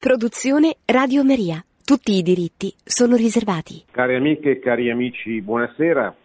Produzione 0.00 0.76
Radio 0.86 1.22
Maria. 1.22 1.62
Tutti 1.84 2.12
i 2.12 2.22
diritti 2.22 2.72
sono 2.82 3.16
riservati. 3.16 3.84
Cari 3.90 4.14
amiche 4.14 4.52
e 4.52 4.58
cari 4.58 4.90
amici, 4.90 5.42
buonasera. 5.42 6.16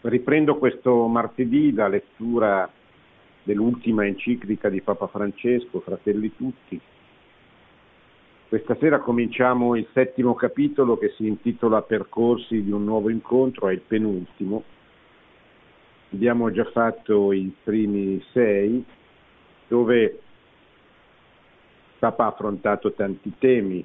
Riprendo 0.00 0.58
questo 0.58 1.06
martedì 1.06 1.72
la 1.72 1.86
lettura 1.86 2.68
dell'ultima 3.44 4.04
enciclica 4.04 4.68
di 4.68 4.80
Papa 4.80 5.06
Francesco, 5.06 5.78
Fratelli 5.78 6.34
Tutti. 6.34 6.80
Questa 8.48 8.76
sera 8.80 8.98
cominciamo 8.98 9.76
il 9.76 9.86
settimo 9.92 10.34
capitolo 10.34 10.98
che 10.98 11.12
si 11.16 11.28
intitola 11.28 11.82
Percorsi 11.82 12.64
di 12.64 12.72
un 12.72 12.82
nuovo 12.82 13.10
incontro, 13.10 13.68
è 13.68 13.74
il 13.74 13.82
penultimo. 13.86 14.64
Abbiamo 16.12 16.50
già 16.50 16.64
fatto 16.64 17.32
i 17.32 17.54
primi 17.62 18.20
sei, 18.32 18.84
dove 19.68 20.22
Papa 21.98 22.24
ha 22.24 22.28
affrontato 22.28 22.92
tanti 22.92 23.32
temi, 23.38 23.84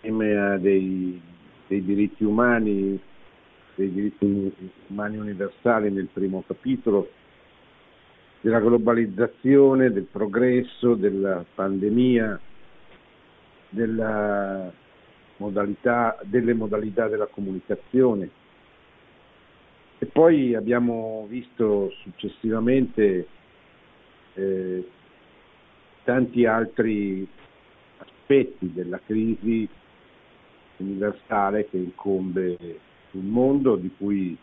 tema 0.00 0.56
dei, 0.56 1.20
dei 1.66 1.84
diritti 1.84 2.24
umani, 2.24 2.98
dei 3.74 3.92
diritti 3.92 4.52
umani 4.86 5.18
universali 5.18 5.90
nel 5.90 6.08
primo 6.12 6.42
capitolo, 6.46 7.10
della 8.40 8.60
globalizzazione, 8.60 9.92
del 9.92 10.06
progresso, 10.10 10.94
della 10.94 11.44
pandemia, 11.54 12.40
della 13.68 14.72
modalità, 15.36 16.18
delle 16.22 16.54
modalità 16.54 17.08
della 17.08 17.26
comunicazione. 17.26 18.30
E 19.98 20.06
poi 20.06 20.54
abbiamo 20.54 21.26
visto 21.28 21.90
successivamente 22.02 23.26
eh, 24.32 24.88
tanti 26.10 26.44
altri 26.44 27.24
aspetti 27.98 28.72
della 28.72 28.98
crisi 29.06 29.68
universale 30.78 31.68
che 31.68 31.76
incombe 31.76 32.56
sul 33.10 33.22
mondo, 33.22 33.76
di 33.76 33.92
cui 33.96 34.36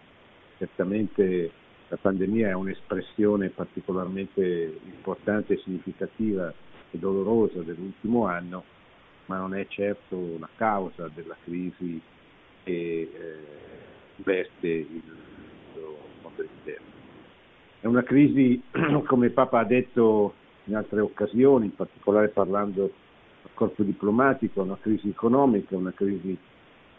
certamente 0.59 1.51
la 1.89 1.97
pandemia 1.97 2.47
è 2.47 2.53
un'espressione 2.53 3.49
particolarmente 3.49 4.79
importante 4.85 5.57
significativa 5.57 6.53
e 6.89 6.97
dolorosa 6.97 7.59
dell'ultimo 7.59 8.27
anno, 8.27 8.63
ma 9.25 9.37
non 9.39 9.53
è 9.53 9.67
certo 9.67 10.37
la 10.39 10.47
causa 10.55 11.09
della 11.13 11.35
crisi 11.43 11.99
che 12.63 12.71
eh, 12.71 13.37
investe 14.15 14.67
il 14.67 15.03
mondo 16.21 16.43
interno. 16.43 16.85
È 17.81 17.87
una 17.87 18.03
crisi, 18.03 18.61
come 19.05 19.31
Papa 19.31 19.59
ha 19.59 19.65
detto 19.65 20.45
in 20.67 20.75
altre 20.75 20.99
occasioni, 20.99 21.65
in 21.65 21.75
particolare 21.75 22.29
parlando 22.29 22.81
del 23.41 23.51
corpo 23.53 23.83
diplomatico, 23.83 24.61
una 24.61 24.77
crisi 24.79 25.09
economica, 25.09 25.75
una 25.75 25.93
crisi 25.93 26.37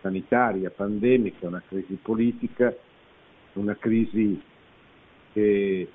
sanitaria, 0.00 0.70
pandemica, 0.70 1.46
una 1.46 1.62
crisi 1.66 1.98
politica, 2.00 2.74
una 3.54 3.76
crisi 3.76 4.40
che 5.32 5.88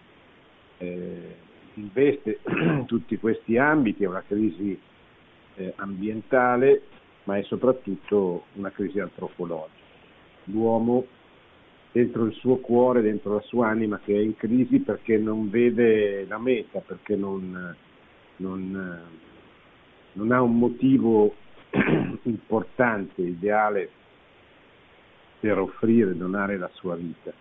eh, 0.77 1.35
investe 1.75 2.39
tutti 2.85 3.17
questi 3.17 3.57
ambiti, 3.57 4.03
è 4.03 4.07
una 4.07 4.23
crisi 4.25 4.79
eh, 5.55 5.73
ambientale, 5.77 6.83
ma 7.23 7.37
è 7.37 7.43
soprattutto 7.43 8.45
una 8.53 8.71
crisi 8.71 8.99
antropologica. 8.99 9.81
L'uomo 10.45 11.05
dentro 11.93 12.25
il 12.25 12.33
suo 12.33 12.57
cuore, 12.57 13.01
dentro 13.01 13.35
la 13.35 13.41
sua 13.41 13.69
anima 13.69 13.99
che 14.03 14.15
è 14.15 14.19
in 14.19 14.35
crisi 14.35 14.79
perché 14.79 15.15
non 15.17 15.49
vede 15.49 16.25
la 16.27 16.39
meta, 16.39 16.79
perché 16.79 17.15
non, 17.15 17.75
non, 18.37 19.01
non 20.13 20.31
ha 20.31 20.41
un 20.41 20.57
motivo 20.57 21.35
importante, 22.23 23.21
ideale 23.21 23.89
per 25.39 25.59
offrire, 25.59 26.17
donare 26.17 26.57
la 26.57 26.69
sua 26.73 26.95
vita. 26.95 27.31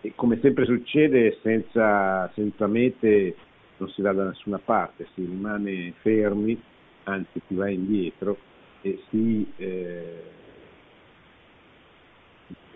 E 0.00 0.12
come 0.14 0.38
sempre 0.40 0.64
succede, 0.64 1.38
senza, 1.42 2.30
senza 2.34 2.68
mete 2.68 3.34
non 3.78 3.88
si 3.88 4.00
va 4.00 4.12
da 4.12 4.26
nessuna 4.26 4.58
parte, 4.58 5.08
si 5.14 5.24
rimane 5.24 5.92
fermi, 6.02 6.60
anzi 7.04 7.40
si 7.48 7.54
va 7.56 7.68
indietro 7.68 8.38
e 8.80 9.02
si... 9.08 9.44
Eh, 9.56 10.42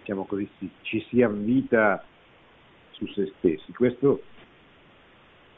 diciamo 0.08 0.24
così, 0.24 0.48
ci 0.80 1.04
si 1.10 1.20
avvita 1.20 2.02
su 2.92 3.06
se 3.08 3.30
stessi. 3.36 3.72
Questo 3.72 4.22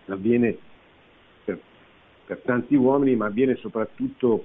avviene 0.06 0.58
per, 1.44 1.60
per 2.26 2.38
tanti 2.38 2.74
uomini, 2.74 3.14
ma 3.14 3.26
avviene 3.26 3.54
soprattutto 3.56 4.44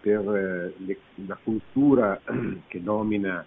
per 0.00 0.18
eh, 0.18 0.74
le, 0.84 0.98
la 1.26 1.38
cultura 1.40 2.20
che 2.66 2.82
domina 2.82 3.46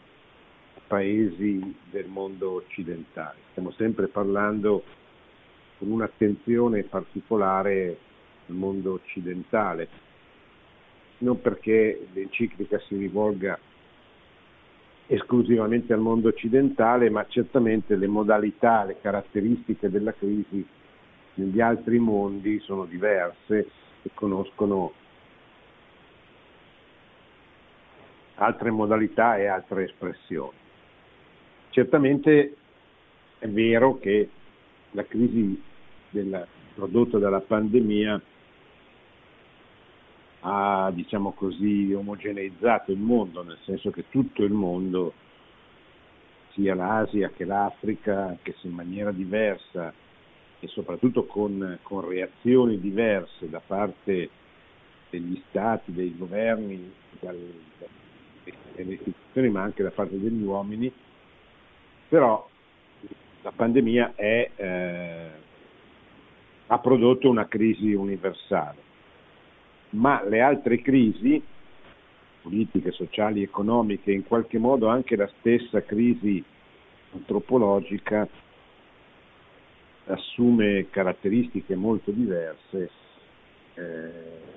paesi 0.88 1.76
del 1.92 2.08
mondo 2.08 2.52
occidentale. 2.52 3.40
Stiamo 3.52 3.72
sempre 3.72 4.08
parlando 4.08 4.86
con 5.78 5.92
un'attenzione 5.92 6.84
particolare 6.84 7.98
al 8.48 8.56
mondo 8.56 8.94
occidentale, 8.94 9.90
non 11.18 11.42
perché 11.42 12.08
l'enciclica 12.14 12.80
si 12.88 12.96
rivolga 12.96 13.60
esclusivamente 15.08 15.94
al 15.94 16.00
mondo 16.00 16.28
occidentale, 16.28 17.10
ma 17.10 17.26
certamente 17.28 17.96
le 17.96 18.08
modalità, 18.08 18.84
le 18.84 18.98
caratteristiche 19.02 19.90
della 19.90 20.14
crisi 20.14 20.66
negli 21.36 21.62
altri 21.62 21.98
mondi 21.98 22.60
sono 22.60 22.86
diverse 22.86 23.70
e 24.02 24.10
conoscono 24.14 24.94
altre 28.36 28.70
modalità 28.70 29.38
e 29.38 29.48
altre 29.48 29.86
espressioni. 29.86 30.56
Certamente 31.70 32.56
è 33.40 33.48
vero 33.48 33.98
che 34.00 34.30
la 34.92 35.06
crisi 35.06 35.62
della, 36.10 36.46
prodotta 36.74 37.18
dalla 37.18 37.40
pandemia 37.40 38.22
ha 40.42 40.92
diciamo 40.94 41.32
così, 41.32 41.94
omogeneizzato 41.94 42.92
il 42.92 43.00
mondo, 43.00 43.44
nel 43.44 43.58
senso 43.64 43.90
che 43.90 44.06
tutto 44.10 44.44
il 44.44 44.52
mondo, 44.52 45.14
sia 46.52 46.76
l'Asia 46.76 47.30
che 47.30 47.46
l'Africa, 47.46 48.38
se 48.44 48.68
in 48.68 48.74
maniera 48.74 49.12
diversa 49.12 49.94
e 50.60 50.68
soprattutto 50.68 51.26
con, 51.26 51.78
con 51.84 52.08
reazioni 52.08 52.80
diverse 52.80 53.50
da 53.50 53.62
parte 53.66 54.30
degli 55.10 55.42
stati, 55.50 55.94
dei 55.94 56.16
governi, 56.18 56.92
delle 57.20 58.94
istituzioni, 58.94 59.50
ma 59.50 59.62
anche 59.62 59.84
da 59.84 59.92
parte 59.92 60.20
degli 60.20 60.42
uomini, 60.42 60.92
però 62.10 62.48
la 63.42 63.52
pandemia 63.52 64.14
è, 64.16 64.50
eh, 64.56 65.30
ha 66.68 66.80
prodotto 66.80 67.30
una 67.30 67.48
crisi 67.48 67.94
universale 67.94 68.87
ma 69.92 70.24
le 70.24 70.42
altre 70.42 70.82
crisi, 70.82 71.42
politiche, 72.42 72.92
sociali, 72.92 73.42
economiche, 73.44 74.12
in 74.12 74.26
qualche 74.26 74.58
modo 74.58 74.88
anche 74.88 75.16
la 75.16 75.30
stessa 75.40 75.84
crisi 75.84 76.44
antropologica 77.14 78.28
assume 80.06 80.90
caratteristiche 80.90 81.76
molto 81.76 82.12
diverse 82.12 82.90
eh, 83.74 84.56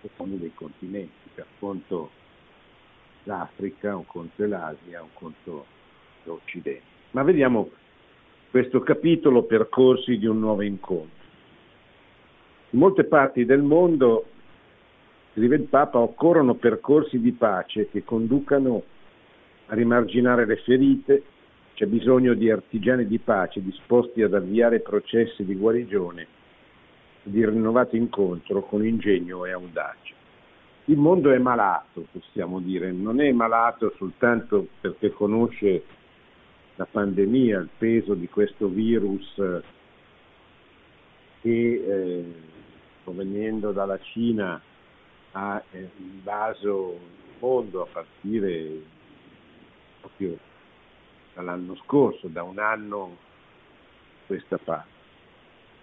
secondo 0.00 0.36
dei 0.36 0.52
continenti, 0.54 1.28
per 1.34 1.46
conto 1.58 2.10
l'Africa, 3.24 3.96
un 3.96 4.06
conto 4.06 4.46
l'Asia, 4.46 5.02
un 5.02 5.12
conto 5.12 5.66
l'Occidente. 6.24 6.94
Ma 7.10 7.22
vediamo 7.22 7.70
questo 8.50 8.80
capitolo 8.80 9.42
percorsi 9.42 10.16
di 10.18 10.26
un 10.26 10.38
nuovo 10.38 10.62
incontro. 10.62 11.15
In 12.70 12.80
molte 12.80 13.04
parti 13.04 13.44
del 13.44 13.62
mondo, 13.62 14.26
scrive 15.32 15.56
il 15.56 15.62
Papa, 15.62 15.98
occorrono 15.98 16.54
percorsi 16.54 17.20
di 17.20 17.32
pace 17.32 17.88
che 17.88 18.02
conducano 18.04 18.82
a 19.66 19.74
rimarginare 19.74 20.46
le 20.46 20.56
ferite, 20.56 21.22
c'è 21.74 21.86
bisogno 21.86 22.34
di 22.34 22.50
artigiani 22.50 23.06
di 23.06 23.18
pace 23.18 23.62
disposti 23.62 24.22
ad 24.22 24.34
avviare 24.34 24.80
processi 24.80 25.44
di 25.44 25.54
guarigione 25.54 26.26
di 27.22 27.44
rinnovato 27.44 27.96
incontro 27.96 28.62
con 28.62 28.84
ingegno 28.84 29.44
e 29.44 29.52
audacia. 29.52 30.14
Il 30.86 30.96
mondo 30.96 31.32
è 31.32 31.38
malato, 31.38 32.06
possiamo 32.12 32.60
dire, 32.60 32.92
non 32.92 33.20
è 33.20 33.30
malato 33.32 33.92
soltanto 33.96 34.68
perché 34.80 35.10
conosce 35.10 35.82
la 36.76 36.86
pandemia, 36.86 37.58
il 37.58 37.68
peso 37.76 38.14
di 38.14 38.28
questo 38.28 38.68
virus 38.68 39.34
che 41.40 41.84
eh, 41.84 42.24
provenendo 43.06 43.70
dalla 43.70 44.00
Cina 44.00 44.60
ha 45.30 45.62
eh, 45.70 45.90
invaso 45.98 46.98
il 46.98 47.38
mondo 47.38 47.82
a 47.82 47.86
partire 47.86 48.82
proprio 50.00 50.36
dall'anno 51.32 51.76
scorso, 51.84 52.26
da 52.26 52.42
un 52.42 52.58
anno 52.58 53.16
questa 54.26 54.58
parte. 54.58 54.94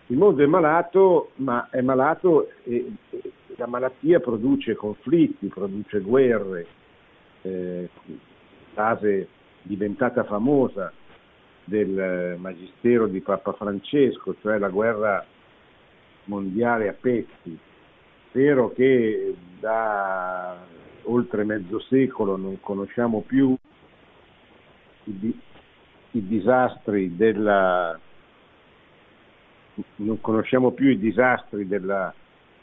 Il 0.08 0.18
mondo 0.18 0.44
è 0.44 0.46
malato, 0.48 1.32
ma 1.36 1.70
è 1.70 1.80
malato 1.80 2.50
e, 2.64 2.92
la 3.56 3.68
malattia 3.68 4.20
produce 4.20 4.76
conflitti, 4.76 5.48
produce 5.48 6.02
guerre, 6.02 6.68
eh, 7.44 7.90
frase 8.74 9.30
diventata 9.62 10.26
famosa 10.26 10.92
del 11.64 12.36
magistero 12.38 13.08
di 13.08 13.22
Papa 13.22 13.54
Francesco, 13.54 14.36
cioè 14.42 14.58
la 14.58 14.68
guerra 14.68 15.26
mondiale 16.26 16.88
a 16.88 16.94
pezzi. 16.94 17.58
Vero 18.32 18.72
che 18.72 19.36
da 19.60 20.58
oltre 21.04 21.44
mezzo 21.44 21.80
secolo 21.82 22.36
non 22.36 22.60
conosciamo 22.60 23.22
più 23.22 23.56
i, 25.04 25.40
i 26.12 26.28
disastri 26.28 27.16
della 27.16 28.00
non 29.96 30.22
conosciamo 30.22 30.72
più 30.72 30.90
i 30.90 31.00
disastri 31.00 31.68
della, 31.68 32.14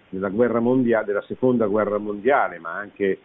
della 0.09 0.29
guerra 0.29 0.61
mondiale, 0.61 1.07
della 1.07 1.23
seconda 1.23 1.67
guerra 1.67 1.99
mondiale, 1.99 2.59
ma 2.59 2.71
anche 2.77 3.19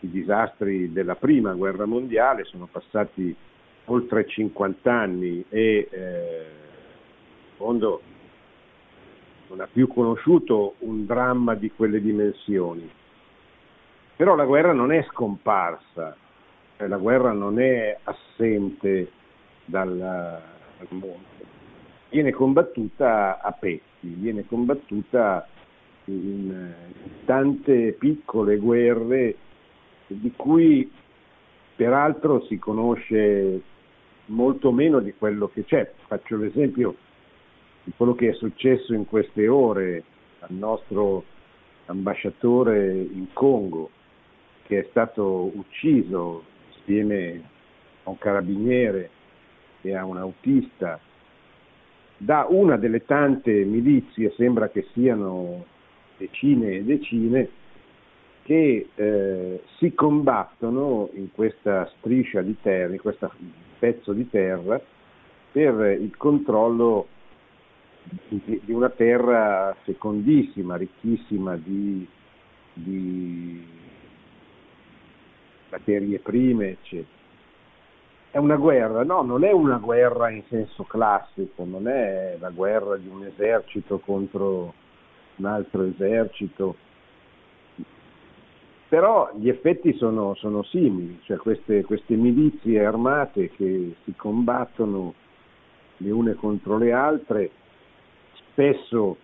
i 0.00 0.10
disastri 0.10 0.92
della 0.92 1.16
prima 1.16 1.52
guerra 1.52 1.84
mondiale, 1.84 2.44
sono 2.44 2.66
passati 2.70 3.34
oltre 3.86 4.26
50 4.26 4.92
anni 4.92 5.44
e 5.48 5.88
eh, 5.90 6.46
il 7.48 7.54
mondo 7.58 8.00
non 9.48 9.60
ha 9.60 9.68
più 9.70 9.86
conosciuto 9.88 10.74
un 10.80 11.06
dramma 11.06 11.54
di 11.54 11.70
quelle 11.70 12.00
dimensioni. 12.00 12.88
Però 14.16 14.34
la 14.34 14.44
guerra 14.44 14.72
non 14.72 14.92
è 14.92 15.04
scomparsa, 15.10 16.16
cioè 16.76 16.88
la 16.88 16.96
guerra 16.96 17.32
non 17.32 17.60
è 17.60 17.98
assente 18.04 19.10
dal, 19.64 19.96
dal 19.96 20.86
mondo, 20.88 21.24
viene 22.08 22.32
combattuta 22.32 23.40
a 23.40 23.52
pezzi, 23.52 23.82
viene 24.00 24.46
combattuta 24.46 25.46
in 26.04 26.72
tante 27.24 27.92
piccole 27.98 28.56
guerre 28.56 29.36
di 30.06 30.32
cui 30.36 30.90
peraltro 31.74 32.44
si 32.44 32.58
conosce 32.58 33.60
molto 34.26 34.72
meno 34.72 35.00
di 35.00 35.12
quello 35.18 35.48
che 35.48 35.64
c'è. 35.64 35.92
Faccio 36.06 36.36
l'esempio 36.36 36.94
di 37.86 37.92
quello 37.96 38.16
che 38.16 38.30
è 38.30 38.32
successo 38.32 38.94
in 38.94 39.06
queste 39.06 39.46
ore 39.46 40.02
al 40.40 40.52
nostro 40.54 41.22
ambasciatore 41.86 42.92
in 42.92 43.28
Congo, 43.32 43.90
che 44.64 44.80
è 44.80 44.86
stato 44.90 45.52
ucciso 45.54 46.42
insieme 46.74 47.40
a 48.02 48.10
un 48.10 48.18
carabiniere 48.18 49.10
e 49.82 49.94
a 49.94 50.04
un 50.04 50.16
autista. 50.16 50.98
Da 52.16 52.46
una 52.48 52.76
delle 52.76 53.04
tante 53.04 53.52
milizie, 53.64 54.32
sembra 54.36 54.68
che 54.68 54.88
siano 54.92 55.64
decine 56.16 56.72
e 56.72 56.82
decine, 56.82 57.48
che 58.42 58.88
eh, 58.96 59.62
si 59.78 59.94
combattono 59.94 61.10
in 61.12 61.30
questa 61.30 61.88
striscia 61.98 62.42
di 62.42 62.56
terra, 62.60 62.92
in 62.92 63.00
questo 63.00 63.30
pezzo 63.78 64.12
di 64.12 64.28
terra, 64.28 64.80
per 65.52 65.96
il 66.00 66.16
controllo 66.16 67.14
di, 68.28 68.60
di 68.64 68.72
una 68.72 68.90
terra 68.90 69.74
fecondissima, 69.82 70.76
ricchissima 70.76 71.56
di, 71.56 72.06
di 72.72 73.66
materie 75.70 76.18
prime, 76.18 76.70
eccetera. 76.70 77.14
È 78.30 78.38
una 78.38 78.56
guerra, 78.56 79.02
no, 79.02 79.22
non 79.22 79.44
è 79.44 79.52
una 79.52 79.78
guerra 79.78 80.30
in 80.30 80.42
senso 80.48 80.84
classico, 80.84 81.64
non 81.64 81.88
è 81.88 82.36
la 82.38 82.50
guerra 82.50 82.96
di 82.96 83.08
un 83.08 83.24
esercito 83.24 83.98
contro 83.98 84.74
un 85.36 85.44
altro 85.46 85.84
esercito, 85.84 86.76
però 88.88 89.30
gli 89.36 89.48
effetti 89.48 89.94
sono, 89.94 90.34
sono 90.34 90.62
simili, 90.64 91.18
cioè 91.24 91.36
queste, 91.38 91.84
queste 91.84 92.14
milizie 92.14 92.84
armate 92.84 93.50
che 93.50 93.94
si 94.04 94.14
combattono 94.16 95.14
le 95.98 96.10
une 96.10 96.34
contro 96.34 96.78
le 96.78 96.92
altre, 96.92 97.50
spesso 98.56 99.18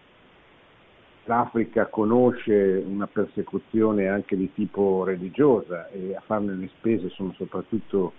l'Africa 1.24 1.86
conosce 1.86 2.84
una 2.86 3.06
persecuzione 3.06 4.06
anche 4.06 4.36
di 4.36 4.52
tipo 4.52 5.04
religiosa 5.04 5.88
e 5.88 6.14
a 6.14 6.20
farne 6.20 6.52
le 6.52 6.68
spese 6.76 7.08
sono 7.08 7.32
soprattutto 7.38 8.12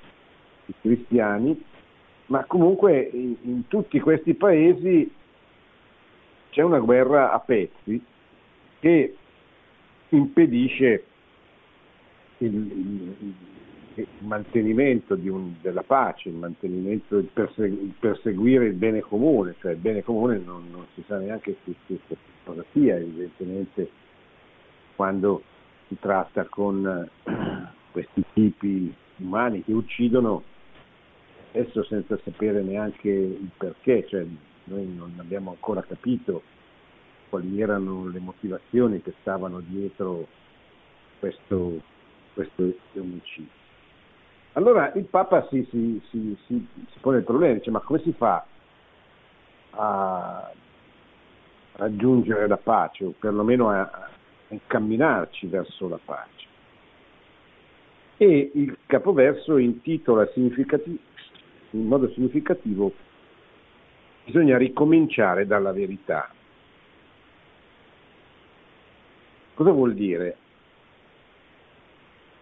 i 0.66 0.74
cristiani, 0.82 1.62
ma 2.28 2.46
comunque 2.46 3.00
in, 3.00 3.36
in 3.42 3.68
tutti 3.68 4.00
questi 4.00 4.34
paesi 4.34 5.12
c'è 6.50 6.64
una 6.64 6.80
guerra 6.80 7.32
a 7.32 7.40
pezzi 7.40 8.04
che 8.80 9.16
impedisce 10.10 11.04
il, 12.40 12.56
il, 12.56 13.34
il 14.02 14.08
mantenimento 14.20 15.14
un, 15.14 15.54
della 15.62 15.84
pace, 15.84 16.30
il 16.30 16.36
mantenimento, 16.36 17.18
il, 17.18 17.30
persegu, 17.32 17.84
il, 17.84 17.94
perseguire 18.00 18.66
il 18.66 18.74
bene 18.74 19.02
comune, 19.02 19.56
cioè 19.60 19.74
il 19.74 19.78
bene 19.78 20.04
comune 20.04 20.40
non, 20.40 20.68
non 20.72 20.86
si 20.94 21.04
sa 21.08 21.18
neanche 21.18 21.58
che, 21.64 21.76
che, 21.86 22.00
cosa 22.44 22.64
sia, 22.72 22.96
evidentemente 22.96 23.90
quando 24.96 25.44
si 25.88 25.98
tratta 26.00 26.46
con 26.46 26.86
eh, 26.86 27.32
questi 27.92 28.24
tipi 28.34 28.94
umani 29.18 29.64
che 29.64 29.74
uccidono, 29.74 30.44
spesso 31.50 31.84
senza 31.84 32.18
sapere 32.24 32.62
neanche 32.62 33.10
il 33.10 33.50
perché, 33.58 34.08
cioè 34.08 34.26
noi 34.66 34.88
non 34.96 35.14
abbiamo 35.18 35.52
ancora 35.52 35.82
capito 35.82 36.42
quali 37.30 37.60
erano 37.60 38.08
le 38.08 38.20
motivazioni 38.20 39.02
che 39.02 39.14
stavano 39.22 39.60
dietro 39.60 40.28
questo, 41.20 41.82
questo 42.34 42.74
omicidio. 42.94 43.63
Allora 44.54 44.92
il 44.94 45.06
Papa 45.06 45.48
si, 45.50 45.68
si, 45.72 46.02
si, 46.10 46.38
si, 46.46 46.68
pone 47.02 47.18
il 47.18 47.24
problema, 47.24 47.56
dice 47.56 47.72
ma 47.72 47.80
come 47.80 48.00
si 48.00 48.14
fa 48.14 48.46
a 49.72 50.52
raggiungere 51.74 52.48
la 52.48 52.58
pace 52.58 53.06
o 53.06 53.14
perlomeno 53.18 53.70
a, 53.70 53.82
a 53.82 54.10
incamminarci 54.50 55.48
verso 55.48 55.88
la 55.88 56.00
pace? 56.04 56.46
E 58.18 58.52
il 58.54 58.78
capoverso 58.86 59.58
intitola 59.58 60.30
in 60.36 61.88
modo 61.88 62.08
significativo 62.12 62.94
bisogna 64.24 64.58
ricominciare 64.58 65.48
dalla 65.48 65.72
verità. 65.72 66.30
Cosa 69.56 69.72
vuol 69.72 69.96
dire? 69.96 70.38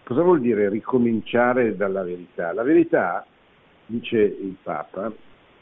Cosa 0.04 0.24
vuol 0.24 0.42
dire 0.42 0.68
ricominciare 0.70 1.76
dalla 1.76 2.04
verità? 2.04 2.52
La 2.54 2.64
verità, 2.64 3.26
dice 3.86 4.18
il 4.18 4.56
Papa, 4.62 5.12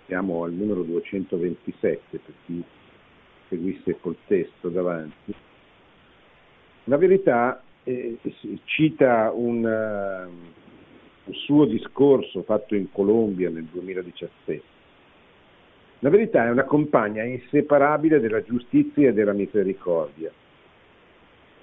siamo 0.06 0.44
al 0.44 0.54
numero 0.54 0.82
227 0.84 2.18
per 2.18 2.34
chi 2.46 2.64
seguisse 3.48 4.00
col 4.00 4.16
testo 4.26 4.70
davanti, 4.70 5.34
la 6.86 6.98
verità 6.98 7.62
eh, 7.84 8.18
cita 8.64 9.32
un, 9.32 9.64
uh, 9.64 11.30
un 11.30 11.34
suo 11.34 11.66
discorso 11.66 12.42
fatto 12.44 12.76
in 12.76 12.92
Colombia 12.92 13.50
nel 13.50 13.66
2017. 13.66 14.78
La 16.00 16.10
verità 16.10 16.46
è 16.46 16.50
una 16.50 16.64
compagna 16.64 17.24
inseparabile 17.24 18.20
della 18.20 18.42
giustizia 18.42 19.10
e 19.10 19.14
della 19.14 19.34
misericordia 19.34 20.32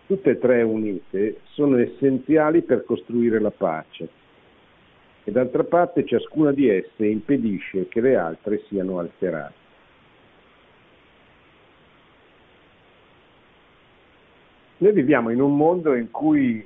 tutte 0.06 0.30
e 0.30 0.38
tre 0.38 0.62
unite, 0.62 1.40
sono 1.52 1.78
essenziali 1.78 2.62
per 2.62 2.84
costruire 2.84 3.40
la 3.40 3.50
pace 3.50 4.08
e 5.24 5.32
d'altra 5.32 5.64
parte 5.64 6.04
ciascuna 6.04 6.52
di 6.52 6.68
esse 6.68 7.04
impedisce 7.04 7.88
che 7.88 8.00
le 8.00 8.16
altre 8.16 8.62
siano 8.68 9.00
alterate. 9.00 9.64
Noi 14.78 14.92
viviamo 14.92 15.30
in 15.30 15.40
un 15.40 15.56
mondo 15.56 15.94
in 15.94 16.10
cui 16.10 16.64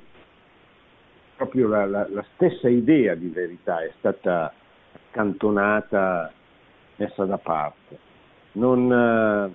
proprio 1.35 1.67
la, 1.67 1.85
la, 1.85 2.07
la 2.07 2.25
stessa 2.35 2.69
idea 2.69 3.15
di 3.15 3.29
verità 3.29 3.83
è 3.83 3.91
stata 3.97 4.53
accantonata, 5.09 6.31
messa 6.97 7.25
da 7.25 7.37
parte. 7.39 7.97
Non 8.53 8.91
eh, 8.91 9.51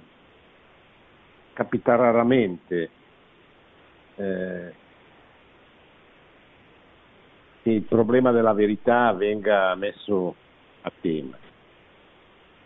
capita 1.52 1.94
raramente 1.94 2.90
eh, 4.16 4.72
il 7.62 7.82
problema 7.82 8.30
della 8.30 8.52
verità 8.52 9.12
venga 9.12 9.74
messo 9.74 10.34
a 10.82 10.92
tema. 11.00 11.36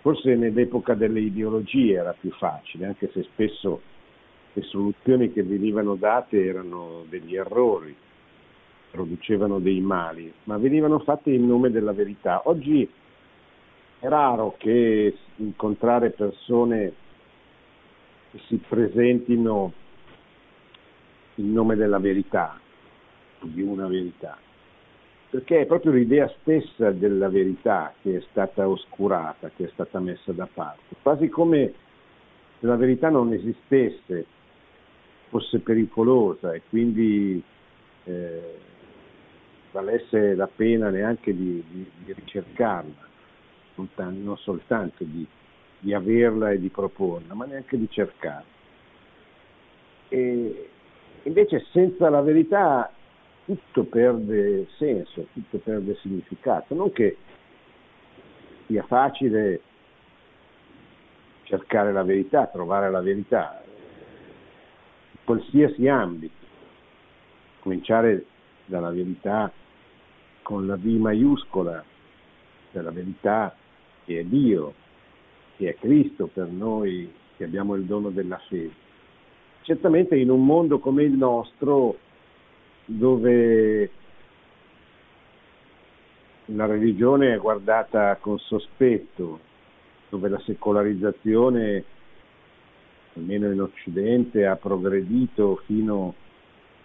Forse 0.01 0.35
nell'epoca 0.35 0.95
delle 0.95 1.21
ideologie 1.21 1.95
era 1.95 2.15
più 2.19 2.31
facile, 2.33 2.87
anche 2.87 3.11
se 3.13 3.23
spesso 3.25 3.81
le 4.53 4.63
soluzioni 4.63 5.33
che 5.33 5.43
venivano 5.43 5.95
date 5.95 6.45
erano 6.45 7.05
degli 7.09 7.37
errori, 7.37 7.95
producevano 8.91 9.59
dei 9.59 9.81
mali, 9.81 10.33
ma 10.45 10.59
venivano 10.59 10.99
fatte 11.01 11.31
in 11.31 11.47
nome 11.47 11.71
della 11.71 11.93
verità. 11.93 12.43
Oggi 12.45 12.89
è 14.01 14.09
raro 14.09 14.55
che 14.59 15.15
incontrare 15.37 16.11
persone 16.11 16.93
che 18.31 18.41
si 18.47 18.57
presentino 18.57 19.73
in 21.41 21.53
nome 21.53 21.75
della 21.75 21.99
verità, 21.99 22.59
di 23.41 23.63
una 23.63 23.87
verità, 23.87 24.37
perché 25.31 25.61
è 25.61 25.67
proprio 25.67 25.93
l'idea 25.93 26.33
stessa 26.41 26.91
della 26.91 27.29
verità 27.29 27.95
che 28.03 28.19
è 28.19 28.21
stata 28.31 28.69
oscurata, 28.69 29.51
che 29.57 29.65
è 29.65 29.71
stata 29.73 29.99
messa 29.99 30.33
da 30.33 30.49
parte, 30.53 30.97
quasi 31.03 31.29
come 31.29 31.73
se 32.59 32.67
la 32.67 32.77
verità 32.77 33.09
non 33.09 33.33
esistesse, 33.33 34.27
fosse 35.29 35.61
pericolosa 35.61 36.53
e 36.53 36.63
quindi 36.69 37.43
eh, 38.05 38.59
valesse 39.71 40.35
la 40.35 40.49
pena 40.49 40.91
neanche 40.91 41.35
di, 41.35 41.63
di, 41.71 41.91
di 42.05 42.13
ricercarla, 42.13 43.09
non, 43.77 43.89
t- 43.95 44.01
non 44.01 44.37
soltanto 44.37 45.05
di, 45.05 45.27
di, 45.79 45.95
averla 45.95 46.51
e 46.51 46.59
di 46.59 46.69
proporla, 46.69 47.33
ma 47.33 47.47
neanche 47.47 47.79
di 47.79 47.89
cercarla. 47.89 48.59
E 50.09 50.71
invece 51.25 51.67
senza 51.73 52.09
la 52.09 52.21
verità 52.21 52.91
tutto 53.45 53.85
perde 53.85 54.67
senso, 54.77 55.27
tutto 55.33 55.59
perde 55.59 55.97
significato, 55.97 56.75
non 56.75 56.93
che 56.93 57.17
sia 58.67 58.85
facile 58.85 59.61
cercare 61.43 61.93
la 61.93 62.05
verità, 62.05 62.47
trovare 62.47 62.91
la 62.91 63.01
verità, 63.01 63.61
in 65.11 65.19
qualsiasi 65.25 65.89
ambito, 65.89 66.47
cominciare 67.61 68.25
dalla 68.67 68.91
verità 68.91 69.51
con 70.43 70.67
la 70.67 70.77
V 70.77 70.85
maiuscola, 70.85 71.85
dalla 72.71 72.91
verità 72.93 73.55
che 74.05 74.21
è 74.21 74.25
Dio, 74.25 74.75
che 75.57 75.71
è 75.71 75.75
Cristo 75.75 76.29
per 76.29 76.47
noi 76.47 77.13
che 77.37 77.45
abbiamo 77.45 77.75
il 77.75 77.85
dono 77.85 78.11
della 78.11 78.39
fede. 78.49 78.89
Certamente 79.63 80.17
in 80.17 80.31
un 80.31 80.45
mondo 80.45 80.79
come 80.79 81.03
il 81.05 81.13
nostro, 81.13 81.99
dove 82.85 83.91
la 86.47 86.67
religione 86.67 87.35
è 87.35 87.39
guardata 87.39 88.17
con 88.17 88.39
sospetto, 88.39 89.39
dove 90.09 90.29
la 90.29 90.41
secolarizzazione, 90.41 91.85
almeno 93.15 93.53
in 93.53 93.61
Occidente, 93.61 94.47
ha 94.47 94.57
progredito 94.57 95.63
fino 95.67 96.15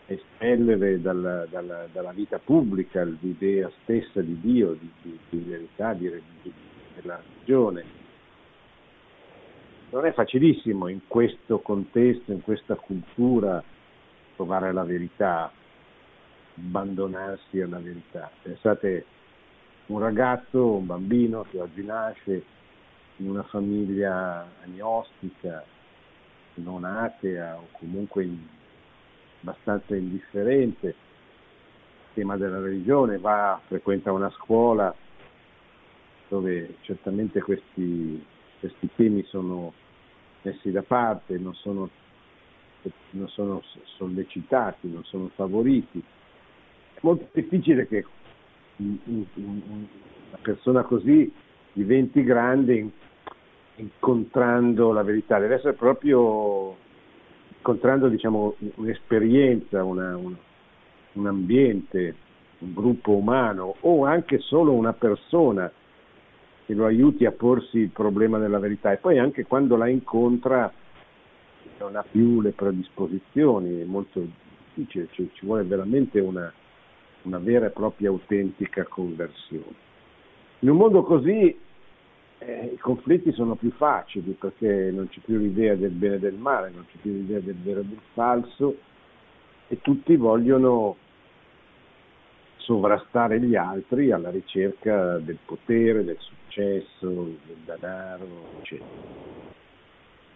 a 0.07 0.13
espellere 0.13 1.01
dalla, 1.01 1.45
dalla, 1.49 1.87
dalla 1.91 2.11
vita 2.11 2.37
pubblica 2.37 3.03
l'idea 3.03 3.71
stessa 3.81 4.21
di 4.21 4.39
Dio, 4.39 4.73
di, 4.73 4.89
di, 5.01 5.17
di 5.29 5.37
verità, 5.49 5.93
di, 5.93 6.11
di, 6.41 6.53
della 6.95 7.19
religione. 7.23 8.04
Non 9.89 10.05
è 10.05 10.13
facilissimo 10.13 10.87
in 10.87 11.01
questo 11.07 11.59
contesto, 11.59 12.31
in 12.31 12.41
questa 12.41 12.75
cultura, 12.75 13.63
trovare 14.35 14.73
la 14.73 14.83
verità, 14.83 15.51
abbandonarsi 16.57 17.61
alla 17.61 17.79
verità. 17.79 18.29
Pensate 18.41 19.05
un 19.87 19.99
ragazzo, 19.99 20.71
un 20.75 20.85
bambino 20.85 21.45
che 21.49 21.59
oggi 21.59 21.83
nasce 21.83 22.43
in 23.17 23.29
una 23.29 23.43
famiglia 23.43 24.45
agnostica, 24.63 25.63
non 26.55 26.83
atea 26.83 27.57
o 27.57 27.67
comunque 27.73 28.27
abbastanza 29.41 29.95
indifferente 29.95 30.87
al 30.87 32.13
tema 32.13 32.37
della 32.37 32.59
religione, 32.59 33.17
va, 33.17 33.59
frequenta 33.67 34.11
una 34.11 34.29
scuola 34.31 34.93
dove 36.27 36.77
certamente 36.81 37.41
questi, 37.41 38.25
questi 38.59 38.89
temi 38.95 39.23
sono 39.25 39.73
messi 40.41 40.71
da 40.71 40.83
parte, 40.83 41.37
non 41.37 41.53
sono, 41.55 41.89
non 43.11 43.27
sono 43.29 43.61
sollecitati, 43.97 44.91
non 44.91 45.03
sono 45.03 45.29
favoriti. 45.35 46.01
È 46.93 46.99
molto 47.01 47.27
difficile 47.33 47.87
che 47.87 48.05
una 48.77 50.37
persona 50.41 50.83
così 50.83 51.31
diventi 51.73 52.23
grande 52.23 52.89
incontrando 53.77 54.91
la 54.91 55.03
verità, 55.03 55.39
deve 55.39 55.55
essere 55.55 55.73
proprio 55.73 56.77
incontrando 57.57 58.07
diciamo, 58.07 58.55
un'esperienza, 58.75 59.83
una, 59.83 60.15
un, 60.15 60.35
un 61.13 61.27
ambiente, 61.27 62.15
un 62.59 62.73
gruppo 62.73 63.11
umano 63.11 63.75
o 63.81 64.05
anche 64.05 64.39
solo 64.39 64.71
una 64.71 64.93
persona 64.93 65.71
che 66.65 66.73
lo 66.73 66.85
aiuti 66.85 67.25
a 67.25 67.31
porsi 67.31 67.79
il 67.79 67.89
problema 67.89 68.39
della 68.39 68.59
verità 68.59 68.91
e 68.91 68.97
poi 68.97 69.19
anche 69.19 69.45
quando 69.45 69.75
la 69.75 69.87
incontra 69.87 70.71
non 71.79 71.95
ha 71.95 72.03
più 72.09 72.41
le 72.41 72.51
predisposizioni, 72.51 73.81
è 73.81 73.85
molto 73.85 74.25
difficile, 74.73 75.07
cioè, 75.11 75.27
ci 75.33 75.45
vuole 75.45 75.63
veramente 75.63 76.19
una, 76.19 76.51
una 77.23 77.37
vera 77.37 77.67
e 77.67 77.71
propria 77.71 78.09
autentica 78.09 78.83
conversione. 78.85 79.83
In 80.59 80.69
un 80.69 80.77
mondo 80.77 81.03
così 81.03 81.55
eh, 82.39 82.71
i 82.73 82.77
conflitti 82.77 83.31
sono 83.33 83.55
più 83.55 83.71
facili 83.71 84.31
perché 84.31 84.89
non 84.91 85.07
c'è 85.09 85.19
più 85.23 85.37
l'idea 85.37 85.75
del 85.75 85.91
bene 85.91 86.15
e 86.15 86.19
del 86.19 86.35
male, 86.35 86.71
non 86.73 86.85
c'è 86.85 86.97
più 87.01 87.11
l'idea 87.11 87.39
del 87.39 87.57
vero 87.61 87.81
e 87.81 87.85
del 87.85 87.99
falso 88.13 88.77
e 89.67 89.79
tutti 89.81 90.15
vogliono 90.15 90.97
sovrastare 92.65 93.39
gli 93.39 93.55
altri 93.55 94.11
alla 94.11 94.31
ricerca 94.31 95.19
del 95.19 95.37
potere, 95.45 96.03
del 96.03 96.17
successo, 96.19 97.07
del 97.07 97.57
denaro, 97.63 98.27
eccetera. 98.59 98.89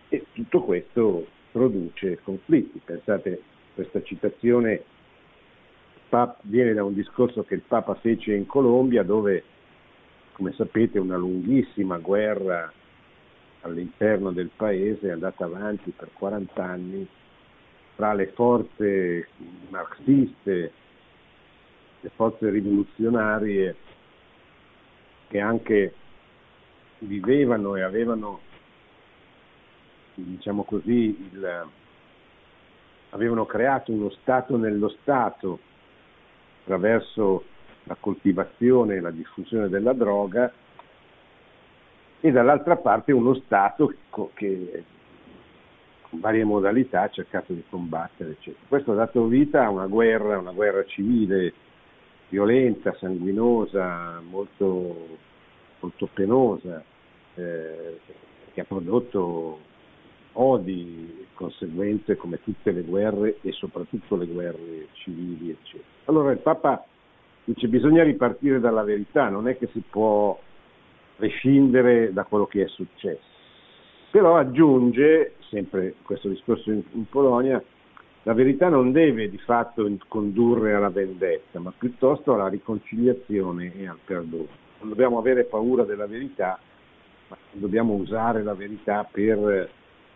E 0.09 0.25
tutto 0.33 0.61
questo 0.61 1.25
produce 1.51 2.19
conflitti. 2.23 2.79
Pensate, 2.85 3.41
questa 3.73 4.01
citazione 4.03 4.83
viene 6.43 6.73
da 6.73 6.83
un 6.83 6.93
discorso 6.93 7.43
che 7.43 7.55
il 7.55 7.63
Papa 7.67 7.95
fece 7.95 8.33
in 8.33 8.45
Colombia 8.45 9.03
dove 9.03 9.43
come 10.33 10.53
sapete 10.53 10.97
una 10.99 11.17
lunghissima 11.17 11.97
guerra 11.97 12.71
all'interno 13.61 14.31
del 14.31 14.49
paese 14.55 15.07
è 15.07 15.11
andata 15.11 15.45
avanti 15.45 15.91
per 15.91 16.09
40 16.13 16.63
anni 16.63 17.07
tra 17.95 18.13
le 18.13 18.27
forze 18.27 19.27
marxiste, 19.67 20.71
le 22.01 22.11
forze 22.15 22.49
rivoluzionarie 22.49 23.75
che 25.27 25.39
anche 25.39 25.93
vivevano 26.99 27.75
e 27.75 27.81
avevano, 27.81 28.39
diciamo 30.15 30.63
così, 30.63 31.29
il, 31.31 31.67
avevano 33.11 33.45
creato 33.45 33.91
uno 33.91 34.09
Stato 34.09 34.57
nello 34.57 34.89
Stato 35.01 35.59
attraverso 36.61 37.43
la 37.83 37.95
coltivazione 37.99 38.95
e 38.95 38.99
la 38.99 39.11
diffusione 39.11 39.69
della 39.69 39.93
droga 39.93 40.51
e 42.21 42.31
dall'altra 42.31 42.75
parte 42.75 43.11
uno 43.11 43.33
Stato 43.33 43.93
che 44.33 44.83
con 46.01 46.19
varie 46.19 46.43
modalità 46.43 47.03
ha 47.03 47.09
cercato 47.09 47.53
di 47.53 47.63
combattere. 47.69 48.31
Eccetera. 48.31 48.65
Questo 48.67 48.91
ha 48.91 48.95
dato 48.95 49.25
vita 49.25 49.65
a 49.65 49.69
una 49.69 49.87
guerra, 49.87 50.37
una 50.37 50.51
guerra 50.51 50.83
civile 50.85 51.53
violenta, 52.29 52.95
sanguinosa, 52.97 54.21
molto, 54.27 55.17
molto 55.79 56.09
penosa, 56.13 56.83
eh, 57.35 57.99
che 58.53 58.61
ha 58.61 58.65
prodotto 58.65 59.59
odi, 60.33 61.27
conseguenze 61.33 62.15
come 62.15 62.41
tutte 62.43 62.71
le 62.71 62.81
guerre 62.81 63.37
e 63.41 63.51
soprattutto 63.51 64.15
le 64.15 64.25
guerre 64.25 64.87
civili, 64.93 65.49
eccetera. 65.49 65.87
Allora 66.05 66.31
il 66.31 66.39
Papa 66.39 66.85
Dice 67.49 67.67
bisogna 67.67 68.03
ripartire 68.03 68.59
dalla 68.59 68.83
verità, 68.83 69.27
non 69.27 69.47
è 69.47 69.57
che 69.57 69.67
si 69.73 69.81
può 69.89 70.39
prescindere 71.15 72.13
da 72.13 72.23
quello 72.23 72.45
che 72.45 72.65
è 72.65 72.67
successo. 72.67 73.25
Però 74.11 74.37
aggiunge, 74.37 75.33
sempre 75.49 75.95
questo 76.03 76.29
discorso 76.29 76.69
in, 76.69 76.83
in 76.91 77.09
Polonia, 77.09 77.59
la 78.23 78.33
verità 78.33 78.67
non 78.67 78.91
deve 78.91 79.29
di 79.29 79.37
fatto 79.37 79.89
condurre 80.07 80.73
alla 80.73 80.89
vendetta, 80.89 81.59
ma 81.59 81.73
piuttosto 81.75 82.33
alla 82.33 82.47
riconciliazione 82.47 83.73
e 83.75 83.87
al 83.87 83.99
perdono. 84.03 84.47
Non 84.79 84.89
dobbiamo 84.89 85.17
avere 85.17 85.45
paura 85.45 85.83
della 85.83 86.05
verità, 86.05 86.59
ma 87.29 87.37
dobbiamo 87.51 87.93
usare 87.93 88.43
la 88.43 88.53
verità 88.53 89.07
per 89.09 89.69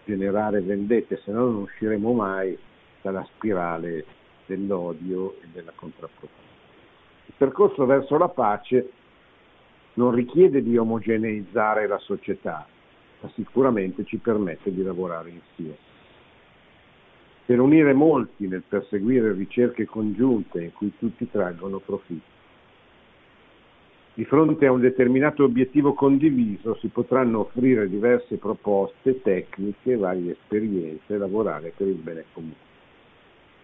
generare 0.05 0.61
vendette, 0.61 1.21
se 1.23 1.31
no 1.31 1.45
non 1.45 1.55
usciremo 1.61 2.11
mai 2.11 2.57
dalla 3.01 3.25
spirale 3.35 4.05
dell'odio 4.45 5.35
e 5.41 5.47
della 5.53 5.71
contrapposizione. 5.73 6.41
Il 7.27 7.33
percorso 7.37 7.85
verso 7.85 8.17
la 8.17 8.27
pace 8.27 8.91
non 9.93 10.11
richiede 10.11 10.61
di 10.61 10.77
omogeneizzare 10.77 11.87
la 11.87 11.99
società, 11.99 12.65
ma 13.21 13.31
sicuramente 13.33 14.03
ci 14.03 14.17
permette 14.17 14.73
di 14.73 14.83
lavorare 14.83 15.29
insieme. 15.29 15.92
Per 17.53 17.61
unire 17.61 17.93
molti 17.93 18.47
nel 18.47 18.63
perseguire 18.67 19.31
ricerche 19.31 19.85
congiunte 19.85 20.59
in 20.59 20.73
cui 20.73 20.91
tutti 20.97 21.29
traggono 21.29 21.77
profitto. 21.77 22.31
Di 24.15 24.25
fronte 24.25 24.65
a 24.65 24.71
un 24.71 24.79
determinato 24.79 25.43
obiettivo 25.43 25.93
condiviso 25.93 26.73
si 26.77 26.87
potranno 26.87 27.41
offrire 27.41 27.87
diverse 27.87 28.37
proposte, 28.37 29.21
tecniche, 29.21 29.95
varie 29.95 30.31
esperienze 30.31 31.13
e 31.13 31.17
lavorare 31.19 31.71
per 31.77 31.85
il 31.85 31.93
bene 31.93 32.25
comune. 32.33 32.55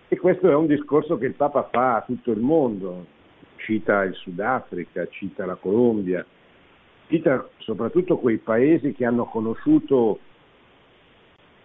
E 0.08 0.20
questo 0.20 0.52
è 0.52 0.54
un 0.54 0.68
discorso 0.68 1.18
che 1.18 1.26
il 1.26 1.34
Papa 1.34 1.68
fa 1.72 1.96
a 1.96 2.04
tutto 2.04 2.30
il 2.30 2.42
mondo, 2.42 3.08
cita 3.56 4.04
il 4.04 4.14
Sudafrica, 4.14 5.08
cita 5.08 5.48
la 5.48 5.56
Colombia, 5.56 6.24
cita 7.08 7.50
soprattutto 7.58 8.20
quei 8.20 8.38
paesi 8.38 8.94
che 8.94 9.06
hanno 9.06 9.26
conosciuto 9.26 10.20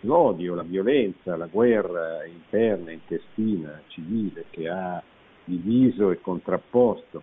l'odio, 0.05 0.55
la 0.55 0.63
violenza, 0.63 1.37
la 1.37 1.47
guerra 1.47 2.25
interna, 2.25 2.91
intestina, 2.91 3.81
civile, 3.89 4.47
che 4.51 4.69
ha 4.69 5.03
diviso 5.45 6.11
e 6.11 6.21
contrapposto. 6.21 7.23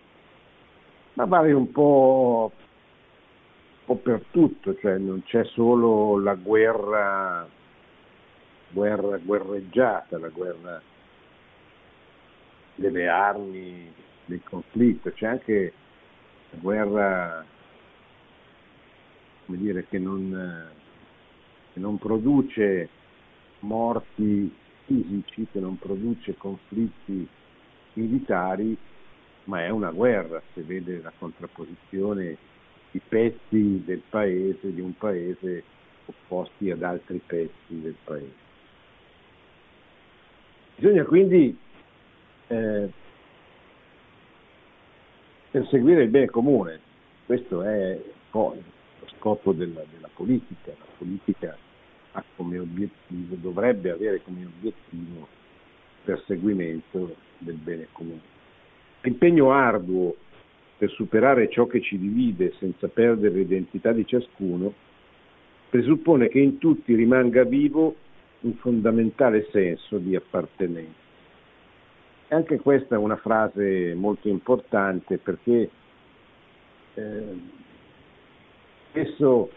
Ma 1.13 1.25
vale 1.25 1.51
un 1.51 1.71
po', 1.71 2.51
un 2.53 3.85
po 3.85 3.95
per 3.95 4.25
tutto, 4.31 4.75
cioè 4.77 4.97
non 4.97 5.23
c'è 5.23 5.43
solo 5.45 6.19
la 6.19 6.35
guerra, 6.35 7.47
guerra 8.69 9.17
guerreggiata, 9.17 10.17
la 10.17 10.29
guerra 10.29 10.81
delle 12.75 13.07
armi, 13.07 13.93
del 14.25 14.41
conflitto, 14.43 15.11
c'è 15.11 15.27
anche 15.27 15.73
la 16.51 16.57
guerra 16.59 17.45
come 19.51 19.57
dire, 19.57 19.85
che 19.89 19.99
non 19.99 20.71
non 21.81 21.97
produce 21.97 22.87
morti 23.59 24.53
fisici, 24.85 25.47
che 25.51 25.59
non 25.59 25.77
produce 25.77 26.35
conflitti 26.37 27.27
militari, 27.93 28.77
ma 29.45 29.63
è 29.63 29.69
una 29.69 29.91
guerra, 29.91 30.41
se 30.53 30.61
vede 30.61 31.01
la 31.01 31.11
contrapposizione 31.17 32.37
di 32.91 33.01
pezzi 33.05 33.81
del 33.83 34.01
paese, 34.09 34.73
di 34.73 34.81
un 34.81 34.95
paese 34.97 35.63
opposti 36.05 36.71
ad 36.71 36.83
altri 36.83 37.21
pezzi 37.25 37.81
del 37.81 37.95
paese. 38.03 38.49
Bisogna 40.75 41.03
quindi 41.03 41.57
eh, 42.47 42.89
perseguire 45.51 46.03
il 46.03 46.09
bene 46.09 46.27
comune, 46.27 46.79
questo 47.25 47.61
è 47.63 47.99
poi 48.29 48.61
lo 48.99 49.07
scopo 49.17 49.51
della, 49.53 49.83
della 49.93 50.09
politica. 50.13 50.71
La 50.77 50.85
politica 50.97 51.57
ha 52.13 52.23
come 52.35 52.59
obiettivo, 52.59 53.35
dovrebbe 53.35 53.91
avere 53.91 54.21
come 54.23 54.45
obiettivo 54.45 55.19
il 55.19 56.03
perseguimento 56.03 57.15
del 57.37 57.55
bene 57.55 57.87
comune. 57.91 58.29
L'impegno 59.01 59.51
arduo 59.51 60.15
per 60.77 60.89
superare 60.91 61.49
ciò 61.49 61.67
che 61.67 61.81
ci 61.81 61.97
divide 61.97 62.53
senza 62.59 62.87
perdere 62.87 63.35
l'identità 63.35 63.91
di 63.91 64.05
ciascuno 64.05 64.73
presuppone 65.69 66.27
che 66.27 66.39
in 66.39 66.57
tutti 66.57 66.93
rimanga 66.95 67.43
vivo 67.43 67.95
un 68.41 68.53
fondamentale 68.55 69.47
senso 69.51 69.97
di 69.97 70.15
appartenenza. 70.15 70.99
E 72.27 72.35
anche 72.35 72.59
questa 72.59 72.95
è 72.95 72.97
una 72.97 73.15
frase 73.17 73.93
molto 73.93 74.27
importante 74.27 75.17
perché 75.17 75.69
eh, 76.93 77.39
spesso 78.89 79.49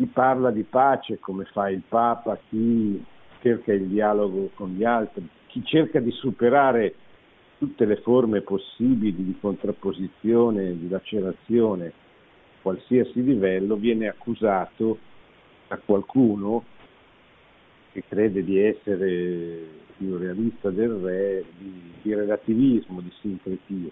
chi 0.00 0.06
parla 0.06 0.50
di 0.50 0.62
pace 0.62 1.18
come 1.18 1.44
fa 1.44 1.68
il 1.68 1.82
Papa, 1.86 2.38
chi 2.48 3.04
cerca 3.42 3.74
il 3.74 3.86
dialogo 3.86 4.48
con 4.54 4.70
gli 4.70 4.82
altri, 4.82 5.28
chi 5.48 5.62
cerca 5.62 6.00
di 6.00 6.10
superare 6.10 6.94
tutte 7.58 7.84
le 7.84 7.96
forme 7.96 8.40
possibili 8.40 9.22
di 9.22 9.36
contrapposizione, 9.38 10.78
di 10.78 10.88
lacerazione, 10.88 11.92
qualsiasi 12.62 13.22
livello, 13.22 13.76
viene 13.76 14.08
accusato 14.08 14.96
da 15.68 15.76
qualcuno 15.76 16.64
che 17.92 18.02
crede 18.08 18.42
di 18.42 18.58
essere 18.58 19.68
più 19.98 20.16
realista 20.16 20.70
del 20.70 20.92
re, 20.92 21.44
di, 21.58 21.92
di 22.00 22.14
relativismo, 22.14 23.02
di 23.02 23.12
sincretismo. 23.20 23.90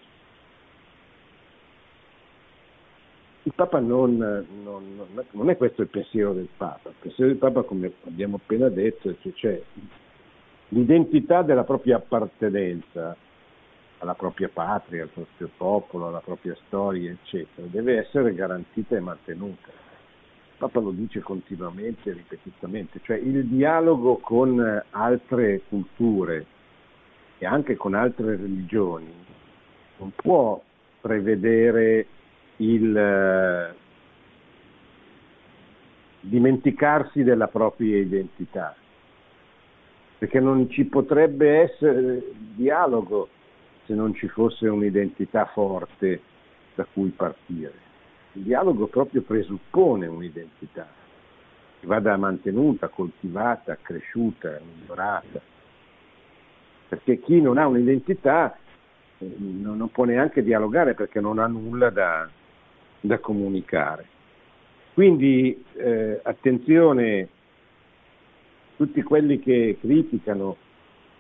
Il 3.45 3.53
Papa 3.55 3.79
non, 3.79 4.17
non, 4.63 5.09
non, 5.31 5.51
è 5.51 5.57
questo 5.57 5.83
il 5.83 5.89
pensiero 5.89 6.33
del 6.33 6.49
Papa, 6.55 6.91
il 6.91 6.95
pensiero 6.99 7.31
del 7.31 7.39
Papa, 7.39 7.63
come 7.63 7.93
abbiamo 8.07 8.37
appena 8.37 8.69
detto, 8.69 9.09
è 9.11 9.17
che 9.19 9.33
c'è 9.33 9.63
l'identità 10.69 11.43
della 11.43 11.65
propria 11.65 11.97
appartenenza 11.97 13.17
alla 13.99 14.15
propria 14.15 14.49
patria, 14.53 15.03
al 15.03 15.09
proprio 15.09 15.51
popolo, 15.57 16.09
alla 16.09 16.21
propria 16.21 16.57
storia, 16.67 17.11
eccetera, 17.11 17.67
deve 17.71 17.99
essere 17.99 18.35
garantita 18.35 18.97
e 18.97 19.01
mantenuta. 19.01 19.69
Il 19.69 20.65
Papa 20.65 20.81
lo 20.81 20.91
dice 20.91 21.21
continuamente 21.21 22.11
e 22.11 22.15
ripetutamente, 22.15 23.01
cioè 23.03 23.17
il 23.17 23.47
dialogo 23.47 24.19
con 24.19 24.83
altre 24.91 25.63
culture 25.69 26.47
e 27.39 27.47
anche 27.47 27.77
con 27.77 27.95
altre 27.95 28.37
religioni 28.37 29.27
non 29.99 30.13
può 30.15 30.61
prevedere 31.01 32.07
il 32.59 32.97
eh, 32.97 33.75
dimenticarsi 36.21 37.23
della 37.23 37.49
propria 37.49 37.99
identità, 37.99 38.75
perché 40.19 40.41
non 40.41 40.69
ci 40.71 40.85
potrebbe 40.85 41.61
essere 41.61 42.33
dialogo 42.55 43.29
se 43.87 43.95
non 43.95 44.15
ci 44.15 44.29
fosse 44.29 44.69
un'identità 44.69 45.47
forte 45.47 46.21
da 46.75 46.87
cui 46.93 47.09
partire. 47.11 47.87
Il 48.33 48.43
dialogo 48.43 48.87
proprio 48.87 49.23
presuppone 49.23 50.07
un'identità 50.07 50.87
che 51.81 51.87
vada 51.87 52.17
mantenuta, 52.17 52.89
coltivata, 52.89 53.79
cresciuta, 53.81 54.61
migliorata, 54.61 55.41
perché 56.89 57.21
chi 57.21 57.41
non 57.41 57.57
ha 57.57 57.67
un'identità 57.67 58.57
eh, 59.19 59.35
non 59.39 59.89
può 59.91 60.05
neanche 60.05 60.43
dialogare 60.43 60.95
perché 60.95 61.21
non 61.21 61.39
ha 61.39 61.47
nulla 61.47 61.91
da, 61.91 62.29
da 63.01 63.19
comunicare. 63.19 64.07
Quindi 64.95 65.65
eh, 65.75 66.21
attenzione 66.23 67.29
tutti 68.77 69.03
quelli 69.03 69.39
che 69.39 69.77
criticano 69.81 70.57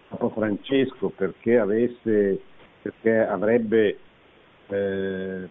Papa 0.09 0.29
Francesco 0.31 1.11
perché, 1.11 1.59
avesse, 1.59 2.41
perché 2.83 3.19
avrebbe 3.19 3.99
eh, 4.69 5.49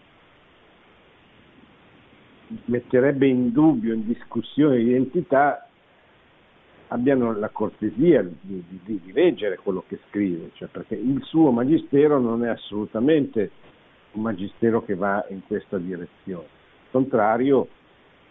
metterebbe 2.66 3.28
in 3.28 3.52
dubbio, 3.52 3.94
in 3.94 4.06
discussione 4.06 4.78
l'identità, 4.78 5.68
abbiano 6.90 7.38
la 7.38 7.50
cortesia 7.50 8.24
di, 8.24 8.64
di, 8.68 9.02
di 9.04 9.12
leggere 9.12 9.58
quello 9.58 9.84
che 9.88 10.00
scrive, 10.08 10.52
cioè 10.54 10.70
perché 10.70 10.96
il 10.96 11.22
suo 11.24 11.52
magistero 11.52 12.20
non 12.20 12.46
è 12.46 12.50
assolutamente 12.50 13.52
un 14.14 14.22
magistero 14.22 14.84
che 14.84 14.96
va 14.96 15.26
in 15.30 15.42
questa 15.46 15.78
direzione. 15.78 16.46
Al 16.46 16.92
contrario, 16.92 17.68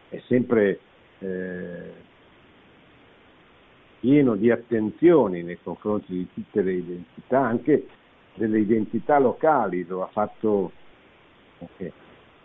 è 0.09 0.21
sempre 0.27 0.81
eh, 1.19 1.93
pieno 4.01 4.37
di 4.37 4.51
attenzioni 4.51 5.43
nei 5.43 5.59
confronti 5.63 6.13
di 6.13 6.29
tutte 6.33 6.63
le 6.63 6.73
identità, 6.73 7.41
anche 7.41 7.87
delle 8.35 8.61
identità 8.61 9.19
locali, 9.19 9.85
lo 9.87 10.03
ha 10.03 10.09
fatto 10.09 10.73
okay, 11.59 11.93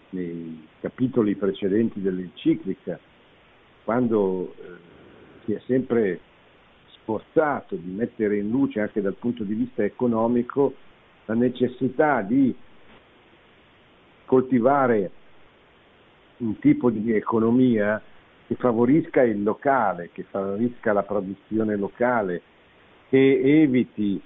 nei 0.09 0.67
capitoli 0.79 1.35
precedenti 1.35 2.01
dell'enciclica, 2.01 2.99
quando 3.83 4.53
eh, 4.57 4.63
si 5.45 5.53
è 5.53 5.61
sempre 5.65 6.19
sforzato 6.87 7.75
di 7.75 7.91
mettere 7.91 8.37
in 8.37 8.49
luce 8.49 8.79
anche 8.79 9.01
dal 9.01 9.15
punto 9.15 9.43
di 9.43 9.53
vista 9.53 9.83
economico 9.83 10.73
la 11.25 11.33
necessità 11.33 12.21
di 12.21 12.55
coltivare 14.31 15.11
un 16.37 16.57
tipo 16.59 16.89
di 16.89 17.11
economia 17.11 18.01
che 18.47 18.55
favorisca 18.55 19.23
il 19.23 19.43
locale, 19.43 20.09
che 20.13 20.23
favorisca 20.23 20.93
la 20.93 21.03
produzione 21.03 21.75
locale, 21.75 22.41
che 23.09 23.41
eviti 23.61 24.21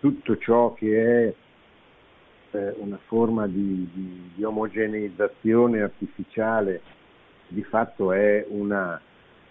tutto 0.00 0.36
ciò 0.38 0.74
che 0.74 1.28
è 1.28 1.34
eh, 2.50 2.74
una 2.78 2.98
forma 3.06 3.46
di, 3.46 3.88
di, 3.92 4.30
di, 4.34 4.42
omogeneizzazione 4.42 5.82
artificiale, 5.82 6.80
di 7.46 7.62
fatto 7.62 8.10
è 8.10 8.44
una 8.48 9.00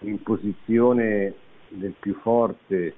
imposizione 0.00 1.32
del 1.68 1.94
più 1.98 2.12
forte, 2.20 2.94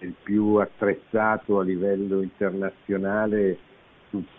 del 0.00 0.14
più 0.20 0.54
attrezzato 0.56 1.60
a 1.60 1.62
livello 1.62 2.20
internazionale 2.20 3.68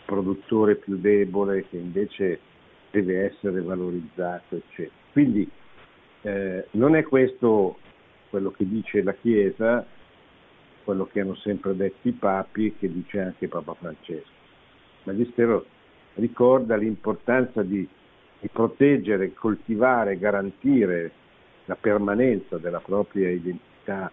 produttore 0.05 0.75
più 0.75 0.97
debole 0.97 1.65
che 1.67 1.77
invece 1.77 2.39
deve 2.91 3.25
essere 3.25 3.61
valorizzato, 3.61 4.55
eccetera. 4.55 4.95
Quindi 5.11 5.49
eh, 6.23 6.67
non 6.71 6.95
è 6.95 7.03
questo 7.03 7.77
quello 8.29 8.51
che 8.51 8.67
dice 8.67 9.03
la 9.03 9.13
Chiesa, 9.13 9.85
quello 10.83 11.05
che 11.05 11.19
hanno 11.19 11.35
sempre 11.35 11.75
detto 11.75 12.07
i 12.07 12.13
papi 12.13 12.67
e 12.67 12.73
che 12.77 12.91
dice 12.91 13.19
anche 13.19 13.47
Papa 13.47 13.73
Francesco. 13.73 14.29
Il 15.03 15.13
Magistero 15.13 15.65
ricorda 16.15 16.75
l'importanza 16.75 17.61
di, 17.61 17.87
di 18.39 18.47
proteggere, 18.47 19.33
coltivare, 19.33 20.17
garantire 20.17 21.11
la 21.65 21.75
permanenza 21.75 22.57
della 22.57 22.79
propria 22.79 23.29
identità 23.29 24.11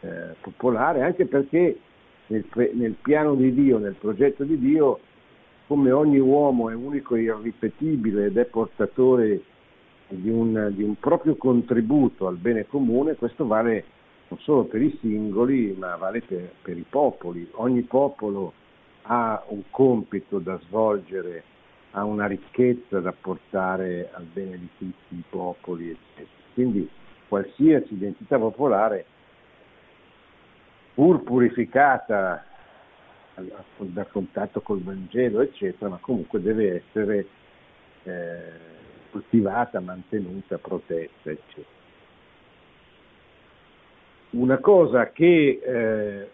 eh, 0.00 0.34
popolare, 0.40 1.02
anche 1.02 1.26
perché 1.26 1.78
nel, 2.28 2.44
nel, 2.74 2.94
piano 3.02 3.34
di 3.34 3.52
Dio, 3.52 3.78
nel 3.78 3.94
progetto 3.94 4.44
di 4.44 4.58
Dio, 4.58 5.00
come 5.66 5.90
ogni 5.90 6.18
uomo 6.18 6.70
è 6.70 6.74
unico 6.74 7.14
e 7.14 7.22
irripetibile 7.22 8.26
ed 8.26 8.36
è 8.36 8.44
portatore 8.44 9.42
di 10.08 10.28
un, 10.28 10.72
di 10.74 10.82
un 10.82 10.96
proprio 10.96 11.36
contributo 11.36 12.26
al 12.26 12.36
bene 12.36 12.66
comune, 12.66 13.14
questo 13.14 13.46
vale 13.46 13.84
non 14.28 14.38
solo 14.40 14.64
per 14.64 14.80
i 14.80 14.96
singoli, 15.00 15.74
ma 15.78 15.96
vale 15.96 16.20
per, 16.22 16.52
per 16.62 16.76
i 16.76 16.84
popoli. 16.88 17.46
Ogni 17.52 17.82
popolo 17.82 18.52
ha 19.02 19.42
un 19.48 19.62
compito 19.70 20.38
da 20.38 20.58
svolgere, 20.66 21.44
ha 21.92 22.04
una 22.04 22.26
ricchezza 22.26 23.00
da 23.00 23.12
portare 23.12 24.10
al 24.12 24.24
bene 24.24 24.58
di 24.58 24.68
tutti 24.78 25.14
i 25.14 25.22
popoli, 25.28 25.90
eccetera. 25.90 26.40
Quindi 26.54 26.88
qualsiasi 27.28 27.94
identità 27.94 28.38
popolare, 28.38 29.04
pur 30.94 31.22
purificata 31.22 32.44
dal 33.34 34.10
contatto 34.10 34.60
col 34.60 34.82
Vangelo, 34.82 35.40
eccetera, 35.40 35.90
ma 35.90 35.98
comunque 36.00 36.40
deve 36.40 36.82
essere 36.84 37.26
eh, 38.04 38.42
coltivata, 39.10 39.80
mantenuta, 39.80 40.58
protetta, 40.58 41.30
eccetera. 41.30 41.80
Una 44.30 44.58
cosa 44.58 45.10
che 45.10 45.60
eh, 45.62 46.30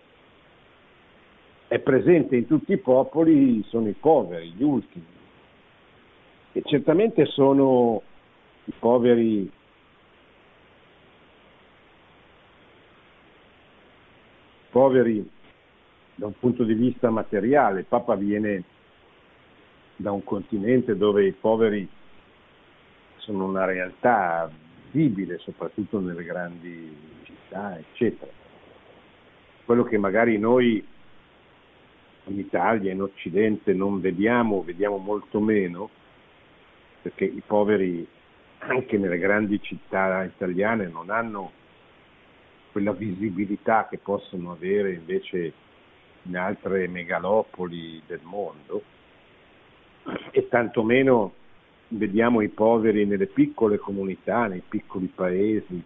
è 1.69 1.79
presente 1.81 2.37
in 2.37 2.47
tutti 2.47 2.73
i 2.73 2.79
popoli 2.79 3.63
sono 3.69 3.89
i 3.89 3.97
poveri, 3.99 4.53
gli 4.53 4.63
ultimi, 4.63 5.07
e 6.53 6.63
certamente 6.65 7.27
sono 7.27 8.03
i 8.65 8.73
poveri 8.79 9.51
poveri 14.79 15.29
da 16.15 16.27
un 16.27 16.39
punto 16.39 16.63
di 16.63 16.75
vista 16.75 17.11
materiale. 17.11 17.83
Papa 17.83 18.15
viene 18.15 18.63
da 19.97 20.13
un 20.13 20.23
continente 20.23 20.97
dove 20.97 21.27
i 21.27 21.33
poveri 21.33 21.89
sono 23.17 23.47
una 23.47 23.65
realtà 23.65 24.49
visibile, 24.93 25.39
soprattutto 25.39 25.99
nelle 25.99 26.23
grandi 26.23 26.97
città, 27.25 27.77
eccetera. 27.77 28.31
Quello 29.65 29.83
che 29.83 29.99
magari 29.99 30.39
noi 30.39 30.87
in 32.27 32.39
Italia, 32.39 32.93
in 32.93 33.03
Occidente 33.03 33.73
non 33.73 34.01
vediamo, 34.01 34.63
vediamo 34.63 34.99
molto 34.99 35.41
meno, 35.41 35.91
perché 37.03 37.25
i 37.25 37.43
poveri 37.45 38.07
anche 38.59 38.97
nelle 38.97 39.19
grandi 39.19 39.61
città 39.61 40.23
italiane 40.23 40.87
non 40.87 41.11
hanno 41.11 41.58
quella 42.79 42.93
visibilità 42.93 43.89
che 43.91 43.99
possono 43.99 44.53
avere 44.53 44.93
invece 44.93 45.53
in 46.23 46.37
altre 46.37 46.87
megalopoli 46.87 48.01
del 48.07 48.21
mondo. 48.23 48.83
E 50.31 50.47
tantomeno 50.47 51.33
vediamo 51.89 52.41
i 52.41 52.49
poveri 52.49 53.05
nelle 53.05 53.27
piccole 53.27 53.79
comunità, 53.79 54.47
nei 54.47 54.63
piccoli 54.67 55.11
paesi, 55.13 55.83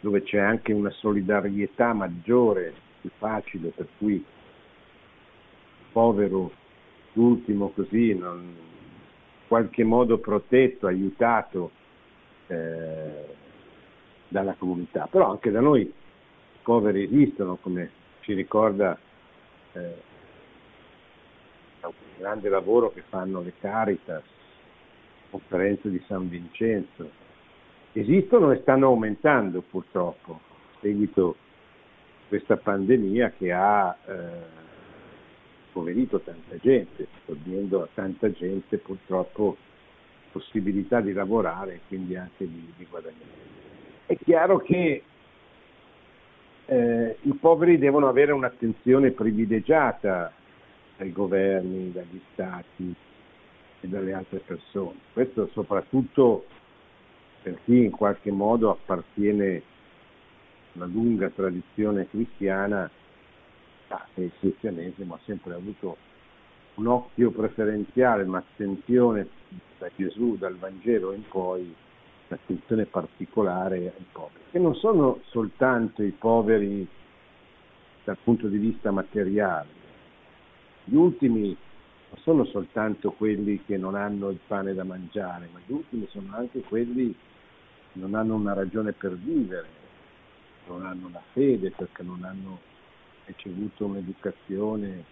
dove 0.00 0.22
c'è 0.22 0.38
anche 0.38 0.74
una 0.74 0.90
solidarietà 0.90 1.94
maggiore, 1.94 2.74
più 3.00 3.10
facile, 3.16 3.70
per 3.70 3.86
cui 3.96 4.22
povero, 5.92 6.52
l'ultimo 7.14 7.70
così, 7.70 8.10
in 8.10 8.54
qualche 9.48 9.82
modo 9.82 10.18
protetto, 10.18 10.86
aiutato 10.86 11.70
eh, 12.48 13.38
dalla 14.30 14.54
comunità. 14.54 15.06
Però 15.10 15.30
anche 15.30 15.50
da 15.50 15.60
noi 15.60 15.82
i 15.82 15.92
poveri 16.62 17.04
esistono, 17.04 17.56
come 17.56 17.90
ci 18.20 18.32
ricorda 18.32 18.98
eh, 19.72 20.08
un 21.82 21.92
grande 22.16 22.48
lavoro 22.48 22.90
che 22.92 23.02
fanno 23.08 23.42
le 23.42 23.52
Caritas, 23.60 24.22
conferenze 25.30 25.90
di 25.90 26.02
San 26.06 26.28
Vincenzo. 26.28 27.18
Esistono 27.92 28.52
e 28.52 28.60
stanno 28.60 28.86
aumentando 28.86 29.62
purtroppo, 29.62 30.40
a 30.52 30.78
seguito 30.80 31.36
di 32.20 32.28
questa 32.28 32.56
pandemia 32.56 33.32
che 33.36 33.52
ha 33.52 33.96
eh, 34.06 34.58
impoverito 35.66 36.20
tanta 36.20 36.56
gente, 36.58 37.08
togliendo 37.26 37.82
a 37.82 37.88
tanta 37.92 38.30
gente 38.30 38.78
purtroppo 38.78 39.56
possibilità 40.30 41.00
di 41.00 41.12
lavorare 41.12 41.74
e 41.74 41.80
quindi 41.88 42.14
anche 42.14 42.46
di, 42.46 42.72
di 42.76 42.86
guadagnare. 42.88 43.59
È 44.10 44.18
chiaro 44.24 44.58
che 44.58 45.04
eh, 46.66 47.16
i 47.20 47.32
poveri 47.34 47.78
devono 47.78 48.08
avere 48.08 48.32
un'attenzione 48.32 49.12
privilegiata 49.12 50.32
dai 50.96 51.12
governi, 51.12 51.92
dagli 51.92 52.20
stati 52.32 52.92
e 53.80 53.86
dalle 53.86 54.12
altre 54.12 54.40
persone. 54.40 54.98
Questo 55.12 55.48
soprattutto 55.52 56.44
per 57.40 57.60
chi 57.64 57.84
in 57.84 57.92
qualche 57.92 58.32
modo 58.32 58.70
appartiene 58.70 59.62
alla 60.74 60.86
lunga 60.86 61.30
tradizione 61.30 62.08
cristiana 62.08 62.90
e 64.14 64.22
il 64.22 64.32
cristianesimo 64.40 65.14
ha 65.14 65.20
sempre 65.24 65.54
avuto 65.54 65.96
un 66.74 66.88
occhio 66.88 67.30
preferenziale, 67.30 68.24
un'attenzione 68.24 69.28
da 69.78 69.88
Gesù, 69.94 70.36
dal 70.36 70.56
Vangelo 70.56 71.12
in 71.12 71.22
poi, 71.28 71.72
un'attenzione 72.30 72.86
particolare 72.86 73.76
ai 73.76 74.06
poveri, 74.12 74.44
che 74.50 74.58
non 74.58 74.74
sono 74.76 75.20
soltanto 75.26 76.02
i 76.02 76.12
poveri 76.12 76.86
dal 78.04 78.16
punto 78.22 78.46
di 78.46 78.58
vista 78.58 78.92
materiale, 78.92 79.68
gli 80.84 80.94
ultimi 80.94 81.56
non 82.10 82.22
sono 82.22 82.44
soltanto 82.44 83.12
quelli 83.12 83.62
che 83.64 83.76
non 83.76 83.94
hanno 83.94 84.30
il 84.30 84.38
pane 84.46 84.74
da 84.74 84.84
mangiare, 84.84 85.48
ma 85.52 85.60
gli 85.64 85.72
ultimi 85.72 86.06
sono 86.10 86.34
anche 86.34 86.60
quelli 86.60 87.12
che 87.12 87.98
non 87.98 88.14
hanno 88.14 88.34
una 88.34 88.52
ragione 88.52 88.92
per 88.92 89.16
vivere, 89.16 89.68
non 90.66 90.86
hanno 90.86 91.10
la 91.12 91.22
fede 91.32 91.70
perché 91.70 92.02
non 92.02 92.22
hanno 92.24 92.60
ricevuto 93.26 93.86
un'educazione 93.86 95.04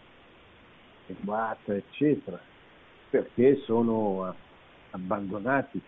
adeguata, 1.06 1.74
eccetera, 1.74 2.40
perché 3.10 3.56
sono 3.64 4.34
abbandonati. 4.90 5.80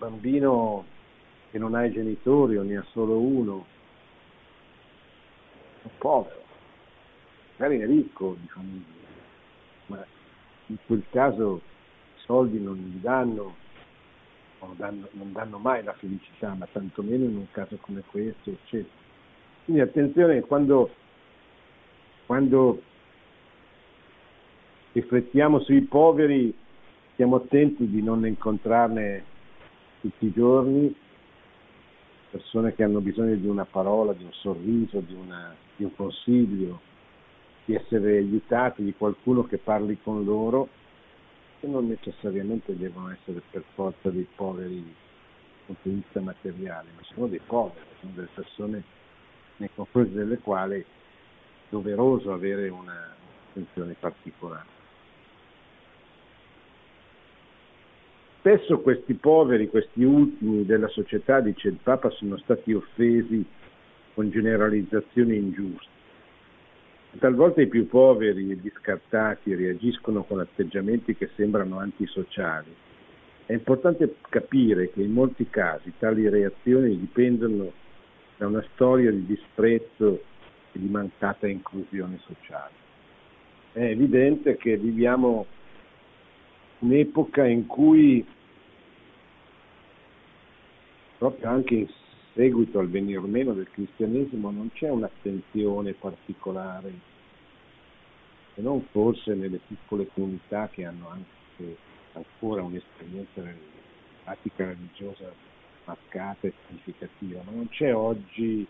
Bambino 0.00 0.86
che 1.50 1.58
non 1.58 1.74
ha 1.74 1.84
i 1.84 1.92
genitori 1.92 2.56
o 2.56 2.62
ne 2.62 2.78
ha 2.78 2.84
solo 2.90 3.18
uno, 3.18 3.66
è 5.82 5.88
povero, 5.98 6.42
magari 7.56 7.80
è 7.80 7.86
ricco 7.86 8.34
di 8.40 8.48
famiglia, 8.48 8.84
ma 9.86 10.06
in 10.68 10.76
quel 10.86 11.04
caso 11.10 11.60
i 12.16 12.20
soldi 12.24 12.58
non 12.58 12.76
gli 12.76 12.98
danno, 12.98 13.56
non 14.60 14.74
danno, 14.76 15.08
non 15.12 15.32
danno 15.32 15.58
mai 15.58 15.84
la 15.84 15.92
felicità, 15.92 16.54
ma 16.54 16.66
tantomeno 16.72 17.24
in 17.24 17.36
un 17.36 17.50
caso 17.50 17.76
come 17.82 18.02
questo, 18.06 18.48
eccetera. 18.48 18.94
Quindi 19.64 19.82
attenzione 19.82 20.40
quando, 20.40 20.94
quando 22.24 22.82
riflettiamo 24.92 25.60
sui 25.60 25.82
poveri, 25.82 26.56
stiamo 27.12 27.36
attenti 27.36 27.86
di 27.86 28.02
non 28.02 28.26
incontrarne 28.26 29.29
tutti 30.00 30.26
i 30.26 30.32
giorni 30.32 30.94
persone 32.30 32.74
che 32.74 32.84
hanno 32.84 33.00
bisogno 33.00 33.34
di 33.34 33.46
una 33.46 33.64
parola, 33.64 34.12
di 34.12 34.22
un 34.22 34.32
sorriso, 34.32 35.00
di, 35.00 35.14
una, 35.14 35.54
di 35.76 35.84
un 35.84 35.94
consiglio, 35.94 36.80
di 37.64 37.74
essere 37.74 38.18
aiutati, 38.18 38.84
di 38.84 38.94
qualcuno 38.96 39.44
che 39.44 39.58
parli 39.58 39.98
con 40.00 40.24
loro, 40.24 40.68
che 41.58 41.66
non 41.66 41.88
necessariamente 41.88 42.76
devono 42.76 43.10
essere 43.10 43.42
per 43.50 43.64
forza 43.74 44.10
dei 44.10 44.26
poveri 44.34 44.80
dal 44.80 44.94
punto 45.66 45.88
di 45.88 45.94
vista 45.96 46.20
materiale, 46.20 46.88
ma 46.94 47.02
sono 47.02 47.26
dei 47.26 47.40
poveri, 47.44 47.84
sono 47.98 48.12
delle 48.14 48.28
persone 48.32 48.82
nei 49.56 49.70
confronti 49.74 50.12
delle 50.12 50.38
quali 50.38 50.80
è 50.80 50.84
doveroso 51.68 52.32
avere 52.32 52.68
un'attenzione 52.68 53.94
particolare. 53.98 54.79
Spesso 58.40 58.80
questi 58.80 59.12
poveri, 59.12 59.68
questi 59.68 60.02
ultimi 60.02 60.64
della 60.64 60.88
società, 60.88 61.40
dice 61.40 61.68
il 61.68 61.78
Papa, 61.82 62.08
sono 62.08 62.38
stati 62.38 62.72
offesi 62.72 63.44
con 64.14 64.30
generalizzazioni 64.30 65.36
ingiuste. 65.36 65.88
Talvolta 67.18 67.60
i 67.60 67.66
più 67.66 67.86
poveri 67.86 68.50
e 68.50 68.54
gli 68.54 68.72
scartati 68.80 69.54
reagiscono 69.54 70.22
con 70.22 70.40
atteggiamenti 70.40 71.14
che 71.14 71.28
sembrano 71.36 71.80
antisociali. 71.80 72.74
È 73.44 73.52
importante 73.52 74.14
capire 74.30 74.90
che 74.90 75.02
in 75.02 75.12
molti 75.12 75.46
casi 75.50 75.92
tali 75.98 76.26
reazioni 76.26 76.98
dipendono 76.98 77.70
da 78.38 78.46
una 78.46 78.64
storia 78.72 79.10
di 79.10 79.26
disprezzo 79.26 80.22
e 80.72 80.78
di 80.78 80.88
mancata 80.88 81.46
inclusione 81.46 82.18
sociale. 82.24 82.72
È 83.72 83.82
evidente 83.82 84.56
che 84.56 84.78
viviamo 84.78 85.44
un'epoca 86.80 87.46
in 87.46 87.66
cui 87.66 88.24
proprio 91.18 91.48
anche 91.48 91.74
in 91.74 91.88
seguito 92.34 92.78
al 92.78 92.88
venir 92.88 93.20
meno 93.20 93.52
del 93.52 93.68
cristianesimo 93.70 94.50
non 94.50 94.70
c'è 94.72 94.88
un'attenzione 94.88 95.92
particolare, 95.92 96.92
se 98.54 98.62
non 98.62 98.82
forse 98.90 99.34
nelle 99.34 99.60
piccole 99.66 100.08
comunità 100.14 100.68
che 100.70 100.84
hanno 100.84 101.08
anche 101.10 101.76
ancora 102.12 102.62
un'esperienza 102.62 103.42
pratica 104.24 104.66
religiosa 104.66 105.30
marcata 105.84 106.46
e 106.46 106.54
significativa, 106.66 107.42
ma 107.44 107.52
non 107.52 107.68
c'è 107.68 107.94
oggi, 107.94 108.66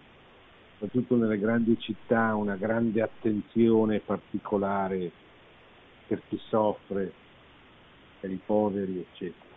soprattutto 0.72 1.16
nelle 1.16 1.38
grandi 1.38 1.78
città, 1.78 2.34
una 2.34 2.56
grande 2.56 3.02
attenzione 3.02 4.00
particolare 4.00 5.10
per 6.06 6.20
chi 6.28 6.38
soffre, 6.48 7.12
per 8.20 8.30
i 8.30 8.40
poveri, 8.44 8.98
eccetera. 8.98 9.48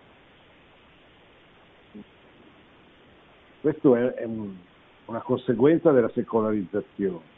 Questo 3.62 3.96
è, 3.96 4.14
è 4.14 4.24
un, 4.24 4.56
una 5.06 5.22
conseguenza 5.22 5.92
della 5.92 6.10
secolarizzazione, 6.14 7.32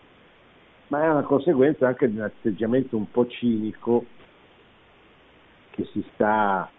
ma 0.87 1.03
è 1.03 1.09
una 1.09 1.23
conseguenza 1.23 1.87
anche 1.87 2.09
di 2.09 2.15
un 2.15 2.23
atteggiamento 2.23 2.95
un 2.95 3.09
po' 3.11 3.27
cinico 3.27 4.05
che 5.71 5.85
si 5.91 6.03
sta 6.13 6.69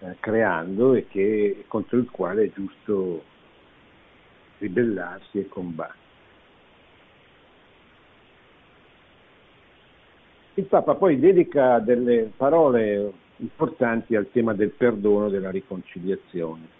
eh, 0.00 0.16
creando 0.20 0.94
e 0.94 1.06
che, 1.06 1.64
contro 1.68 1.98
il 1.98 2.10
quale 2.10 2.44
è 2.44 2.50
giusto 2.52 3.22
ribellarsi 4.58 5.38
e 5.38 5.48
combattere. 5.48 6.06
Il 10.54 10.64
Papa 10.64 10.96
poi 10.96 11.20
dedica 11.20 11.78
delle 11.78 12.32
parole 12.36 13.12
importanti 13.38 14.14
al 14.14 14.30
tema 14.30 14.54
del 14.54 14.70
perdono 14.70 15.26
e 15.26 15.30
della 15.30 15.50
riconciliazione. 15.50 16.76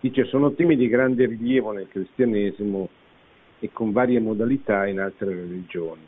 Dice 0.00 0.24
sono 0.24 0.52
temi 0.52 0.76
di 0.76 0.88
grande 0.88 1.26
rilievo 1.26 1.72
nel 1.72 1.88
cristianesimo 1.88 2.88
e 3.58 3.70
con 3.72 3.92
varie 3.92 4.20
modalità 4.20 4.86
in 4.86 5.00
altre 5.00 5.28
religioni. 5.28 6.02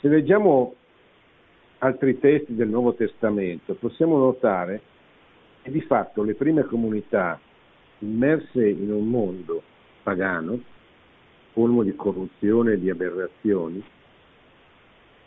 Se 0.00 0.08
leggiamo 0.08 0.74
altri 1.78 2.18
testi 2.18 2.54
del 2.54 2.68
Nuovo 2.68 2.94
Testamento 2.94 3.74
possiamo 3.74 4.18
notare 4.18 4.82
che 5.62 5.70
di 5.70 5.80
fatto 5.80 6.22
le 6.22 6.34
prime 6.34 6.64
comunità 6.64 7.40
immerse 8.00 8.68
in 8.68 8.92
un 8.92 9.08
mondo 9.08 9.62
pagano, 10.02 10.60
colmo 11.54 11.82
di 11.82 11.94
corruzione 11.94 12.72
e 12.72 12.78
di 12.78 12.90
aberrazioni, 12.90 13.82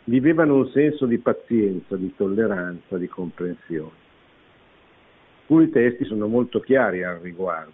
vivevano 0.04 0.56
un 0.56 0.68
senso 0.68 1.06
di 1.06 1.18
pazienza, 1.18 1.96
di 1.96 2.14
tolleranza, 2.14 2.96
di 2.96 3.08
comprensione. 3.08 4.06
Alcuni 5.40 5.70
testi 5.70 6.04
sono 6.04 6.26
molto 6.28 6.60
chiari 6.60 7.02
al 7.02 7.18
riguardo. 7.18 7.72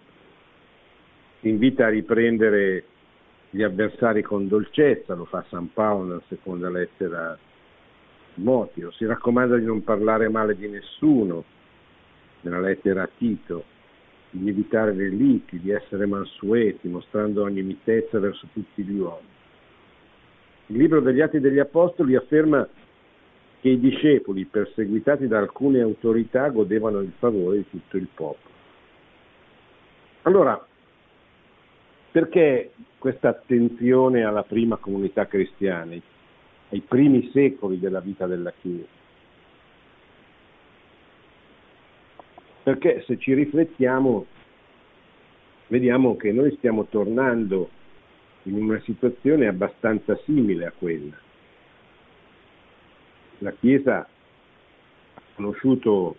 Invita 1.41 1.87
a 1.87 1.91
riprendere 1.91 2.85
gli 3.51 3.63
avversari 3.63 4.23
con 4.23 4.49
dolcezza, 4.49 5.15
lo 5.15 5.25
fa 5.25 5.45
San 5.49 5.73
Paolo 5.73 6.05
nella 6.05 6.23
seconda 6.29 6.71
lettera 6.71 7.37
Motio, 8.35 8.91
si 8.93 9.05
raccomanda 9.05 9.57
di 9.57 9.65
non 9.65 9.85
parlare 9.85 10.29
male 10.29 10.57
di 10.57 10.69
nessuno 10.69 11.45
nella 12.41 12.61
lettera 12.61 13.03
a 13.03 13.11
Tito, 13.17 13.65
di 14.39 14.49
evitare 14.49 14.93
le 14.93 15.09
liti, 15.09 15.61
di 15.61 15.71
essere 15.71 16.07
mansueti, 16.07 16.89
mostrando 16.89 17.43
ogni 17.43 17.63
mitezza 17.63 18.19
verso 18.19 18.49
tutti 18.53 18.83
gli 18.83 18.99
uomini. 18.99 19.33
Il 20.67 20.77
libro 20.77 21.01
degli 21.01 21.21
Atti 21.21 21.41
degli 21.41 21.59
Apostoli 21.59 22.17
afferma 22.17 22.67
che 23.61 23.69
i 23.69 23.79
discepoli, 23.79 24.45
perseguitati 24.45 25.29
da 25.29 25.39
alcune 25.39 25.81
autorità, 25.81 26.49
godevano 26.49 27.01
il 27.01 27.13
favore 27.19 27.59
di 27.59 27.71
tutto 27.71 27.97
il 27.97 28.09
popolo. 28.13 28.53
Allora, 30.23 30.67
perché 32.11 32.73
questa 32.99 33.29
attenzione 33.29 34.25
alla 34.25 34.43
prima 34.43 34.77
comunità 34.77 35.27
cristiana, 35.27 35.95
ai 36.71 36.81
primi 36.81 37.31
secoli 37.33 37.79
della 37.79 38.01
vita 38.01 38.27
della 38.27 38.53
Chiesa? 38.61 39.03
Perché 42.65 43.05
se 43.07 43.19
ci 43.19 43.35
riflettiamo, 43.35 44.27
vediamo 45.69 46.17
che 46.17 46.33
noi 46.33 46.53
stiamo 46.57 46.87
tornando 46.87 47.69
in 48.45 48.55
una 48.55 48.81
situazione 48.81 49.47
abbastanza 49.47 50.19
simile 50.25 50.67
a 50.67 50.73
quella. 50.77 51.17
La 53.39 53.53
Chiesa 53.53 53.99
ha 55.15 55.21
conosciuto 55.35 56.17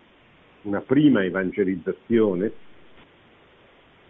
una 0.62 0.82
prima 0.82 1.24
evangelizzazione 1.24 2.52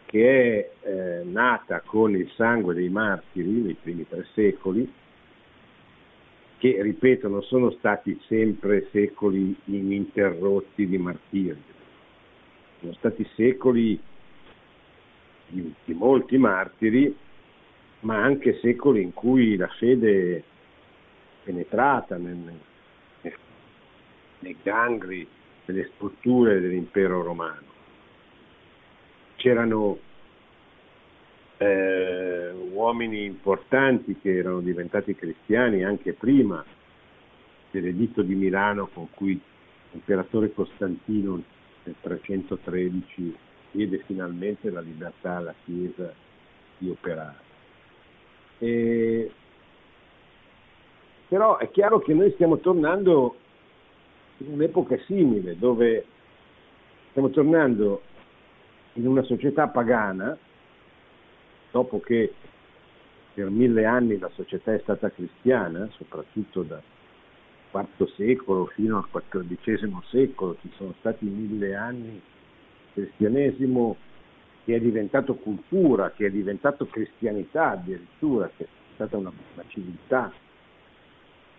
che 0.06 0.70
è 0.82 0.88
eh, 0.88 1.24
nata 1.24 1.82
con 1.86 2.16
il 2.16 2.30
sangue 2.36 2.74
dei 2.74 2.90
martiri 2.90 3.50
nei 3.50 3.78
primi 3.82 4.06
tre 4.08 4.26
secoli, 4.34 4.92
che 6.58 6.82
ripeto 6.82 7.28
non 7.28 7.44
sono 7.44 7.72
stati 7.72 8.20
sempre 8.28 8.88
secoli 8.92 9.56
ininterrotti 9.66 10.88
di 10.88 10.98
martirio, 10.98 11.58
sono 12.86 12.94
stati 12.94 13.28
secoli 13.36 14.00
di, 15.48 15.74
di 15.84 15.94
molti 15.94 16.38
martiri 16.38 17.16
ma 18.02 18.22
anche 18.22 18.60
secoli 18.60 19.02
in 19.02 19.14
cui 19.14 19.56
la 19.56 19.68
fede 19.68 20.38
è 20.38 20.44
penetrata 21.44 22.18
nel, 22.18 22.38
nel, 23.22 23.34
nei 24.40 24.56
gangli 24.62 25.26
delle 25.66 25.90
strutture 25.96 26.60
dell'impero 26.60 27.24
romano. 27.24 27.74
C'erano 29.38 29.98
eh, 31.58 32.52
uomini 32.72 33.26
importanti 33.26 34.20
che 34.20 34.38
erano 34.38 34.60
diventati 34.60 35.16
cristiani 35.16 35.84
anche 35.84 36.14
prima 36.14 36.64
dell'editto 37.72 38.22
di 38.22 38.36
Milano 38.36 38.88
con 38.94 39.10
cui 39.10 39.40
l'imperatore 39.92 40.54
Costantino 40.54 41.42
nel 41.86 41.96
313 42.02 43.36
diede 43.72 44.00
finalmente 44.06 44.70
la 44.70 44.82
libertà 44.82 45.38
alla 45.38 45.54
Chiesa 45.64 46.14
di 46.78 46.90
operare. 46.90 47.44
E, 48.60 49.32
però 51.28 51.58
è 51.58 51.70
chiaro 51.72 52.00
che 52.00 52.14
noi 52.14 52.32
stiamo 52.34 52.58
tornando 52.58 53.36
in 54.38 54.54
un'epoca 54.54 54.98
simile, 55.06 55.58
dove 55.58 56.06
stiamo 57.10 57.30
tornando 57.30 58.02
in 58.94 59.08
una 59.08 59.24
società 59.24 59.68
pagana, 59.68 60.38
dopo 61.72 62.00
che 62.00 62.34
per 63.34 63.50
mille 63.50 63.86
anni 63.86 64.18
la 64.18 64.30
società 64.34 64.74
è 64.74 64.80
stata 64.80 65.10
cristiana, 65.10 65.90
soprattutto 65.92 66.64
dal 66.64 66.82
IV 67.76 68.08
secolo 68.16 68.68
fino 68.68 68.98
al 68.98 69.24
XIV 69.28 70.02
secolo, 70.10 70.56
ci 70.62 70.72
sono 70.78 70.94
stati 71.00 71.26
mille 71.26 71.76
anni 71.76 72.12
di 72.12 72.22
cristianesimo 72.94 73.98
che 74.64 74.76
è 74.76 74.80
diventato 74.80 75.36
cultura, 75.36 76.12
che 76.12 76.26
è 76.28 76.32
diventato 76.32 76.88
cristianità 76.88 77.72
addirittura, 77.72 78.50
che 78.56 78.64
è 78.64 78.68
stata 78.96 79.18
una, 79.18 79.32
una 79.54 79.64
civiltà. 79.68 80.32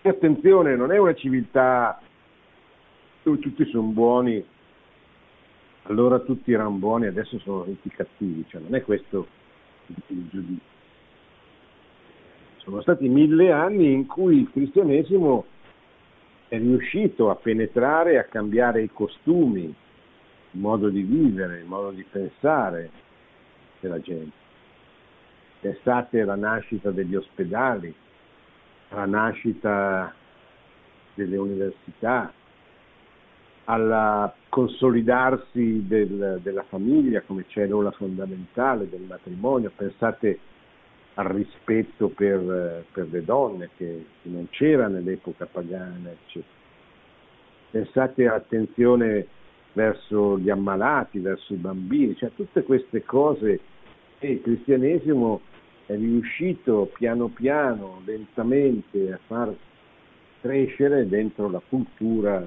E 0.02 0.08
attenzione, 0.08 0.74
non 0.74 0.90
è 0.90 0.98
una 0.98 1.14
civiltà 1.14 2.00
dove 3.22 3.38
tutti 3.38 3.64
sono 3.66 3.88
buoni, 3.88 4.44
allora 5.82 6.18
tutti 6.20 6.52
erano 6.52 6.70
buoni, 6.70 7.06
adesso 7.06 7.38
sono 7.40 7.64
tutti 7.64 7.90
cattivi, 7.90 8.44
cioè 8.48 8.60
non 8.60 8.74
è 8.74 8.82
questo 8.82 9.26
il 10.08 10.28
giudizio. 10.28 10.74
Sono 12.58 12.80
stati 12.82 13.08
mille 13.08 13.52
anni 13.52 13.92
in 13.92 14.06
cui 14.06 14.40
il 14.40 14.50
cristianesimo 14.50 15.44
è 16.48 16.58
riuscito 16.58 17.30
a 17.30 17.36
penetrare 17.36 18.12
e 18.12 18.18
a 18.18 18.24
cambiare 18.24 18.82
i 18.82 18.90
costumi, 18.92 19.64
il 19.64 20.60
modo 20.60 20.88
di 20.88 21.02
vivere, 21.02 21.58
il 21.58 21.66
modo 21.66 21.90
di 21.90 22.04
pensare 22.04 22.90
della 23.80 24.00
gente. 24.00 24.44
Pensate 25.60 26.20
alla 26.20 26.36
nascita 26.36 26.90
degli 26.90 27.16
ospedali, 27.16 27.92
alla 28.90 29.06
nascita 29.06 30.14
delle 31.14 31.36
università, 31.36 32.32
al 33.64 34.32
consolidarsi 34.48 35.84
del, 35.86 36.38
della 36.42 36.62
famiglia 36.68 37.22
come 37.22 37.44
cellula 37.48 37.90
fondamentale 37.90 38.88
del 38.88 39.00
matrimonio, 39.00 39.72
pensate 39.74 40.38
al 41.18 41.26
rispetto 41.26 42.08
per, 42.08 42.84
per 42.92 43.08
le 43.10 43.24
donne 43.24 43.70
che, 43.76 44.04
che, 44.22 44.28
non 44.28 44.48
c'era 44.50 44.86
nell'epoca 44.88 45.46
pagana, 45.46 46.10
eccetera. 46.10 46.54
Pensate 47.70 48.26
all'attenzione 48.26 49.26
verso 49.72 50.38
gli 50.38 50.50
ammalati, 50.50 51.18
verso 51.18 51.52
i 51.52 51.56
bambini, 51.56 52.16
cioè 52.16 52.30
tutte 52.34 52.62
queste 52.62 53.04
cose 53.04 53.60
che 54.18 54.26
il 54.26 54.42
cristianesimo 54.42 55.40
è 55.86 55.94
riuscito 55.94 56.90
piano 56.94 57.28
piano, 57.28 58.02
lentamente 58.04 59.12
a 59.12 59.18
far 59.26 59.54
crescere 60.40 61.08
dentro 61.08 61.48
la 61.48 61.60
cultura 61.66 62.46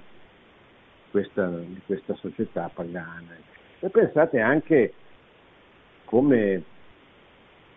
questa, 1.09 1.47
di 1.47 1.81
questa 1.85 2.13
società 2.15 2.69
pagana. 2.71 3.35
E 3.79 3.89
pensate 3.89 4.39
anche 4.39 4.93
come 6.05 6.63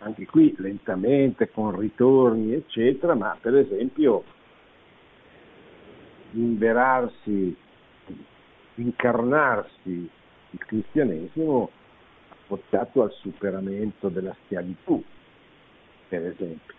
anche 0.02 0.26
qui 0.26 0.54
lentamente, 0.58 1.50
con 1.50 1.78
ritorni, 1.78 2.52
eccetera, 2.52 3.14
ma 3.14 3.36
per 3.40 3.56
esempio 3.56 4.24
inverarsi, 6.32 7.56
incarnarsi 8.76 10.10
il 10.50 10.58
cristianesimo 10.58 11.70
portato 12.46 13.02
al 13.02 13.12
superamento 13.12 14.08
della 14.08 14.36
schiavitù, 14.44 15.02
per 16.08 16.26
esempio, 16.26 16.74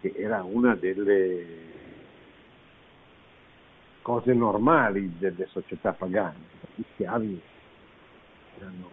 che 0.00 0.12
era 0.14 0.42
una 0.42 0.74
delle 0.74 1.80
cose 4.02 4.34
normali 4.34 5.16
delle 5.18 5.46
società 5.46 5.92
pagane. 5.92 6.50
Gli 6.74 6.82
schiavi 6.92 7.40
erano 8.58 8.90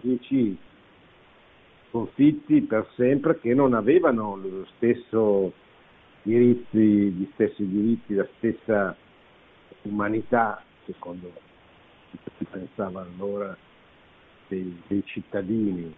dieci 0.00 0.58
sconfitti 1.96 2.60
per 2.60 2.86
sempre 2.94 3.38
che 3.40 3.54
non 3.54 3.72
avevano 3.72 4.36
lo 4.36 4.66
stesso 4.76 5.52
diritti, 6.22 6.78
gli 6.78 7.28
stessi 7.32 7.66
diritti, 7.66 8.14
la 8.14 8.26
stessa 8.36 8.94
umanità, 9.82 10.62
secondo 10.84 11.32
si 12.36 12.44
pensava 12.44 13.00
allora, 13.00 13.56
dei, 14.48 14.82
dei, 14.86 15.02
cittadini, 15.06 15.94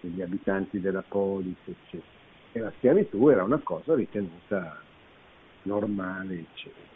degli 0.00 0.22
abitanti 0.22 0.80
della 0.80 1.02
polis, 1.06 1.58
eccetera. 1.64 2.18
E 2.52 2.58
la 2.60 2.72
schiavitù 2.76 3.28
era 3.28 3.42
una 3.42 3.58
cosa 3.58 3.94
ritenuta 3.94 4.80
normale, 5.62 6.34
eccetera. 6.34 6.88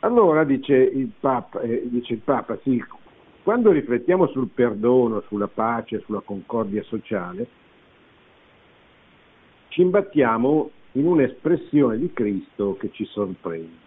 Allora 0.00 0.44
dice 0.44 0.74
il 0.74 1.10
Papa, 1.18 1.60
eh, 1.60 1.82
dice 1.86 2.12
il 2.12 2.20
Papa 2.20 2.58
sì, 2.62 2.82
quando 3.46 3.70
riflettiamo 3.70 4.26
sul 4.30 4.48
perdono, 4.48 5.22
sulla 5.28 5.46
pace, 5.46 6.00
sulla 6.00 6.18
concordia 6.18 6.82
sociale, 6.82 7.46
ci 9.68 9.82
imbattiamo 9.82 10.70
in 10.94 11.06
un'espressione 11.06 11.96
di 11.96 12.12
Cristo 12.12 12.76
che 12.76 12.90
ci 12.90 13.04
sorprende. 13.04 13.84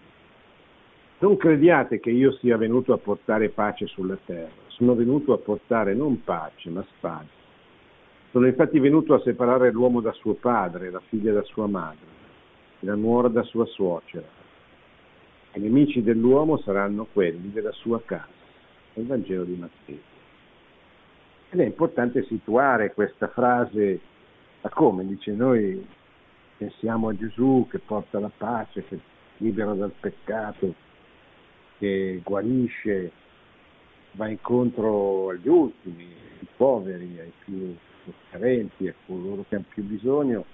Non 1.17 1.35
crediate 1.35 1.99
che 1.99 2.09
io 2.09 2.31
sia 2.37 2.55
venuto 2.55 2.93
a 2.93 2.99
portare 2.99 3.49
pace 3.49 3.85
sulla 3.87 4.17
terra, 4.23 4.49
sono 4.67 4.95
venuto 4.95 5.33
a 5.33 5.37
portare 5.37 5.93
non 5.93 6.23
pace, 6.23 6.69
ma 6.69 6.85
spada. 6.95 7.27
Sono 8.31 8.47
infatti 8.47 8.79
venuto 8.79 9.13
a 9.13 9.19
separare 9.19 9.73
l'uomo 9.73 9.99
da 9.99 10.13
suo 10.13 10.35
padre, 10.35 10.89
la 10.89 11.01
figlia 11.09 11.33
da 11.33 11.43
sua 11.43 11.67
madre, 11.67 12.07
la 12.79 12.95
nuora 12.95 13.27
da 13.27 13.43
sua 13.43 13.65
suocera. 13.65 14.25
I 15.55 15.59
nemici 15.59 16.01
dell'uomo 16.01 16.59
saranno 16.59 17.07
quelli 17.11 17.51
della 17.51 17.73
sua 17.73 18.01
casa 18.05 18.38
il 18.93 19.05
Vangelo 19.05 19.43
di 19.43 19.55
Matteo. 19.55 20.07
Ed 21.49 21.59
è 21.59 21.65
importante 21.65 22.23
situare 22.25 22.93
questa 22.93 23.27
frase 23.27 23.99
da 24.61 24.69
come, 24.69 25.05
dice 25.05 25.31
noi 25.31 25.85
pensiamo 26.57 27.09
a 27.09 27.15
Gesù 27.15 27.67
che 27.69 27.79
porta 27.79 28.19
la 28.19 28.31
pace, 28.35 28.85
che 28.85 28.99
libera 29.37 29.73
dal 29.73 29.93
peccato, 29.97 30.73
che 31.77 32.21
guarisce, 32.23 33.11
va 34.11 34.27
incontro 34.27 35.29
agli 35.29 35.47
ultimi, 35.47 36.03
ai 36.03 36.47
poveri, 36.57 37.19
ai 37.19 37.31
più 37.43 37.75
carenti, 38.29 38.87
a 38.87 38.93
coloro 39.05 39.45
che 39.47 39.55
hanno 39.55 39.65
più 39.69 39.83
bisogno. 39.83 40.45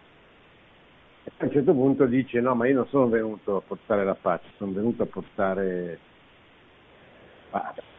E 1.24 1.32
a 1.36 1.46
un 1.46 1.52
certo 1.52 1.74
punto 1.74 2.06
dice 2.06 2.40
no, 2.40 2.54
ma 2.54 2.68
io 2.68 2.76
non 2.76 2.88
sono 2.88 3.10
venuto 3.10 3.58
a 3.58 3.62
portare 3.62 4.06
la 4.06 4.16
pace, 4.16 4.46
sono 4.58 4.72
venuto 4.72 5.04
a 5.04 5.08
portare 5.08 6.00
allora 7.56 7.95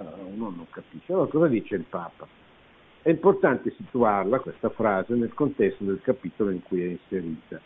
uno 0.00 0.50
non 0.50 0.66
capisce. 0.70 1.12
Allora 1.12 1.30
cosa 1.30 1.48
dice 1.48 1.74
il 1.74 1.84
Papa? 1.88 2.26
È 3.00 3.10
importante 3.10 3.72
situarla, 3.76 4.40
questa 4.40 4.68
frase, 4.70 5.14
nel 5.14 5.32
contesto 5.32 5.84
del 5.84 6.00
capitolo 6.02 6.50
in 6.50 6.62
cui 6.62 6.82
è 6.82 6.86
inserita. 6.86 7.60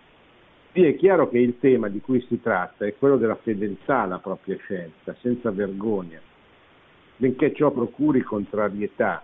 Qui 0.72 0.84
è 0.84 0.96
chiaro 0.96 1.28
che 1.28 1.38
il 1.38 1.58
tema 1.58 1.88
di 1.88 2.00
cui 2.00 2.24
si 2.28 2.40
tratta 2.40 2.86
è 2.86 2.96
quello 2.96 3.16
della 3.16 3.34
fedeltà 3.36 4.00
alla 4.00 4.18
propria 4.18 4.56
scelta, 4.56 5.14
senza 5.20 5.50
vergogna, 5.50 6.20
benché 7.16 7.52
ciò 7.52 7.70
procuri 7.70 8.22
contrarietà 8.22 9.22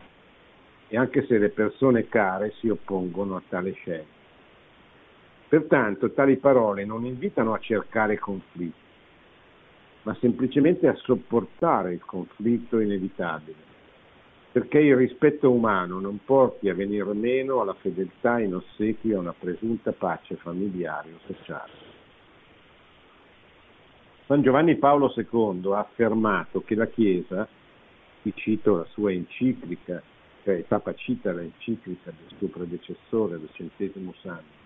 e 0.89 0.97
anche 0.97 1.25
se 1.27 1.39
le 1.39 1.51
persone 1.51 2.09
care 2.09 2.53
si 2.59 2.69
oppongono 2.69 3.37
a 3.37 3.43
tale 3.49 3.73
scelta. 3.73 4.17
Pertanto 5.49 6.13
tali 6.13 6.37
parole 6.37 6.85
non 6.85 7.07
invitano 7.07 7.55
a 7.55 7.59
cercare 7.59 8.19
conflitti, 8.19 8.88
ma 10.09 10.17
semplicemente 10.21 10.89
a 10.89 10.95
sopportare 10.95 11.93
il 11.93 12.03
conflitto 12.03 12.81
inevitabile, 12.81 13.59
perché 14.51 14.79
il 14.79 14.97
rispetto 14.97 15.51
umano 15.51 16.01
non 16.01 16.21
porti 16.25 16.71
a 16.71 16.75
venire 16.75 17.13
meno 17.13 17.61
alla 17.61 17.75
fedeltà 17.75 18.41
in 18.41 18.55
ossequio 18.55 19.19
a 19.19 19.21
una 19.21 19.35
presunta 19.39 19.93
pace 19.93 20.37
familiare 20.37 21.11
o 21.13 21.19
sociale. 21.27 21.73
San 24.25 24.41
Giovanni 24.41 24.77
Paolo 24.77 25.13
II 25.15 25.73
ha 25.75 25.81
affermato 25.81 26.63
che 26.63 26.75
la 26.75 26.87
Chiesa, 26.87 27.47
qui 28.23 28.33
cito 28.35 28.79
la 28.79 28.87
sua 28.93 29.13
enciclica, 29.13 30.03
cioè 30.43 30.55
il 30.55 30.65
Papa 30.65 30.95
cita 30.95 31.33
l'enciclica 31.33 32.11
del 32.11 32.39
suo 32.39 32.49
predecessore, 32.49 33.39
del 33.39 33.51
centesimo 33.53 34.15
santo, 34.23 34.58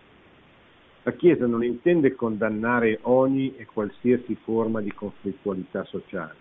la 1.04 1.12
Chiesa 1.12 1.46
non 1.46 1.64
intende 1.64 2.14
condannare 2.14 2.98
ogni 3.02 3.54
e 3.56 3.66
qualsiasi 3.66 4.36
forma 4.44 4.80
di 4.80 4.92
conflittualità 4.92 5.84
sociale. 5.84 6.34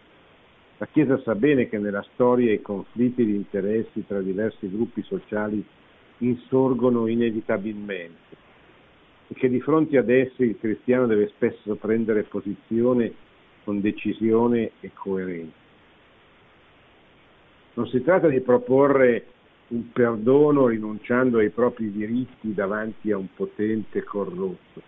La 0.78 0.88
Chiesa 0.88 1.20
sa 1.22 1.36
bene 1.36 1.68
che 1.68 1.80
nella 1.80 2.06
storia 2.14 2.52
i 2.52 2.62
conflitti 2.62 3.26
di 3.26 3.36
interessi 3.36 4.06
tra 4.06 4.22
diversi 4.22 4.70
gruppi 4.70 5.02
sociali 5.04 5.64
insorgono 6.20 7.08
inevitabilmente 7.08 8.38
e 9.28 9.34
che 9.34 9.50
di 9.50 9.62
fronte 9.62 9.98
ad 9.98 10.10
essi 10.10 10.44
il 10.44 10.58
cristiano 10.60 11.08
deve 11.08 11.28
spesso 11.30 11.76
prendere 11.76 12.24
posizione 12.24 13.14
con 13.64 13.82
decisione 13.82 14.72
e 14.80 14.92
coerenza. 14.94 15.60
Non 17.74 17.88
si 17.88 18.02
tratta 18.02 18.28
di 18.28 18.42
proporre 18.42 19.26
un 19.72 19.92
perdono 19.92 20.68
rinunciando 20.68 21.38
ai 21.38 21.50
propri 21.50 21.92
diritti 21.92 22.54
davanti 22.54 23.12
a 23.12 23.18
un 23.18 23.28
potente 23.34 24.04
corrotto, 24.04 24.82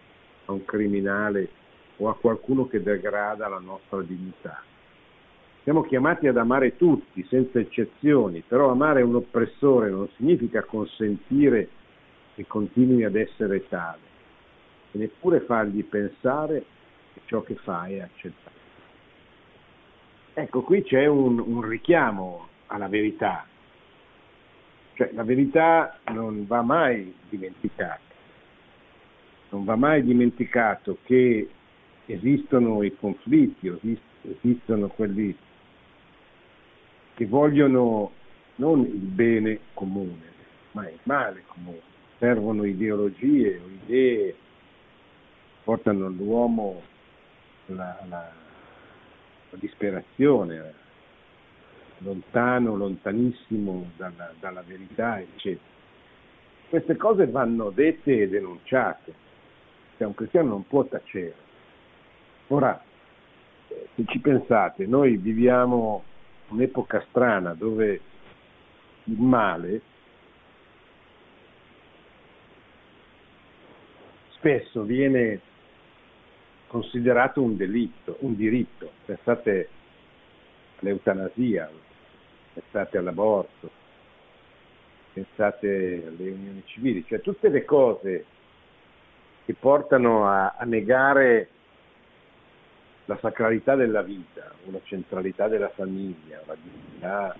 a 0.46 0.52
un 0.52 0.66
criminale 0.66 1.50
o 1.98 2.10
a 2.10 2.16
qualcuno 2.16 2.68
che 2.68 2.82
degrada 2.82 3.48
la 3.48 3.60
nostra 3.60 4.02
dignità. 4.02 4.62
Siamo 5.64 5.84
chiamati 5.84 6.28
ad 6.28 6.36
amare 6.36 6.76
tutti, 6.76 7.26
senza 7.30 7.60
eccezioni, 7.60 8.44
però 8.46 8.70
amare 8.70 9.02
un 9.02 9.16
oppressore 9.16 9.90
non 9.90 10.10
significa 10.18 10.64
consentire 10.64 11.70
che 12.36 12.46
continui 12.46 13.06
ad 13.06 13.16
essere 13.16 13.66
tale, 13.70 14.02
e 14.92 14.98
neppure 14.98 15.40
fargli 15.42 15.84
pensare 15.86 16.66
che 17.14 17.22
ciò 17.26 17.42
che 17.42 17.56
fa 17.56 17.86
è 17.86 18.02
accettato. 18.02 18.52
Ecco, 20.34 20.62
qui 20.64 20.84
c'è 20.84 21.06
un, 21.06 21.40
un 21.40 21.62
richiamo 21.62 22.48
alla 22.68 22.90
verità, 22.90 23.46
cioè, 24.96 25.12
la 25.14 25.24
verità 25.24 26.00
non 26.12 26.46
va 26.46 26.62
mai 26.62 27.14
dimenticata, 27.30 28.00
non 29.50 29.64
va 29.64 29.76
mai 29.76 30.04
dimenticato 30.04 31.00
che 31.04 31.50
esistono 32.06 32.84
i 32.84 32.96
conflitti, 32.96 33.72
esistono 34.22 34.88
quelli 34.88 35.36
che 37.16 37.26
vogliono 37.26 38.12
non 38.56 38.82
il 38.82 38.94
bene 38.94 39.60
comune, 39.74 40.32
ma 40.72 40.88
il 40.88 41.00
male 41.04 41.44
comune. 41.48 41.92
Servono 42.20 42.64
ideologie 42.64 43.60
o 43.60 43.68
idee, 43.68 44.36
portano 45.64 46.06
all'uomo 46.06 46.82
la, 47.68 47.98
la, 48.08 48.32
la 49.50 49.58
disperazione, 49.60 50.74
lontano, 52.04 52.76
lontanissimo 52.76 53.92
dalla, 53.98 54.34
dalla 54.40 54.62
verità, 54.62 55.20
eccetera. 55.20 55.72
Queste 56.70 56.98
cose 56.98 57.28
vanno 57.28 57.70
dette 57.70 58.22
e 58.22 58.28
denunciate, 58.28 59.14
cioè 59.98 60.08
un 60.08 60.16
cristiano 60.16 60.50
non 60.50 60.68
può 60.68 60.84
tacere. 60.86 61.36
Ora, 62.48 62.82
se 63.96 64.04
ci 64.06 64.20
pensate, 64.20 64.86
noi 64.86 65.18
viviamo 65.18 66.04
un'epoca 66.50 67.04
strana 67.10 67.54
dove 67.54 68.02
il 69.06 69.20
male 69.20 69.82
spesso 74.44 74.84
viene 74.84 75.40
considerato 76.68 77.42
un 77.42 77.56
delitto, 77.56 78.18
un 78.22 78.36
diritto. 78.36 78.92
Pensate 79.06 79.70
all'eutanasia, 80.80 81.70
pensate 82.54 82.98
all'aborto, 82.98 83.70
pensate 85.14 86.04
alle 86.08 86.30
unioni 86.30 86.64
civili, 86.66 87.06
cioè 87.08 87.22
tutte 87.22 87.50
le 87.50 87.66
cose 87.66 88.26
che 89.46 89.54
portano 89.54 90.28
a, 90.28 90.56
a 90.58 90.64
negare 90.66 91.50
la 93.06 93.18
sacralità 93.20 93.76
della 93.76 94.02
vita, 94.02 94.52
una 94.66 94.80
centralità 94.84 95.48
della 95.48 95.70
famiglia, 95.70 96.42
la 96.46 96.56
dignità, 96.62 97.36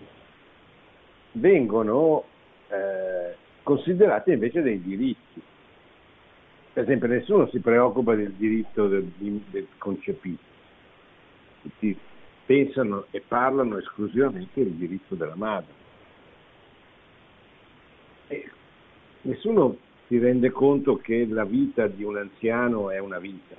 vengono 1.34 2.26
eh, 2.70 3.36
considerate 3.64 4.34
invece 4.34 4.62
dei 4.62 4.82
diritti. 4.82 5.42
Per 6.74 6.84
esempio 6.84 7.08
nessuno 7.08 7.48
si 7.48 7.60
preoccupa 7.60 8.16
del 8.16 8.34
diritto 8.34 8.88
del, 8.88 9.06
del 9.16 9.68
concepito, 9.78 10.44
tutti 11.62 11.98
pensano 12.46 13.06
e 13.12 13.22
parlano 13.22 13.78
esclusivamente 13.78 14.64
del 14.64 14.74
diritto 14.74 15.16
della 15.16 15.36
madre. 15.36 15.82
E 18.28 18.50
nessuno 19.22 19.78
si 20.08 20.18
rende 20.18 20.52
conto 20.52 20.98
che 20.98 21.26
la 21.28 21.46
vita 21.46 21.88
di 21.88 22.04
un 22.04 22.18
anziano 22.18 22.90
è 22.90 23.00
una 23.00 23.20
vita, 23.20 23.56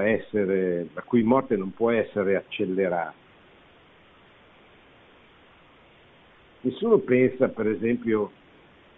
essere, 0.00 0.88
la 0.92 1.02
cui 1.02 1.22
morte 1.22 1.56
non 1.56 1.72
può 1.72 1.90
essere 1.90 2.36
accelerata. 2.36 3.24
Nessuno 6.62 6.98
pensa, 6.98 7.48
per 7.48 7.68
esempio, 7.68 8.30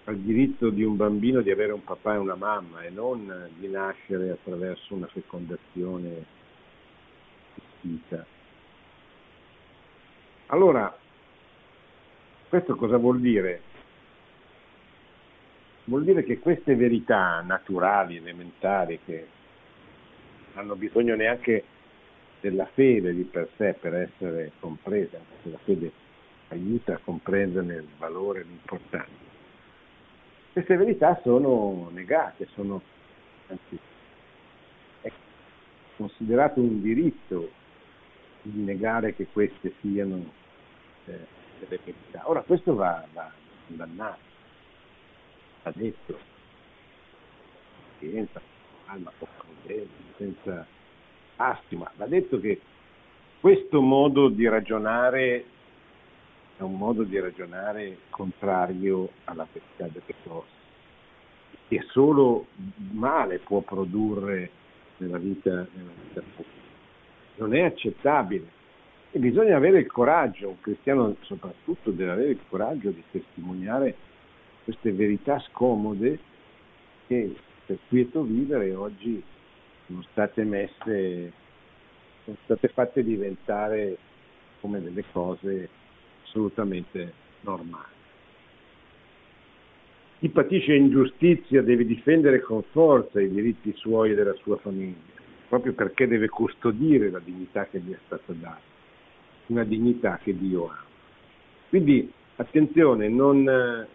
al 0.05 0.16
diritto 0.16 0.70
di 0.70 0.83
un 0.83 0.97
bambino 0.97 1.43
di 1.43 1.51
avere 1.51 1.72
un 1.72 1.85
papà 1.85 2.14
e 2.14 2.18
una 2.18 2.35
mamma 2.35 2.83
e 2.83 2.89
non 2.89 3.51
di 3.59 3.68
nascere 3.68 4.31
attraverso 4.31 4.95
una 4.95 5.07
fecondazione 5.07 6.37
assistita. 7.89 8.26
Allora, 10.47 10.97
questo 12.49 12.76
cosa 12.76 12.97
vuol 12.97 13.20
dire? 13.20 13.62
Vuol 15.84 16.05
dire 16.05 16.22
che 16.22 16.39
queste 16.39 16.74
verità 16.74 17.41
naturali, 17.41 18.16
elementari, 18.16 19.01
che 19.05 19.26
hanno 20.55 20.74
bisogno 20.76 21.14
neanche 21.14 21.64
della 22.41 22.66
fede 22.66 23.14
di 23.14 23.24
per 23.24 23.49
sé 23.57 23.74
per 23.74 23.95
essere 23.95 24.53
comprese, 24.61 25.20
perché 25.28 25.51
la 25.51 25.59
fede 25.64 25.93
aiuta 26.49 26.95
a 26.95 27.01
comprenderne 27.03 27.74
il 27.74 27.89
valore 27.99 28.41
e 28.41 28.45
l'importanza. 28.45 29.26
Queste 30.53 30.76
verità 30.76 31.18
sono 31.22 31.91
negate, 31.93 32.49
sono 32.55 32.82
anzi, 33.49 33.78
è 35.03 35.12
considerato 35.97 36.61
un 36.61 36.80
diritto 36.80 37.51
di 38.43 38.62
negare 38.62 39.14
che 39.14 39.26
queste 39.32 39.74
siano 39.80 40.24
eh, 41.07 41.26
delle 41.61 41.80
verità. 41.84 42.28
Ora 42.28 42.41
questo 42.43 42.74
va, 42.74 43.05
va 43.12 43.30
condannato, 43.66 44.18
va 45.62 45.72
detto, 45.74 46.18
senza 47.99 48.41
calma, 48.86 49.12
senza 50.16 50.66
astima, 51.36 51.91
va 51.97 52.07
detto 52.07 52.41
che 52.41 52.61
questo 53.41 53.80
modo 53.80 54.28
di 54.28 54.49
ragionare 54.49 55.45
è 56.57 56.62
un 56.62 56.76
modo 56.76 57.05
di 57.05 57.18
ragionare 57.20 57.99
contrario 58.11 59.11
alla 59.24 59.47
verità 59.53 59.86
delle 59.86 60.14
cose, 60.24 60.49
che 61.68 61.86
solo 61.91 62.47
male 62.93 63.39
può 63.39 63.61
produrre 63.61 64.51
nella 64.97 65.18
vita, 65.18 65.51
nella 65.51 65.91
vita 66.03 66.20
pubblica. 66.34 66.57
Non 67.39 67.55
è 67.55 67.62
accettabile 67.62 68.57
e 69.11 69.18
bisogna 69.18 69.57
avere 69.57 69.78
il 69.78 69.86
coraggio, 69.86 70.51
un 70.51 70.61
cristiano 70.61 71.16
soprattutto 71.22 71.91
deve 71.91 72.11
avere 72.11 72.30
il 72.30 72.41
coraggio 72.49 72.91
di 72.91 73.03
testimoniare 73.11 73.97
queste 74.64 74.93
verità 74.93 75.39
scomode 75.39 76.18
che 77.07 77.34
per 77.64 77.78
quieto 77.89 78.22
vivere 78.22 78.74
oggi 78.74 79.22
sono 79.86 80.03
state 80.11 80.45
messe, 80.45 81.32
sono 82.24 82.36
state 82.45 82.68
fatte 82.68 83.03
diventare 83.03 83.97
come 84.61 84.82
delle 84.82 85.05
cose 85.11 85.68
assolutamente 86.24 87.12
normale. 87.41 87.97
Chi 90.18 90.28
patisce 90.28 90.74
ingiustizia 90.74 91.62
deve 91.62 91.86
difendere 91.86 92.41
con 92.41 92.62
forza 92.72 93.20
i 93.20 93.30
diritti 93.30 93.72
suoi 93.76 94.11
e 94.11 94.14
della 94.14 94.34
sua 94.34 94.57
famiglia, 94.57 95.18
proprio 95.49 95.72
perché 95.72 96.07
deve 96.07 96.28
custodire 96.28 97.11
la 97.11 97.20
dignità 97.20 97.66
che 97.66 97.80
gli 97.80 97.92
è 97.92 97.99
stata 98.05 98.32
data, 98.32 98.61
una 99.46 99.64
dignità 99.64 100.18
che 100.22 100.36
Dio 100.36 100.68
ha. 100.68 100.84
Quindi 101.68 102.11
attenzione, 102.36 103.09
non, 103.09 103.42
non, 103.42 103.88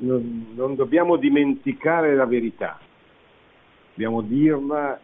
non, 0.00 0.46
non 0.54 0.74
dobbiamo 0.74 1.16
dimenticare 1.16 2.14
la 2.14 2.26
verità, 2.26 2.78
dobbiamo 3.90 4.20
dirla, 4.20 5.00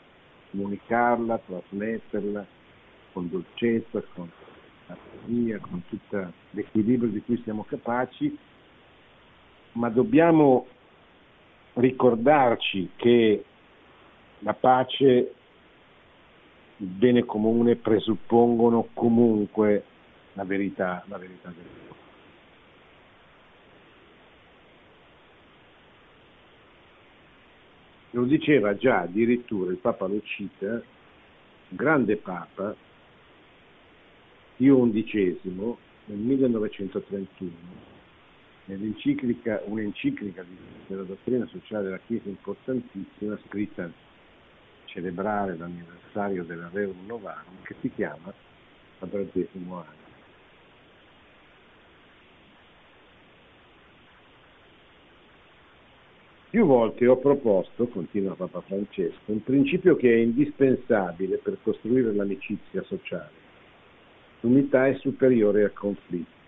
comunicarla, 0.50 1.38
trasmetterla 1.46 2.46
con 3.12 3.28
dolcezza, 3.28 4.02
con 4.14 4.28
armonia, 4.86 5.58
con 5.58 5.82
tutto 5.88 6.32
l'equilibrio 6.50 7.10
di 7.10 7.22
cui 7.22 7.40
siamo 7.44 7.64
capaci, 7.64 8.36
ma 9.72 9.88
dobbiamo 9.88 10.66
ricordarci 11.74 12.90
che 12.96 13.44
la 14.40 14.54
pace, 14.54 15.34
il 16.76 16.86
bene 16.86 17.24
comune 17.24 17.76
presuppongono 17.76 18.88
comunque 18.94 19.84
la 20.34 20.44
verità, 20.44 21.04
la 21.08 21.18
verità 21.18 21.48
del 21.48 21.64
mondo. 21.64 21.78
Lo 28.12 28.24
diceva 28.24 28.76
già 28.76 29.00
addirittura 29.00 29.70
il 29.70 29.76
Papa 29.76 30.06
lo 30.06 30.20
cita, 30.22 30.82
grande 31.68 32.16
Papa, 32.16 32.74
Pio 34.56 34.90
XI 34.90 35.38
nel 36.06 36.18
1931, 36.18 37.52
nell'enciclica, 38.64 39.62
un'enciclica 39.66 40.44
della 40.86 41.02
dottrina 41.02 41.46
sociale 41.46 41.84
della 41.84 42.00
Chiesa 42.04 42.28
importantissima, 42.28 43.38
scritta 43.46 43.90
celebrare 44.92 45.56
l'anniversario 45.56 46.44
della 46.44 46.68
Rerum 46.72 47.06
Novarum, 47.06 47.62
che 47.62 47.74
si 47.80 47.90
chiama 47.92 48.32
Quadragesimo 48.98 49.76
anno. 49.76 49.98
Più 56.50 56.66
volte 56.66 57.06
ho 57.06 57.16
proposto, 57.16 57.86
continua 57.86 58.34
Papa 58.34 58.60
Francesco, 58.60 59.20
un 59.26 59.42
principio 59.42 59.94
che 59.96 60.12
è 60.12 60.16
indispensabile 60.16 61.38
per 61.38 61.58
costruire 61.62 62.12
l'amicizia 62.12 62.82
sociale 62.82 63.40
L'unità 64.40 64.86
è 64.86 64.94
superiore 64.94 65.64
al 65.64 65.72
conflitto. 65.72 66.38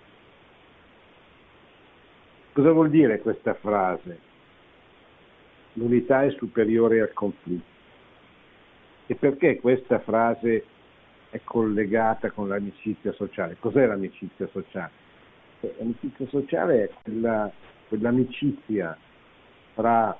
Cosa 2.52 2.72
vuol 2.72 2.88
dire 2.88 3.20
questa 3.20 3.54
frase? 3.54 4.18
L'unità 5.74 6.22
è 6.22 6.30
superiore 6.30 7.02
al 7.02 7.12
conflitto. 7.12 7.71
E 9.12 9.14
perché 9.16 9.60
questa 9.60 9.98
frase 9.98 10.64
è 11.28 11.38
collegata 11.44 12.30
con 12.30 12.48
l'amicizia 12.48 13.12
sociale? 13.12 13.58
Cos'è 13.60 13.84
l'amicizia 13.84 14.48
sociale? 14.50 14.90
L'amicizia 15.60 16.26
sociale 16.28 16.84
è 16.84 16.90
quella, 17.02 17.52
quell'amicizia 17.88 18.96
tra 19.74 20.16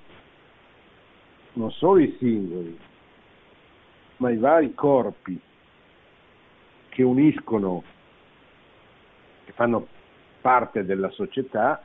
non 1.55 1.71
solo 1.71 2.01
i 2.01 2.15
singoli, 2.19 2.79
ma 4.19 4.29
i 4.29 4.37
vari 4.37 4.75
corpi 4.75 5.41
che 6.91 7.03
uniscono, 7.03 7.83
che 9.47 9.53
fanno 9.53 9.87
parte 10.43 10.85
della 10.85 11.09
società, 11.13 11.83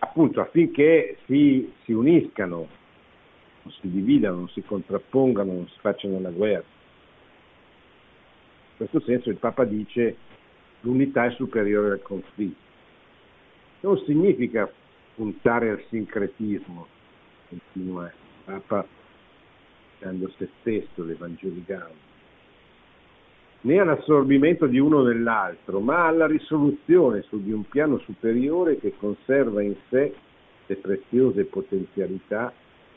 appunto 0.00 0.42
affinché 0.42 1.16
si, 1.24 1.72
si 1.84 1.92
uniscano, 1.92 2.80
non 3.62 3.72
si 3.80 3.90
dividano, 3.90 4.36
non 4.36 4.48
si 4.48 4.62
contrappongano, 4.62 5.52
non 5.52 5.68
si 5.68 5.78
facciano 5.80 6.20
la 6.20 6.30
guerra. 6.30 6.64
In 8.70 8.88
questo 8.88 9.00
senso 9.00 9.30
il 9.30 9.36
Papa 9.36 9.64
dice 9.64 10.16
l'unità 10.80 11.26
è 11.26 11.30
superiore 11.32 11.92
al 11.92 12.02
conflitto. 12.02 12.70
Non 13.80 13.98
significa 14.04 14.70
puntare 15.14 15.70
al 15.70 15.84
sincretismo, 15.88 16.86
continua 17.48 18.06
il 18.06 18.12
Papa 18.44 18.86
dando 19.98 20.30
se 20.36 20.48
stesso 20.60 21.04
l'evangelicale 21.04 22.10
né 23.62 23.78
all'assorbimento 23.78 24.66
di 24.66 24.78
uno 24.78 25.02
nell'altro, 25.02 25.80
ma 25.80 26.06
alla 26.06 26.26
risoluzione 26.26 27.22
su 27.22 27.42
di 27.42 27.52
un 27.52 27.64
piano 27.68 27.98
superiore 27.98 28.78
che 28.78 28.94
conserva 28.96 29.62
in 29.62 29.74
sé 29.88 30.12
le 30.66 30.76
preziose 30.76 31.44
potenzialità 31.44 32.52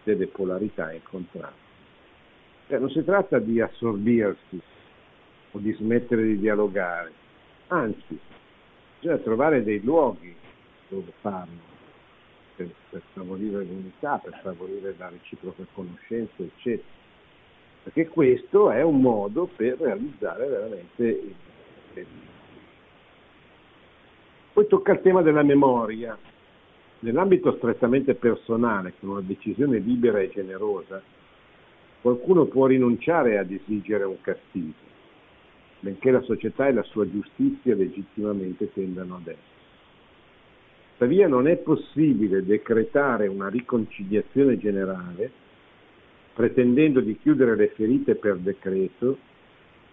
delle 0.06 0.28
polarità 0.28 0.94
incontrate. 0.94 1.64
Cioè, 2.68 2.80
non 2.80 2.90
si 2.90 3.04
tratta 3.04 3.40
di 3.40 3.60
assorbirsi 3.60 4.62
o 5.52 5.60
di 5.60 5.74
smettere 5.74 6.24
di 6.24 6.40
dialogare, 6.40 7.12
anzi, 7.68 8.18
bisogna 9.00 9.20
trovare 9.20 9.64
dei 9.64 9.82
luoghi 9.84 10.34
dove 10.88 11.12
farlo, 11.20 11.74
per, 12.56 12.70
per 12.90 13.02
favorire 13.12 13.64
l'unità, 13.64 14.18
per 14.24 14.40
favorire 14.42 14.96
la 14.98 15.10
reciproca 15.10 15.64
conoscenza, 15.74 16.42
eccetera 16.42 17.04
perché 17.86 18.08
questo 18.08 18.72
è 18.72 18.82
un 18.82 19.00
modo 19.00 19.46
per 19.46 19.78
realizzare 19.78 20.48
veramente 20.48 21.04
il 21.94 22.06
poi 24.56 24.68
tocca 24.68 24.94
il 24.94 25.02
tema 25.02 25.22
della 25.22 25.44
memoria. 25.44 26.18
Nell'ambito 27.00 27.56
strettamente 27.58 28.16
personale, 28.16 28.94
con 29.00 29.10
una 29.10 29.22
decisione 29.22 29.80
libera 29.80 30.20
e 30.20 30.30
generosa, 30.30 31.02
qualcuno 32.02 32.46
può 32.46 32.66
rinunciare 32.68 33.38
ad 33.38 33.52
esigere 33.52 34.04
un 34.06 34.20
castigo, 34.22 34.74
benché 35.80 36.12
la 36.12 36.22
società 36.22 36.68
e 36.68 36.74
la 36.74 36.84
sua 36.84 37.10
giustizia 37.10 37.76
legittimamente 37.76 38.72
tendano 38.74 39.16
ad 39.16 39.28
essere. 39.28 39.54
Tuttavia 40.94 41.28
non 41.28 41.48
è 41.48 41.58
possibile 41.58 42.44
decretare 42.44 43.28
una 43.28 43.50
riconciliazione 43.50 44.58
generale 44.58 45.44
pretendendo 46.34 47.02
di 47.02 47.18
chiudere 47.18 47.56
le 47.56 47.68
ferite 47.70 48.16
per 48.16 48.38
decreto 48.38 49.18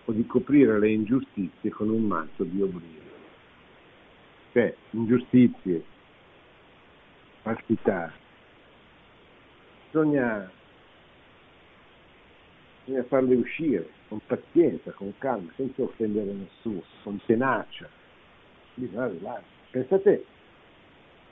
o 0.05 0.13
di 0.13 0.27
coprire 0.27 0.79
le 0.79 0.91
ingiustizie 0.91 1.71
con 1.71 1.89
un 1.89 2.03
manto 2.03 2.45
di 2.45 2.61
oblio 2.63 3.03
cioè 4.53 4.75
ingiustizie, 4.91 5.83
falsità. 7.43 8.12
Bisogna, 9.86 10.51
bisogna 12.84 13.05
farle 13.05 13.34
uscire 13.34 13.88
con 14.09 14.20
pazienza, 14.26 14.90
con 14.93 15.12
calma, 15.18 15.51
senza 15.57 15.82
offendere 15.82 16.32
nessuno, 16.32 16.82
con 17.03 17.20
tenacia. 17.26 17.88
Pensate 19.70 20.24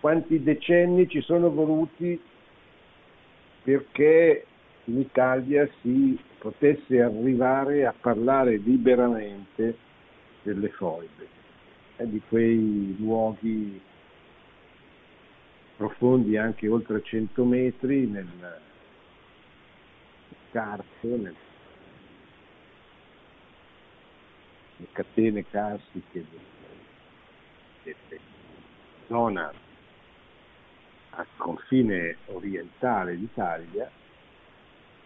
quanti 0.00 0.42
decenni 0.42 1.08
ci 1.08 1.20
sono 1.22 1.50
voluti 1.50 2.20
perché 3.62 4.46
in 4.84 4.98
Italia 4.98 5.68
si 5.80 6.18
potesse 6.38 7.00
arrivare 7.00 7.86
a 7.86 7.94
parlare 7.98 8.56
liberamente 8.56 9.76
delle 10.42 10.68
foibe 10.70 11.28
di 11.98 12.20
quei 12.28 12.96
luoghi 12.98 13.80
profondi 15.80 16.36
anche 16.36 16.68
oltre 16.68 17.02
100 17.02 17.42
metri 17.42 18.06
nel 18.06 18.28
scarso, 20.50 20.84
nel, 21.02 21.34
le 24.76 24.86
catene 24.92 25.46
carsiche 25.48 26.26
della 27.82 28.20
zona 29.06 29.50
a 31.12 31.26
confine 31.38 32.18
orientale 32.26 33.16
d'Italia 33.16 33.90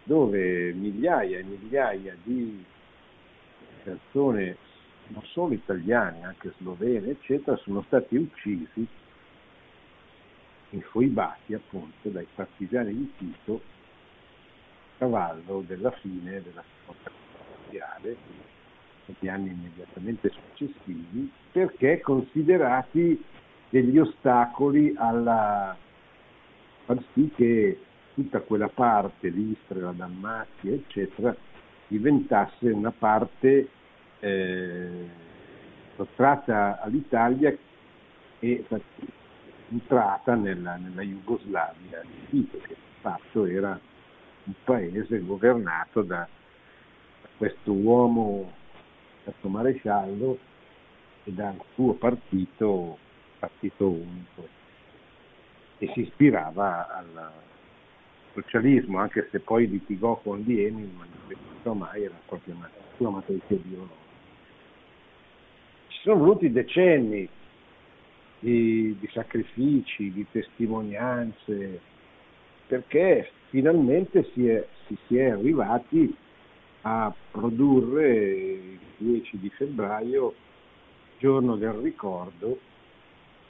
dove 0.03 0.73
migliaia 0.73 1.39
e 1.39 1.43
migliaia 1.43 2.17
di 2.21 2.65
persone 3.81 4.57
non 5.07 5.23
solo 5.27 5.53
italiani, 5.53 6.25
anche 6.25 6.51
sloveni, 6.57 7.11
eccetera, 7.11 7.55
sono 7.57 7.81
stati 7.83 8.17
uccisi, 8.17 8.85
infoibati 10.75 11.53
appunto 11.53 12.09
dai 12.09 12.27
partigiani 12.33 12.93
di 12.93 13.13
Tito 13.17 13.61
cavallo 14.97 15.63
della 15.67 15.91
fine 15.91 16.41
della 16.41 16.63
seconda 16.79 17.09
guerra 17.11 17.55
mondiale, 17.61 18.17
negli 19.05 19.29
anni 19.29 19.49
immediatamente 19.49 20.31
successivi, 20.31 21.31
perché 21.51 21.99
considerati 21.99 23.23
degli 23.69 23.97
ostacoli 23.97 24.93
alla 24.97 25.75
far 26.85 27.03
sì 27.13 27.31
che 27.35 27.79
tutta 28.13 28.39
quella 28.39 28.69
parte, 28.69 29.29
l'Istria, 29.29 29.85
la 29.85 29.91
Dalmazia, 29.91 30.71
eccetera, 30.71 31.35
diventasse 31.87 32.69
una 32.69 32.91
parte 32.91 33.67
eh, 34.19 35.09
sottratta 35.95 36.81
all'Italia 36.81 37.55
e 38.39 38.65
entrata 39.75 40.35
nella, 40.35 40.75
nella 40.77 41.01
Jugoslavia 41.01 42.01
di 42.01 42.27
Tito, 42.29 42.57
che 42.59 42.75
di 42.75 42.99
fatto 43.01 43.45
era 43.45 43.79
un 44.43 44.53
paese 44.63 45.19
governato 45.19 46.01
da, 46.01 46.27
questo 47.37 47.73
uomo, 47.73 48.51
questo 49.23 49.49
maresciallo 49.49 50.37
e 51.25 51.31
dal 51.31 51.59
suo 51.73 51.93
partito, 51.93 52.97
partito 53.39 53.89
unico, 53.89 54.47
e 55.79 55.91
si 55.93 56.01
ispirava 56.01 56.95
al 56.95 57.31
socialismo, 58.33 58.99
anche 58.99 59.27
se 59.31 59.39
poi 59.41 59.67
litigò 59.67 60.15
con 60.21 60.43
Lenin, 60.45 60.95
ma 60.95 61.05
non 61.63 61.77
mai 61.79 62.03
era 62.03 62.15
proprio 62.25 62.55
una 62.55 62.69
sua 62.95 63.09
matrice 63.09 63.55
biologica 63.55 64.03
sono 66.05 66.19
voluti 66.19 66.51
decenni 66.51 67.27
di, 68.45 68.95
di 68.99 69.09
sacrifici, 69.11 70.11
di 70.11 70.23
testimonianze, 70.29 71.79
perché 72.67 73.31
finalmente 73.49 74.29
si 74.33 74.47
è, 74.47 74.63
si, 74.85 74.95
si 75.07 75.17
è 75.17 75.31
arrivati 75.31 76.15
a 76.81 77.11
produrre 77.31 78.15
il 78.15 78.79
10 78.97 79.39
di 79.39 79.49
febbraio, 79.49 80.35
giorno 81.17 81.55
del 81.55 81.71
ricordo, 81.71 82.59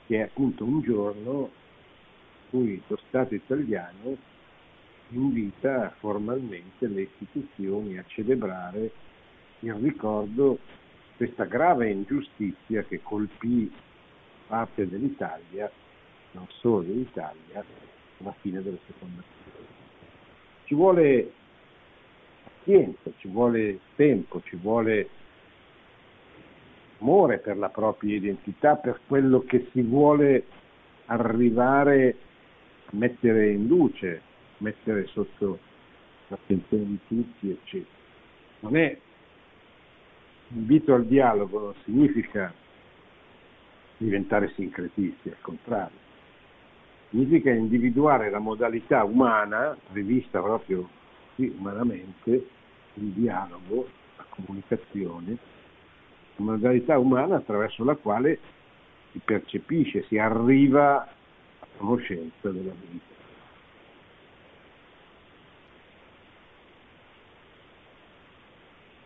che 0.05 0.19
è 0.19 0.21
appunto 0.21 0.63
un 0.63 0.79
giorno 0.79 1.39
in 1.41 2.49
cui 2.49 2.81
lo 2.87 2.97
Stato 3.09 3.35
italiano 3.35 4.15
invita 5.09 5.93
formalmente 5.99 6.87
le 6.87 7.01
istituzioni 7.01 7.97
a 7.97 8.05
celebrare 8.07 8.91
il 9.59 9.73
ricordo 9.73 10.57
questa 11.17 11.43
grave 11.43 11.89
ingiustizia 11.89 12.83
che 12.83 13.01
colpì 13.03 13.69
parte 14.47 14.87
dell'Italia, 14.87 15.71
non 16.31 16.47
solo 16.59 16.81
dell'Italia, 16.81 17.63
alla 18.19 18.35
fine 18.39 18.61
della 18.61 18.77
seconda 18.85 19.21
guerra. 19.43 19.73
Ci 20.65 20.75
vuole 20.75 21.31
pazienza, 22.43 23.11
ci 23.17 23.27
vuole 23.27 23.79
tempo, 23.95 24.41
ci 24.43 24.55
vuole 24.55 25.09
amore 26.99 27.39
per 27.39 27.57
la 27.57 27.69
propria 27.69 28.15
identità, 28.15 28.75
per 28.75 29.01
quello 29.07 29.41
che 29.41 29.69
si 29.71 29.81
vuole 29.81 30.45
arrivare 31.05 32.15
a 32.85 32.89
mettere 32.91 33.51
in 33.51 33.67
luce, 33.67 34.21
mettere 34.57 35.05
sotto 35.07 35.59
l'attenzione 36.27 36.85
di 36.85 36.99
tutti, 37.07 37.49
eccetera. 37.51 37.93
Non 38.61 38.75
è 38.77 38.97
Invito 40.49 40.93
al 40.93 41.05
dialogo 41.05 41.59
non 41.59 41.73
significa 41.83 42.53
diventare 43.97 44.51
sincretisti, 44.55 45.29
al 45.29 45.41
contrario, 45.41 45.97
significa 47.09 47.51
individuare 47.51 48.29
la 48.29 48.39
modalità 48.39 49.03
umana, 49.03 49.77
prevista 49.91 50.41
proprio 50.41 50.89
qui 51.35 51.53
umanamente, 51.57 52.47
il 52.95 53.09
dialogo, 53.11 53.87
la 54.17 54.25
comunicazione, 54.29 55.37
la 56.35 56.43
modalità 56.43 56.97
umana 56.97 57.37
attraverso 57.37 57.83
la 57.83 57.95
quale 57.95 58.39
si 59.11 59.19
percepisce, 59.23 60.03
si 60.03 60.17
arriva 60.17 61.01
a 61.01 61.65
conoscenza 61.77 62.49
della 62.49 62.73
vita. 62.73 63.13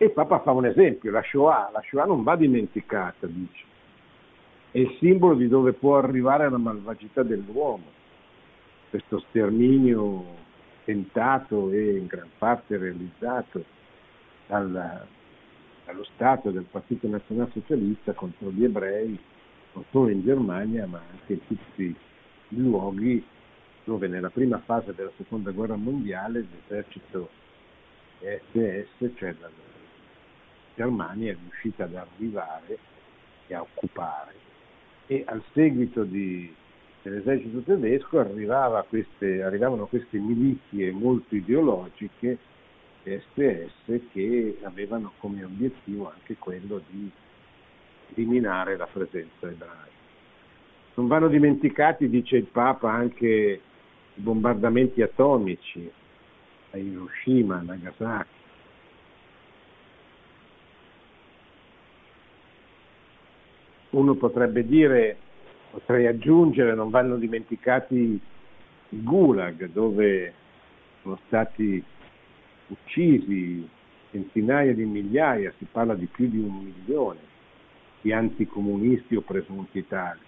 E 0.02 0.08
Papa 0.10 0.40
fa 0.40 0.52
un 0.52 0.64
esempio, 0.64 1.10
la 1.10 1.22
Shoah, 1.22 1.70
la 1.72 1.82
Shoah 1.82 2.06
non 2.06 2.22
va 2.22 2.34
dimenticata, 2.34 3.26
dice, 3.26 3.64
è 4.72 4.78
il 4.78 4.96
simbolo 4.98 5.34
di 5.34 5.48
dove 5.48 5.72
può 5.72 5.98
arrivare 5.98 6.48
la 6.48 6.58
malvagità 6.58 7.24
dell'uomo, 7.24 7.86
questo 8.88 9.18
sterminio 9.28 10.38
tentato 10.84 11.70
e 11.70 11.96
in 11.96 12.06
gran 12.06 12.28
parte 12.38 12.76
realizzato 12.76 13.64
dal, 14.46 15.06
dallo 15.84 16.04
Stato 16.14 16.50
del 16.50 16.66
Partito 16.70 17.08
Nazionalsocialista 17.08 18.12
contro 18.12 18.50
gli 18.50 18.62
ebrei, 18.62 19.18
non 19.72 19.84
solo 19.90 20.08
in 20.08 20.22
Germania 20.22 20.86
ma 20.86 21.00
anche 21.10 21.32
in 21.32 21.46
tutti 21.46 21.82
i 22.48 22.56
luoghi 22.56 23.24
dove 23.84 24.06
nella 24.06 24.30
prima 24.30 24.58
fase 24.58 24.94
della 24.94 25.10
seconda 25.16 25.50
guerra 25.50 25.76
mondiale 25.76 26.46
l'esercito 26.48 27.28
SS, 28.20 29.12
cioè 29.16 29.34
la 29.40 29.50
Germania 30.76 31.32
è 31.32 31.36
riuscita 31.36 31.84
ad 31.84 31.94
arrivare 31.94 32.78
e 33.48 33.54
a 33.54 33.62
occupare 33.62 34.49
e 35.10 35.24
al 35.26 35.42
seguito 35.54 36.04
di, 36.04 36.54
dell'esercito 37.02 37.58
tedesco 37.62 38.24
queste, 38.88 39.42
arrivavano 39.42 39.86
queste 39.86 40.18
milizie 40.18 40.92
molto 40.92 41.34
ideologiche 41.34 42.38
SS 43.02 44.02
che 44.12 44.58
avevano 44.62 45.10
come 45.18 45.42
obiettivo 45.42 46.12
anche 46.14 46.36
quello 46.38 46.80
di 46.88 47.10
eliminare 48.14 48.76
la 48.76 48.86
presenza 48.86 49.48
ebraica. 49.48 49.98
Non 50.94 51.08
vanno 51.08 51.26
dimenticati, 51.26 52.08
dice 52.08 52.36
il 52.36 52.44
Papa, 52.44 52.92
anche 52.92 53.60
i 54.14 54.20
bombardamenti 54.20 55.02
atomici 55.02 55.90
a 56.70 56.76
Hiroshima, 56.76 57.60
Nagasaki, 57.60 58.39
uno 63.90 64.14
potrebbe 64.14 64.66
dire, 64.66 65.16
potrei 65.70 66.06
aggiungere, 66.06 66.74
non 66.74 66.90
vanno 66.90 67.16
dimenticati 67.16 68.20
i 68.92 69.02
gulag 69.02 69.70
dove 69.70 70.32
sono 71.02 71.18
stati 71.26 71.82
uccisi 72.68 73.68
centinaia 74.10 74.74
di 74.74 74.84
migliaia, 74.84 75.52
si 75.58 75.66
parla 75.70 75.94
di 75.94 76.06
più 76.06 76.28
di 76.28 76.38
un 76.38 76.56
milione 76.56 77.28
di 78.00 78.12
anticomunisti 78.12 79.14
o 79.14 79.20
presunti 79.20 79.86
tali, 79.86 80.20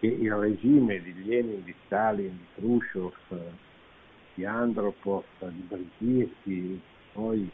che 0.00 0.06
il 0.06 0.32
regime 0.34 1.00
di 1.00 1.24
Lenin, 1.24 1.62
di 1.64 1.74
Stalin, 1.84 2.36
di 2.36 2.46
Khrushchev, 2.54 3.40
di 4.34 4.44
Andropov, 4.44 5.24
di 5.38 5.66
Brzezinski, 5.68 6.80
poi 7.12 7.50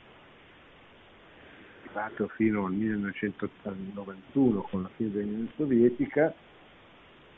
arrivato 1.96 2.28
fino 2.28 2.66
al 2.66 2.72
1991 2.72 4.60
con 4.62 4.82
la 4.82 4.90
fine 4.96 5.10
dell'Unione 5.10 5.48
Sovietica, 5.56 6.34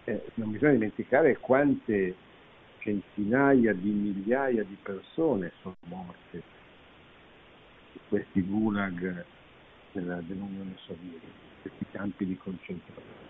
eh, 0.05 0.23
non 0.35 0.51
bisogna 0.51 0.73
dimenticare 0.73 1.37
quante 1.39 2.15
centinaia 2.79 3.73
di 3.73 3.91
migliaia 3.91 4.65
di 4.65 4.77
persone 4.83 5.53
sono 5.61 5.77
morte 5.85 6.43
in 7.93 8.01
questi 8.09 8.43
gulag 8.43 9.25
dell'Unione 9.93 10.75
Sovietica, 10.77 11.33
questi 11.63 11.87
campi 11.93 12.27
di 12.27 12.37
concentrazione. 12.37 13.27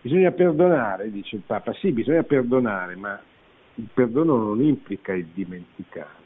Bisogna 0.00 0.32
perdonare, 0.32 1.10
dice 1.10 1.36
il 1.36 1.42
Papa, 1.42 1.72
sì, 1.74 1.92
bisogna 1.92 2.24
perdonare, 2.24 2.96
ma 2.96 3.20
il 3.76 3.88
perdono 3.92 4.36
non 4.36 4.60
implica 4.60 5.12
il 5.12 5.26
dimenticare. 5.26 6.20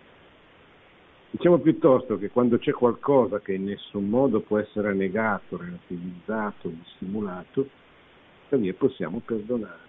Diciamo 1.30 1.58
piuttosto 1.58 2.16
che 2.18 2.30
quando 2.30 2.58
c'è 2.58 2.72
qualcosa 2.72 3.40
che 3.40 3.54
in 3.54 3.64
nessun 3.64 4.08
modo 4.08 4.40
può 4.40 4.58
essere 4.58 4.94
negato, 4.94 5.56
relativizzato, 5.56 6.68
dissimulato, 6.68 7.68
tuttavia 8.42 8.72
possiamo 8.74 9.20
perdonare. 9.24 9.84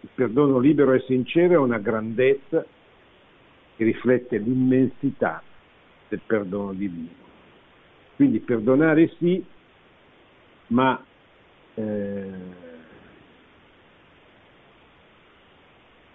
Il 0.00 0.08
perdono 0.14 0.58
libero 0.58 0.92
e 0.92 1.04
sincero 1.06 1.54
è 1.54 1.58
una 1.58 1.78
grandezza 1.78 2.64
che 3.76 3.84
riflette 3.84 4.38
l'immensità 4.38 5.42
del 6.08 6.20
perdono 6.26 6.72
divino. 6.72 7.26
Quindi 8.16 8.40
perdonare 8.40 9.14
sì, 9.18 9.44
ma 10.68 11.00
eh, 11.74 12.66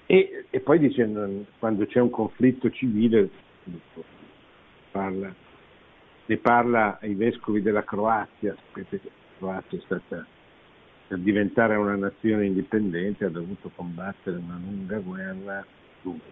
e, 0.06 0.46
e, 0.50 0.60
poi 0.60 0.80
dice 0.80 1.46
quando 1.60 1.86
c'è 1.86 2.00
un 2.02 2.10
conflitto 2.10 2.70
civile 2.72 3.30
parla, 4.94 5.34
ne 6.26 6.38
parla 6.38 7.00
ai 7.02 7.16
vescovi 7.16 7.62
della 7.62 7.84
Croazia, 7.84 8.56
perché 8.72 9.02
la 9.04 9.10
Croazia 9.40 9.78
è 9.78 9.82
stata 9.82 10.26
per 11.08 11.18
diventare 11.20 11.76
una 11.76 11.96
nazione 11.96 12.46
indipendente 12.46 13.26
ha 13.26 13.30
dovuto 13.30 13.70
combattere 13.76 14.38
una 14.38 14.56
lunga 14.56 15.00
guerra, 15.00 15.66
lunga, 16.04 16.24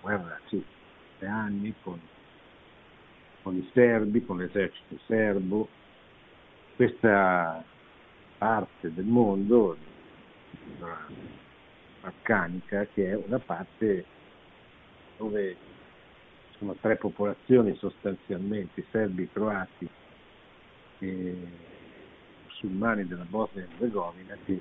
guerra 0.00 0.40
sì, 0.46 0.64
tre 1.18 1.28
anni 1.28 1.74
con, 1.82 2.00
con 3.42 3.56
i 3.56 3.68
serbi, 3.72 4.24
con 4.24 4.38
l'esercito 4.38 4.98
serbo. 5.06 5.68
Questa 6.76 7.62
parte 8.38 8.94
del 8.94 9.04
mondo, 9.04 9.76
balcanica, 12.00 12.86
che 12.94 13.10
è 13.10 13.14
una 13.14 13.38
parte 13.38 14.04
dove 15.18 15.56
sono 16.60 16.76
tre 16.78 16.96
popolazioni 16.96 17.74
sostanzialmente, 17.76 18.84
serbi, 18.90 19.26
croati 19.32 19.88
e 20.98 21.36
musulmani 22.44 23.06
della 23.06 23.24
Bosnia 23.26 23.64
e 23.64 23.66
Herzegovina 23.72 24.36
che 24.44 24.60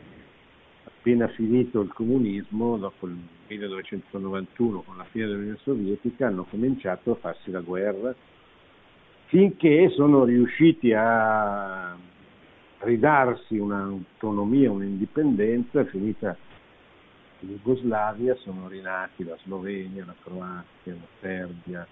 appena 0.85 1.27
finito 1.27 1.81
il 1.81 1.91
comunismo, 1.91 2.77
dopo 2.77 3.05
il 3.05 3.17
1991 3.47 4.81
con 4.81 4.95
la 4.95 5.03
fine 5.11 5.27
dell'Unione 5.27 5.59
Sovietica, 5.61 6.27
hanno 6.27 6.45
cominciato 6.45 7.11
a 7.11 7.15
farsi 7.15 7.51
la 7.51 7.59
guerra 7.59 8.15
finché 9.25 9.89
sono 9.89 10.23
riusciti 10.23 10.93
a 10.93 11.97
ridarsi 12.79 13.57
un'autonomia, 13.57 14.71
un'indipendenza, 14.71 15.83
finita 15.83 16.29
in 16.29 16.48
Jugoslavia 17.41 18.35
sono 18.35 18.67
rinati 18.67 19.23
la 19.23 19.37
Slovenia, 19.43 20.05
la 20.05 20.15
Croazia, 20.21 20.93
la 20.93 21.07
Serbia, 21.21 21.87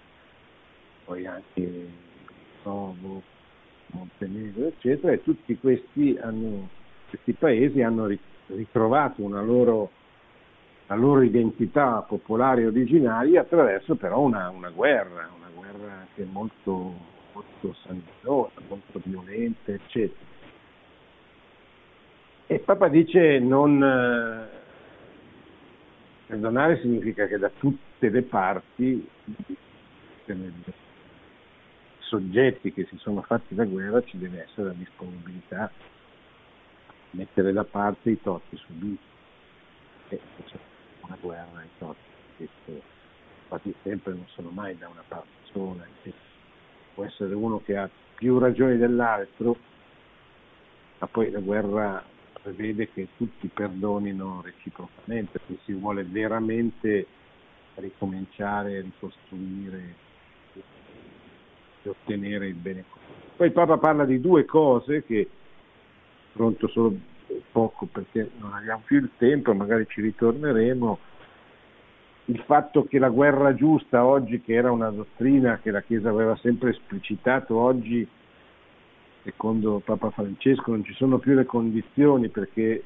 poi 1.04 1.26
anche 1.26 1.86
Kosovo, 2.62 3.22
Montenegro, 3.86 4.66
eccetera, 4.66 5.12
e 5.12 5.22
tutti 5.22 5.58
questi, 5.58 6.18
hanno, 6.20 6.68
questi 7.08 7.32
paesi 7.32 7.80
hanno 7.80 8.06
ritrovato 8.46 9.22
una 9.22 9.40
loro, 9.40 9.90
la 10.86 10.94
loro 10.94 11.22
identità 11.22 12.04
popolare 12.06 12.66
originaria 12.66 13.40
attraverso 13.40 13.94
però 13.94 14.20
una, 14.20 14.50
una 14.50 14.70
guerra, 14.70 15.30
una 15.34 15.50
guerra 15.54 16.06
che 16.14 16.22
è 16.22 16.26
molto, 16.26 16.92
molto 17.32 17.74
sanguinosa, 17.82 18.60
molto 18.68 19.00
violenta, 19.04 19.72
eccetera. 19.72 20.26
E 22.46 22.58
Papa 22.60 22.88
dice 22.88 23.38
non 23.38 23.82
perdonare 26.28 26.78
significa 26.80 27.26
che 27.26 27.38
da 27.38 27.50
tutte 27.58 28.10
le 28.10 28.22
parti 28.22 29.08
soggetti 32.00 32.70
che 32.74 32.86
si 32.90 32.98
sono 32.98 33.22
fatti 33.22 33.54
la 33.54 33.64
guerra 33.64 34.02
ci 34.02 34.18
deve 34.18 34.42
essere 34.42 34.68
la 34.68 34.74
disponibilità 34.74 35.62
a 35.64 35.70
mettere 37.12 37.52
da 37.52 37.64
parte 37.64 38.10
i 38.10 38.20
torti 38.20 38.56
subiti. 38.58 38.98
E 40.10 40.20
c'è 40.44 40.58
una 41.00 41.16
guerra, 41.18 41.62
i 41.62 41.78
torti 41.78 42.00
che 42.36 42.48
quasi 43.48 43.74
sempre 43.82 44.12
non 44.12 44.26
sono 44.28 44.50
mai 44.50 44.76
da 44.76 44.88
una 44.88 45.04
parte 45.08 45.28
sola, 45.50 45.86
può 46.92 47.04
essere 47.06 47.34
uno 47.34 47.62
che 47.64 47.74
ha 47.74 47.88
più 48.16 48.38
ragioni 48.38 48.76
dell'altro, 48.76 49.56
ma 50.98 51.06
poi 51.06 51.30
la 51.30 51.40
guerra 51.40 52.04
prevede 52.42 52.90
che 52.92 53.08
tutti 53.16 53.48
perdonino 53.48 54.40
reciprocamente, 54.42 55.40
se 55.46 55.58
si 55.64 55.72
vuole 55.72 56.04
veramente 56.04 57.06
ricominciare, 57.76 58.80
ricostruire 58.80 59.94
e 61.82 61.88
ottenere 61.88 62.48
il 62.48 62.54
bene 62.54 62.84
comune. 62.88 63.12
Poi 63.36 63.46
il 63.46 63.52
Papa 63.52 63.78
parla 63.78 64.04
di 64.04 64.20
due 64.20 64.44
cose 64.44 65.04
che 65.04 65.28
pronto 66.32 66.68
solo 66.68 66.96
poco 67.52 67.86
perché 67.86 68.30
non 68.38 68.52
abbiamo 68.52 68.82
più 68.84 68.98
il 68.98 69.10
tempo, 69.16 69.54
magari 69.54 69.86
ci 69.88 70.00
ritorneremo. 70.00 70.98
Il 72.26 72.42
fatto 72.44 72.84
che 72.84 72.98
la 72.98 73.08
guerra 73.08 73.54
giusta 73.54 74.04
oggi, 74.04 74.42
che 74.42 74.52
era 74.52 74.70
una 74.70 74.90
dottrina 74.90 75.60
che 75.62 75.70
la 75.70 75.80
Chiesa 75.80 76.10
aveva 76.10 76.36
sempre 76.36 76.70
esplicitato, 76.70 77.56
oggi 77.56 78.06
secondo 79.28 79.82
Papa 79.84 80.10
Francesco 80.10 80.70
non 80.70 80.84
ci 80.84 80.94
sono 80.94 81.18
più 81.18 81.34
le 81.34 81.44
condizioni 81.44 82.28
perché 82.30 82.82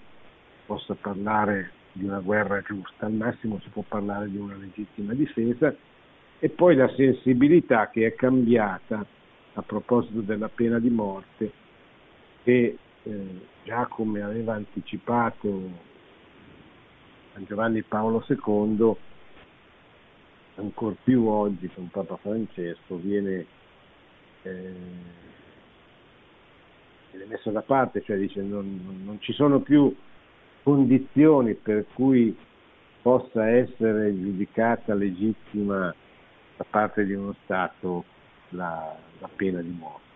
possa 0.67 0.95
parlare 0.95 1.71
di 1.93 2.05
una 2.05 2.19
guerra 2.19 2.61
giusta, 2.63 3.07
al 3.07 3.13
massimo 3.13 3.61
si 3.61 3.69
può 3.69 3.85
parlare 3.87 4.29
di 4.29 4.39
una 4.39 4.57
legittima 4.57 5.13
difesa. 5.13 5.73
E 6.41 6.49
poi 6.49 6.75
la 6.75 6.93
sensibilità 6.97 7.89
che 7.91 8.07
è 8.07 8.15
cambiata 8.15 9.07
a 9.55 9.63
proposito 9.63 10.21
della 10.21 10.49
pena 10.49 10.81
di 10.81 10.91
morte 10.91 11.53
che 12.43 12.77
eh, 13.05 13.27
già 13.63 13.87
come 13.87 14.23
aveva 14.23 14.55
anticipato 14.55 15.91
San 17.33 17.45
Giovanni 17.45 17.83
Paolo 17.83 18.25
II 18.27 18.97
ancora 20.57 20.97
più 21.05 21.27
oggi 21.27 21.71
con 21.73 21.89
Papa 21.89 22.17
Francesco 22.17 22.97
viene, 22.97 23.47
eh, 24.43 24.75
viene 27.13 27.27
messa 27.27 27.51
da 27.51 27.63
parte, 27.63 28.03
cioè 28.03 28.17
dice 28.17 28.41
non, 28.41 29.03
non 29.05 29.21
ci 29.21 29.33
sono 29.33 29.61
più 29.61 29.95
condizioni 30.63 31.55
per 31.55 31.87
cui 31.95 32.35
possa 33.03 33.49
essere 33.49 34.15
giudicata 34.17 34.95
legittima 34.95 35.95
da 36.57 36.65
parte 36.69 37.05
di 37.05 37.13
uno 37.13 37.35
Stato 37.45 38.05
la, 38.51 38.97
la 39.19 39.29
pena 39.35 39.61
di 39.61 39.75
morte. 39.79 40.11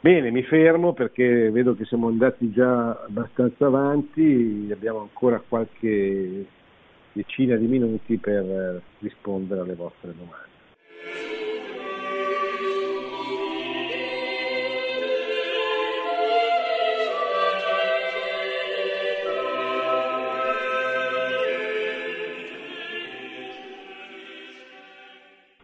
Bene, 0.00 0.30
mi 0.30 0.42
fermo 0.44 0.94
perché 0.94 1.50
vedo 1.50 1.74
che 1.74 1.84
siamo 1.84 2.08
andati 2.08 2.50
già 2.50 3.02
abbastanza 3.02 3.66
avanti, 3.66 4.70
abbiamo 4.72 5.00
ancora 5.00 5.42
qualche 5.46 6.46
decina 7.12 7.56
di 7.56 7.66
minuti 7.66 8.16
per 8.16 8.80
rispondere 9.00 9.60
alle 9.60 9.74
vostre 9.74 10.14
domande. 10.16 11.39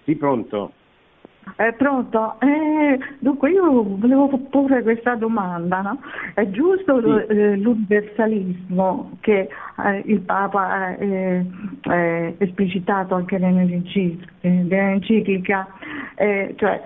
Sì, 0.07 0.15
pronto? 0.15 0.73
Eh, 1.59 1.73
pronto? 1.73 2.39
Eh, 2.41 2.99
dunque 3.19 3.51
io 3.51 3.83
volevo 3.83 4.29
porre 4.51 4.83
questa 4.83 5.15
domanda, 5.15 5.81
no? 5.81 6.01
È 6.35 6.47
giusto 6.51 7.01
sì. 7.01 7.09
Eh, 7.33 7.57
l'universalismo 7.57 9.13
che 9.21 9.49
eh, 9.85 10.03
il 10.05 10.21
Papa 10.21 10.69
ha 10.69 10.95
esplicitato 12.39 13.15
anche 13.15 13.39
nell'enciclica, 13.39 15.67
cioè 16.57 16.83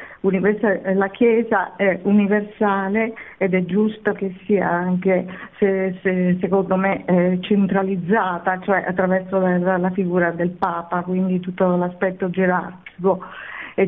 la 0.94 1.08
Chiesa 1.08 1.74
è 1.76 1.98
universale 2.02 3.14
ed 3.38 3.54
è 3.54 3.64
giusto 3.64 4.12
che 4.12 4.36
sia 4.44 4.70
anche, 4.70 5.26
se, 5.58 5.98
se, 6.02 6.36
secondo 6.40 6.76
me, 6.76 7.38
centralizzata, 7.40 8.60
cioè 8.60 8.84
attraverso 8.86 9.40
la, 9.40 9.78
la 9.78 9.90
figura 9.90 10.30
del 10.30 10.50
Papa, 10.50 11.02
quindi 11.02 11.40
tutto 11.40 11.74
l'aspetto 11.76 12.30
gerarchico 12.30 13.24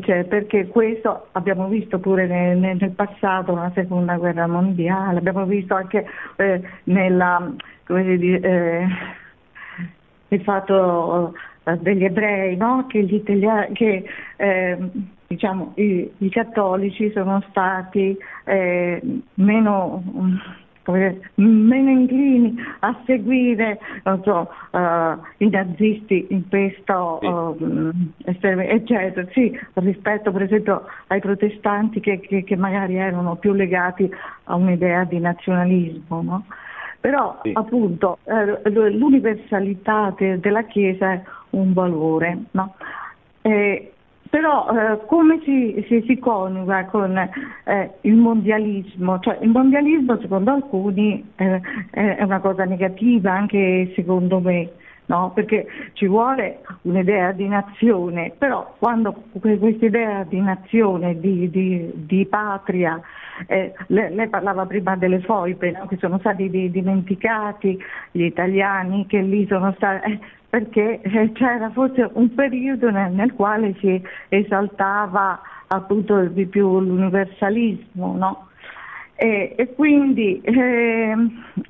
cioè, 0.01 0.23
perché 0.25 0.67
questo 0.67 1.27
abbiamo 1.33 1.67
visto 1.67 1.99
pure 1.99 2.25
nel, 2.25 2.57
nel, 2.57 2.91
passato, 2.91 3.53
nella 3.53 3.71
seconda 3.75 4.17
guerra 4.17 4.47
mondiale, 4.47 5.19
abbiamo 5.19 5.45
visto 5.45 5.75
anche 5.75 6.05
eh, 6.37 6.61
nella, 6.85 7.53
dire, 7.85 8.39
eh, 8.39 8.87
il 10.29 10.41
fatto 10.41 11.33
eh, 11.63 11.77
degli 11.77 12.03
ebrei, 12.03 12.55
no? 12.55 12.87
che, 12.87 13.03
gli 13.03 13.15
italiani, 13.15 13.73
che 13.73 14.03
eh, 14.37 14.77
diciamo, 15.27 15.73
i, 15.75 16.11
i, 16.17 16.29
cattolici 16.29 17.11
sono 17.11 17.43
stati 17.49 18.17
eh, 18.45 19.01
meno 20.91 21.19
meno 21.35 21.89
inclini 21.89 22.55
a 22.79 22.95
seguire 23.05 23.79
so, 24.23 24.49
uh, 24.71 25.17
i 25.37 25.49
nazisti 25.49 26.27
in 26.29 26.47
questo 26.49 27.19
sì. 27.21 27.25
uh, 27.25 27.91
eccetera, 28.35 29.27
sì, 29.31 29.57
rispetto 29.75 30.31
per 30.31 30.43
esempio 30.43 30.85
ai 31.07 31.19
protestanti 31.19 31.99
che, 31.99 32.19
che, 32.19 32.43
che, 32.43 32.55
magari 32.55 32.95
erano 32.95 33.35
più 33.35 33.53
legati 33.53 34.09
a 34.45 34.55
un'idea 34.55 35.03
di 35.05 35.19
nazionalismo. 35.19 36.21
No? 36.21 36.45
Però 36.99 37.39
sì. 37.41 37.51
appunto 37.53 38.19
eh, 38.23 38.69
l'universalità 38.69 40.13
de, 40.17 40.39
della 40.39 40.63
Chiesa 40.63 41.13
è 41.13 41.21
un 41.51 41.73
valore. 41.73 42.37
No? 42.51 42.75
E, 43.41 43.92
però 44.33 44.67
eh, 44.71 45.05
come 45.05 45.41
si, 45.43 45.85
si, 45.87 46.03
si, 46.07 46.17
coniuga 46.17 46.85
con 46.85 47.15
eh, 47.15 47.91
il 48.01 48.15
mondialismo? 48.15 49.19
Cioè, 49.19 49.37
il 49.41 49.49
mondialismo 49.49 50.19
secondo 50.21 50.49
alcuni 50.49 51.23
eh, 51.35 51.61
è 51.91 52.23
una 52.23 52.39
cosa 52.39 52.63
negativa, 52.63 53.31
anche 53.31 53.91
secondo 53.93 54.39
me. 54.39 54.71
No? 55.05 55.33
Perché 55.35 55.67
ci 55.93 56.07
vuole 56.07 56.61
un'idea 56.81 57.31
di 57.31 57.47
nazione, 57.47 58.33
però 58.35 58.73
quando 58.79 59.13
questa 59.39 59.85
idea 59.85 60.23
di 60.23 60.39
nazione, 60.41 61.19
di, 61.19 61.51
di, 61.51 61.91
di 61.93 62.25
patria, 62.25 62.99
eh, 63.45 63.73
lei, 63.87 64.15
lei, 64.15 64.29
parlava 64.29 64.65
prima 64.65 64.95
delle 64.95 65.19
foibe 65.19 65.71
no? 65.71 65.85
che 65.85 65.97
sono 65.97 66.17
stati 66.17 66.49
dimenticati, 66.49 67.77
gli 68.09 68.23
italiani 68.23 69.05
che 69.05 69.19
lì 69.21 69.45
sono 69.45 69.73
stati, 69.73 70.11
eh, 70.11 70.19
perché 70.53 71.01
eh, 71.01 71.31
c'era 71.31 71.71
forse 71.71 72.07
un 72.13 72.31
periodo 72.35 72.91
nel, 72.91 73.11
nel 73.11 73.33
quale 73.33 73.73
si 73.79 73.99
esaltava 74.29 75.41
appunto 75.65 76.25
di 76.25 76.45
più 76.45 76.79
l'universalismo, 76.79 78.15
no? 78.15 78.49
E, 79.15 79.55
e, 79.57 79.73
quindi 79.73 80.39
eh, 80.41 81.15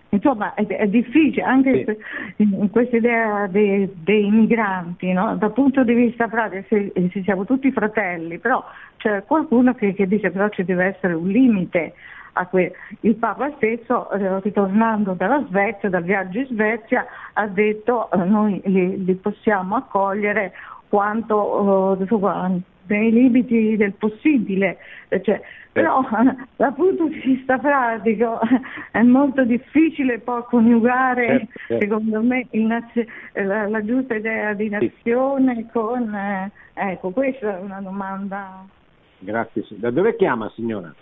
insomma 0.09 0.53
è, 0.55 0.65
è, 0.65 0.87
difficile 0.87 1.43
anche 1.43 1.97
sì. 2.35 2.43
in 2.43 2.69
questa 2.69 2.97
idea 2.97 3.47
dei, 3.47 3.89
dei 4.03 4.29
migranti, 4.29 5.13
no? 5.13 5.37
dal 5.37 5.53
punto 5.53 5.85
di 5.85 5.93
vista 5.93 6.27
pratico 6.27 6.65
se, 6.67 6.91
se, 7.09 7.21
siamo 7.23 7.45
tutti 7.45 7.71
fratelli, 7.71 8.37
però 8.37 8.61
c'è 8.97 9.23
qualcuno 9.23 9.75
che, 9.75 9.93
che 9.93 10.07
dice 10.07 10.29
però 10.29 10.49
ci 10.49 10.65
deve 10.65 10.87
essere 10.87 11.13
un 11.13 11.29
limite 11.29 11.93
Que- 12.49 12.73
il 13.01 13.15
Papa 13.15 13.51
stesso, 13.57 14.09
eh, 14.11 14.39
ritornando 14.41 15.13
dalla 15.13 15.45
Svezia, 15.47 15.89
dal 15.89 16.03
viaggio 16.03 16.39
in 16.39 16.47
Svezia, 16.47 17.05
ha 17.33 17.47
detto 17.47 18.11
eh, 18.11 18.17
noi 18.17 18.59
li, 18.65 19.03
li, 19.03 19.13
possiamo 19.15 19.75
accogliere 19.75 20.53
quanto 20.89 21.97
eh, 21.99 22.61
nei 22.87 23.11
limiti 23.11 23.77
del 23.77 23.93
possibile. 23.93 24.77
Eh, 25.09 25.21
cioè, 25.21 25.41
però 25.73 26.01
dal 26.55 26.73
punto 26.73 27.07
di 27.07 27.19
vista 27.19 27.57
pratico 27.57 28.39
è 28.91 29.01
molto 29.01 29.43
difficile 29.43 30.19
poi 30.19 30.43
coniugare, 30.43 31.27
certo, 31.27 31.59
certo. 31.67 31.83
secondo 31.83 32.21
me, 32.21 32.47
naz- 32.51 33.05
la, 33.33 33.67
la, 33.67 33.83
giusta 33.83 34.15
idea 34.15 34.53
di 34.53 34.69
nazione 34.69 35.55
sì. 35.55 35.67
con... 35.71 36.13
Eh, 36.13 36.51
ecco, 36.73 37.09
questa 37.09 37.57
è 37.57 37.59
una 37.59 37.81
domanda. 37.81 38.65
Grazie. 39.19 39.63
Da 39.69 39.89
dove 39.89 40.15
chiama 40.15 40.51
signora? 40.55 40.93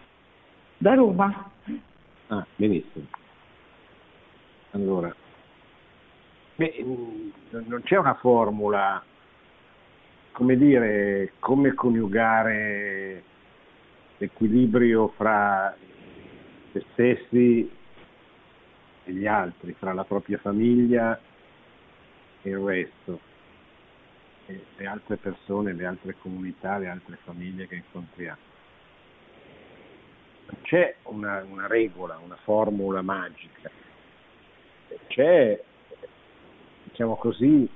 Da 0.82 0.96
Roma. 0.96 1.52
Ah, 2.30 2.44
benissimo. 2.56 3.06
Allora, 4.72 5.14
beh, 6.56 6.84
non 7.52 7.82
c'è 7.84 7.98
una 7.98 8.16
formula, 8.16 9.04
come 10.32 10.58
dire, 10.58 11.34
come 11.38 11.76
coniugare 11.76 13.24
l'equilibrio 14.18 15.10
fra 15.10 15.76
se 16.72 16.84
stessi 16.94 17.70
e 19.04 19.12
gli 19.12 19.28
altri, 19.28 19.74
fra 19.74 19.94
la 19.94 20.04
propria 20.04 20.40
famiglia 20.40 21.20
e 22.42 22.50
il 22.50 22.58
resto, 22.58 23.20
e 24.48 24.66
le 24.78 24.86
altre 24.88 25.18
persone, 25.18 25.74
le 25.74 25.86
altre 25.86 26.16
comunità, 26.18 26.80
le 26.80 26.88
altre 26.88 27.20
famiglie 27.24 27.68
che 27.68 27.76
incontriamo 27.76 28.51
c'è 30.62 30.96
una, 31.04 31.44
una 31.50 31.68
regola, 31.68 32.20
una 32.24 32.38
formula 32.44 33.02
magica, 33.02 33.70
c'è, 35.08 35.62
diciamo 36.84 37.16
così, 37.16 37.70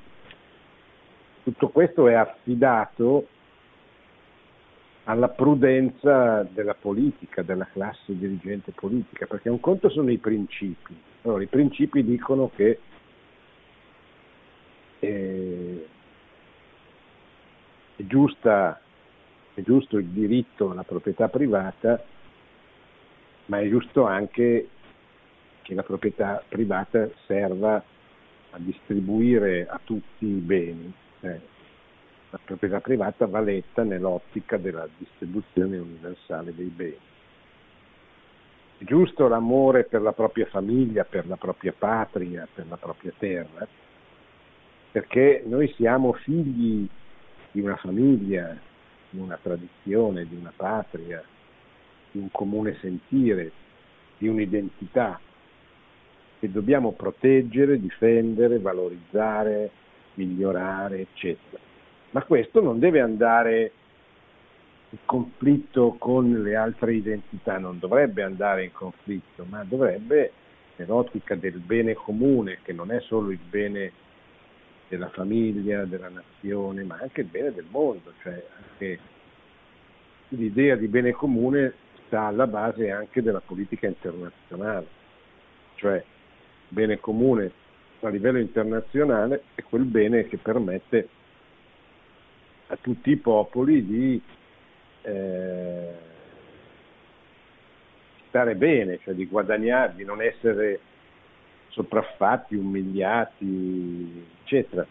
tutto 1.43 1.70
questo 1.70 2.07
è 2.07 2.13
affidato 2.13 3.28
alla 5.05 5.30
prudenza 5.30 6.43
della 6.43 6.74
politica, 6.74 7.43
della 7.43 7.68
classe 7.72 8.18
dirigente 8.18 8.72
politica, 8.72 9.28
perché 9.28 9.49
un 9.49 9.59
conto 9.59 9.89
sono 9.89 10.09
i 10.09 10.18
principi. 10.18 10.95
Allora, 11.22 11.43
i 11.43 11.47
principi 11.47 12.03
dicono 12.03 12.49
che 12.55 12.80
eh, 14.99 15.88
è, 17.95 18.03
giusta, 18.03 18.82
è 19.53 19.61
giusto 19.61 19.97
il 19.97 20.07
diritto 20.07 20.72
alla 20.72 20.84
proprietà 20.84 21.28
privata, 21.30 22.03
ma 23.45 23.59
è 23.59 23.69
giusto 23.69 24.05
anche 24.05 24.69
che 25.61 25.73
la 25.73 25.83
proprietà 25.83 26.43
privata 26.47 27.09
serva 27.25 27.83
a 28.51 28.57
distribuire 28.57 29.67
a 29.67 29.79
tutti 29.83 30.25
i 30.25 30.39
beni. 30.39 30.93
Eh, 31.21 31.53
la 32.29 32.39
proprietà 32.43 32.79
privata 32.81 33.25
va 33.25 33.39
letta 33.39 33.83
nell'ottica 33.83 34.57
della 34.57 34.87
distribuzione 34.97 35.77
universale 35.77 36.53
dei 36.53 36.67
beni. 36.67 36.97
È 38.77 38.83
giusto 38.83 39.27
l'amore 39.27 39.85
per 39.85 40.01
la 40.01 40.11
propria 40.11 40.45
famiglia, 40.47 41.05
per 41.05 41.27
la 41.27 41.37
propria 41.37 41.73
patria, 41.77 42.47
per 42.53 42.65
la 42.67 42.77
propria 42.77 43.13
terra, 43.17 43.67
perché 44.91 45.43
noi 45.45 45.71
siamo 45.75 46.13
figli 46.13 46.87
di 47.51 47.61
una 47.61 47.77
famiglia, 47.77 48.55
di 49.09 49.17
una 49.17 49.39
tradizione, 49.41 50.27
di 50.27 50.35
una 50.35 50.51
patria, 50.55 51.23
di 52.16 52.22
un 52.22 52.32
comune 52.32 52.78
sentire, 52.80 53.51
di 54.18 54.30
un'identità 54.30 55.20
che 56.39 56.49
dobbiamo 56.49 56.93
proteggere, 56.93 57.80
difendere, 57.80 58.59
valorizzare, 58.59 59.70
migliorare, 60.13 61.01
eccetera. 61.01 61.61
Ma 62.11 62.24
questo 62.24 62.61
non 62.61 62.80
deve 62.80 63.01
andare 63.01 63.72
in 64.91 64.99
conflitto 65.03 65.95
con 65.99 66.41
le 66.41 66.55
altre 66.55 66.93
identità, 66.93 67.57
non 67.57 67.80
dovrebbe 67.80 68.24
andare 68.24 68.63
in 68.63 68.72
conflitto, 68.72 69.45
ma 69.49 69.66
dovrebbe, 69.66 70.32
nell'ottica 70.78 71.36
del 71.36 71.59
bene 71.59 71.95
comune, 71.95 72.59
che 72.61 72.72
non 72.72 72.91
è 72.91 73.01
solo 73.01 73.32
il 73.32 73.39
bene 73.49 73.91
della 74.88 75.09
famiglia, 75.09 75.84
della 75.84 76.09
nazione, 76.09 76.84
ma 76.84 76.97
anche 77.01 77.22
il 77.22 77.28
bene 77.28 77.51
del 77.51 77.66
mondo, 77.70 78.13
cioè 78.22 78.41
anche 78.70 78.99
l'idea 80.30 80.78
di 80.78 80.88
bene 80.88 81.11
comune 81.11 81.84
sta 82.16 82.24
alla 82.28 82.47
base 82.47 82.89
anche 82.91 83.22
della 83.22 83.41
politica 83.41 83.88
internazionale, 83.88 84.88
cioè 85.76 86.01
bene 86.70 86.97
comune 87.01 87.51
a 87.99 88.09
livello 88.09 88.39
internazionale 88.39 89.43
è 89.55 89.63
quel 89.63 89.84
bene 89.84 90.26
che 90.28 90.38
permette 90.38 91.09
a 92.68 92.78
tutti 92.80 93.09
i 93.09 93.18
popoli 93.18 93.86
di 93.86 94.22
eh, 95.01 95.93
stare 98.28 98.55
bene, 98.55 98.99
cioè 99.03 99.13
di 99.13 99.26
guadagnare, 99.26 99.95
di 99.95 100.05
non 100.05 100.22
essere 100.22 100.80
sopraffatti, 101.70 102.55
umiliati, 102.55 104.26
eccetera. 104.43 104.86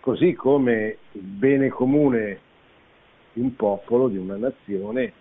Così 0.00 0.34
come 0.34 0.98
il 1.12 1.22
bene 1.22 1.68
comune 1.70 2.38
di 3.32 3.40
un 3.40 3.56
popolo, 3.56 4.08
di 4.08 4.16
una 4.16 4.36
nazione, 4.36 5.12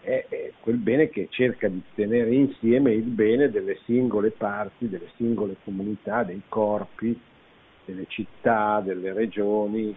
è, 0.00 0.52
quel 0.60 0.76
bene 0.76 1.08
che 1.08 1.28
cerca 1.30 1.68
di 1.68 1.82
tenere 1.94 2.34
insieme 2.34 2.92
il 2.92 3.02
bene 3.02 3.50
delle 3.50 3.78
singole 3.84 4.30
parti, 4.30 4.88
delle 4.88 5.10
singole 5.16 5.56
comunità, 5.64 6.22
dei 6.22 6.42
corpi, 6.48 7.18
delle 7.84 8.06
città, 8.08 8.80
delle 8.80 9.12
regioni 9.12 9.94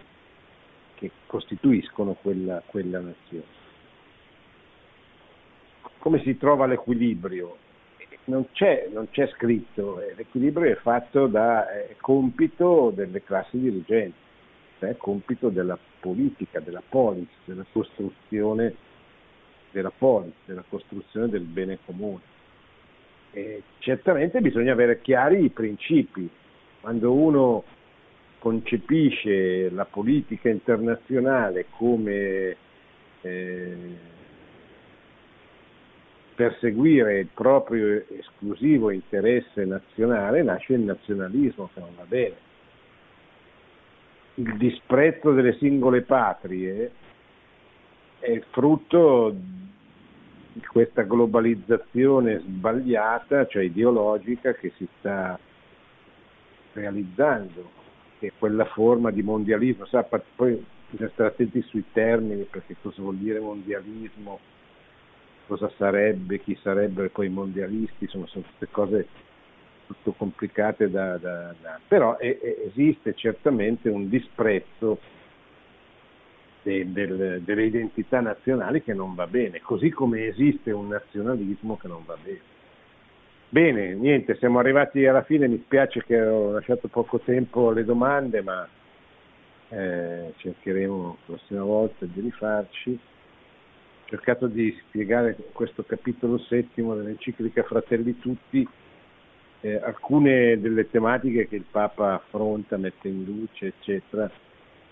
che 0.94 1.10
costituiscono 1.26 2.16
quella, 2.20 2.62
quella 2.66 3.00
nazione. 3.00 3.62
Come 5.98 6.20
si 6.22 6.36
trova 6.36 6.66
l'equilibrio? 6.66 7.58
Non 8.26 8.46
c'è, 8.52 8.88
non 8.90 9.08
c'è 9.10 9.26
scritto, 9.28 10.00
eh, 10.00 10.14
l'equilibrio 10.16 10.72
è 10.72 10.76
fatto 10.76 11.26
da 11.26 11.70
è 11.70 11.94
compito 12.00 12.90
delle 12.94 13.22
classi 13.22 13.58
dirigenti, 13.58 14.16
è 14.78 14.96
compito 14.96 15.50
della 15.50 15.78
politica, 16.00 16.60
della 16.60 16.82
polis, 16.86 17.28
della 17.44 17.66
costruzione 17.70 18.74
della 19.74 19.90
polis, 19.90 20.32
della 20.44 20.64
costruzione 20.68 21.28
del 21.28 21.42
bene 21.42 21.78
comune. 21.84 22.32
E 23.32 23.62
certamente 23.80 24.40
bisogna 24.40 24.72
avere 24.72 25.00
chiari 25.00 25.44
i 25.44 25.50
principi. 25.50 26.30
Quando 26.80 27.12
uno 27.12 27.64
concepisce 28.38 29.68
la 29.70 29.84
politica 29.84 30.48
internazionale 30.48 31.66
come 31.70 32.56
eh, 33.22 33.76
perseguire 36.36 37.18
il 37.20 37.28
proprio 37.34 38.04
esclusivo 38.10 38.90
interesse 38.90 39.64
nazionale, 39.64 40.42
nasce 40.42 40.74
il 40.74 40.80
nazionalismo 40.80 41.70
che 41.74 41.80
non 41.80 41.94
va 41.96 42.04
bene. 42.06 42.34
Il 44.34 44.56
disprezzo 44.56 45.32
delle 45.32 45.56
singole 45.58 46.02
patrie 46.02 46.92
è 48.24 48.40
frutto 48.50 49.36
di 50.52 50.64
questa 50.66 51.02
globalizzazione 51.02 52.40
sbagliata, 52.40 53.46
cioè 53.46 53.64
ideologica, 53.64 54.54
che 54.54 54.72
si 54.76 54.88
sta 54.98 55.38
realizzando 56.72 57.70
che 58.18 58.32
quella 58.38 58.64
forma 58.64 59.10
di 59.10 59.22
mondialismo, 59.22 59.84
sa, 59.86 60.02
poi 60.04 60.64
bisogna 60.88 61.10
stare 61.10 61.28
attenti 61.28 61.60
sui 61.62 61.84
termini 61.92 62.44
perché 62.44 62.76
cosa 62.80 63.02
vuol 63.02 63.16
dire 63.16 63.40
mondialismo, 63.40 64.38
cosa 65.46 65.70
sarebbe, 65.76 66.40
chi 66.40 66.58
sarebbero 66.62 67.10
poi 67.10 67.26
i 67.26 67.30
mondialisti, 67.30 68.04
insomma 68.04 68.26
sono 68.28 68.44
tutte 68.44 68.68
cose 68.70 69.06
tutto 69.86 70.12
complicate 70.12 70.88
da, 70.88 71.18
da, 71.18 71.54
da. 71.60 71.78
però 71.86 72.16
è, 72.16 72.38
è, 72.38 72.56
esiste 72.68 73.12
certamente 73.14 73.90
un 73.90 74.08
disprezzo 74.08 74.98
de, 76.64 76.90
del, 76.90 77.42
delle 77.42 77.64
identità 77.66 78.20
nazionali 78.20 78.82
che 78.82 78.94
non 78.94 79.14
va 79.14 79.26
bene, 79.26 79.60
così 79.60 79.90
come 79.90 80.26
esiste 80.26 80.72
un 80.72 80.88
nazionalismo 80.88 81.76
che 81.76 81.86
non 81.86 82.02
va 82.04 82.16
bene. 82.20 82.52
Bene, 83.50 83.94
niente, 83.94 84.34
siamo 84.36 84.58
arrivati 84.58 85.06
alla 85.06 85.22
fine, 85.22 85.46
mi 85.46 85.62
spiace 85.64 86.02
che 86.02 86.20
ho 86.20 86.50
lasciato 86.50 86.88
poco 86.88 87.20
tempo 87.20 87.68
alle 87.68 87.84
domande, 87.84 88.42
ma 88.42 88.66
eh, 89.68 90.32
cercheremo 90.36 91.06
la 91.06 91.16
prossima 91.24 91.62
volta 91.62 92.04
di 92.04 92.20
rifarci. 92.20 92.90
Ho 92.90 94.06
cercato 94.06 94.48
di 94.48 94.76
spiegare 94.88 95.36
questo 95.52 95.84
capitolo 95.84 96.38
settimo 96.38 96.96
dell'enciclica 96.96 97.62
Fratelli 97.62 98.18
Tutti, 98.18 98.66
eh, 99.60 99.76
alcune 99.76 100.58
delle 100.58 100.90
tematiche 100.90 101.46
che 101.46 101.56
il 101.56 101.66
Papa 101.70 102.14
affronta, 102.14 102.76
mette 102.76 103.06
in 103.06 103.24
luce, 103.24 103.66
eccetera, 103.66 104.28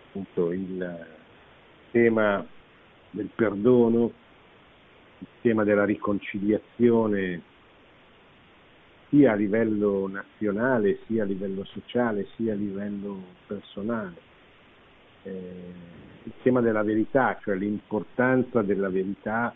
appunto 0.07 0.53
il 0.53 1.20
tema 1.93 2.45
del 3.11 3.30
perdono, 3.32 4.11
il 5.18 5.26
tema 5.43 5.62
della 5.62 5.84
riconciliazione 5.84 7.43
sia 9.09 9.32
a 9.32 9.34
livello 9.34 10.09
nazionale, 10.09 11.01
sia 11.07 11.22
a 11.22 11.26
livello 11.26 11.64
sociale, 11.64 12.26
sia 12.34 12.55
a 12.55 12.57
livello 12.57 13.22
personale. 13.47 14.14
Eh, 15.22 15.72
il 16.24 16.32
tema 16.43 16.61
della 16.61 16.82
verità, 16.82 17.38
cioè 17.43 17.55
l'importanza 17.55 18.62
della 18.62 18.88
verità, 18.88 19.55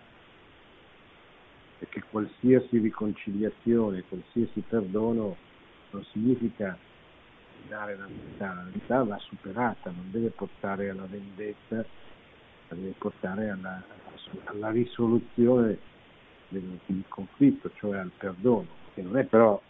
perché 1.78 2.02
qualsiasi 2.10 2.78
riconciliazione, 2.78 4.04
qualsiasi 4.08 4.62
perdono 4.68 5.36
non 5.90 6.04
significa 6.12 6.76
dare 7.68 7.96
la 7.96 8.06
verità, 8.06 8.54
la 8.54 8.64
verità 8.64 9.02
va 9.04 9.18
superata, 9.18 9.90
non 9.90 10.10
deve 10.10 10.28
portare 10.28 10.90
alla 10.90 11.06
vendetta, 11.08 11.84
deve 12.74 12.94
portare 12.98 13.50
alla, 13.50 13.82
alla 14.44 14.70
risoluzione 14.70 15.78
del, 16.48 16.78
del 16.86 17.04
conflitto, 17.08 17.70
cioè 17.76 17.98
al 17.98 18.10
perdono 18.16 18.66
che 18.94 19.02
non 19.02 19.16
è 19.16 19.24
però 19.24 19.60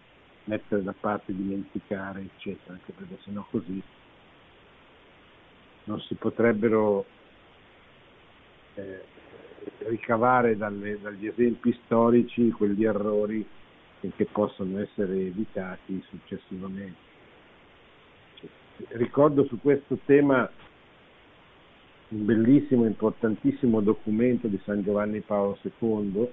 mettere 0.45 0.83
da 0.83 0.95
parte, 0.99 1.35
dimenticare, 1.35 2.21
eccetera, 2.21 2.75
anche 2.75 2.93
perché 2.93 3.19
sennò 3.25 3.45
così 3.51 3.83
non 5.85 6.01
si 6.01 6.15
potrebbero 6.15 7.05
eh, 8.75 9.05
ricavare 9.89 10.57
dalle, 10.57 11.01
dagli 11.01 11.27
esempi 11.27 11.79
storici 11.85 12.51
quegli 12.51 12.85
errori 12.85 13.47
che 14.15 14.25
possono 14.27 14.79
essere 14.81 15.15
evitati 15.15 16.01
successivamente. 16.09 17.05
Ricordo 18.91 19.45
su 19.47 19.59
questo 19.61 19.99
tema 20.05 20.49
un 22.17 22.25
bellissimo, 22.25 22.87
importantissimo 22.87 23.83
documento 23.83 24.49
di 24.49 24.59
San 24.65 24.83
Giovanni 24.83 25.21
Paolo 25.21 25.59
II 25.63 26.29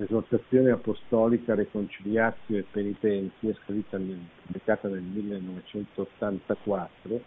Esortazione 0.00 0.70
Apostolica 0.70 1.56
Reconciliatio 1.56 2.56
e 2.56 2.64
Penitenzia, 2.70 3.52
scritta 3.64 3.98
nel, 3.98 4.20
pubblicata 4.44 4.86
nel 4.86 5.02
1984, 5.02 7.20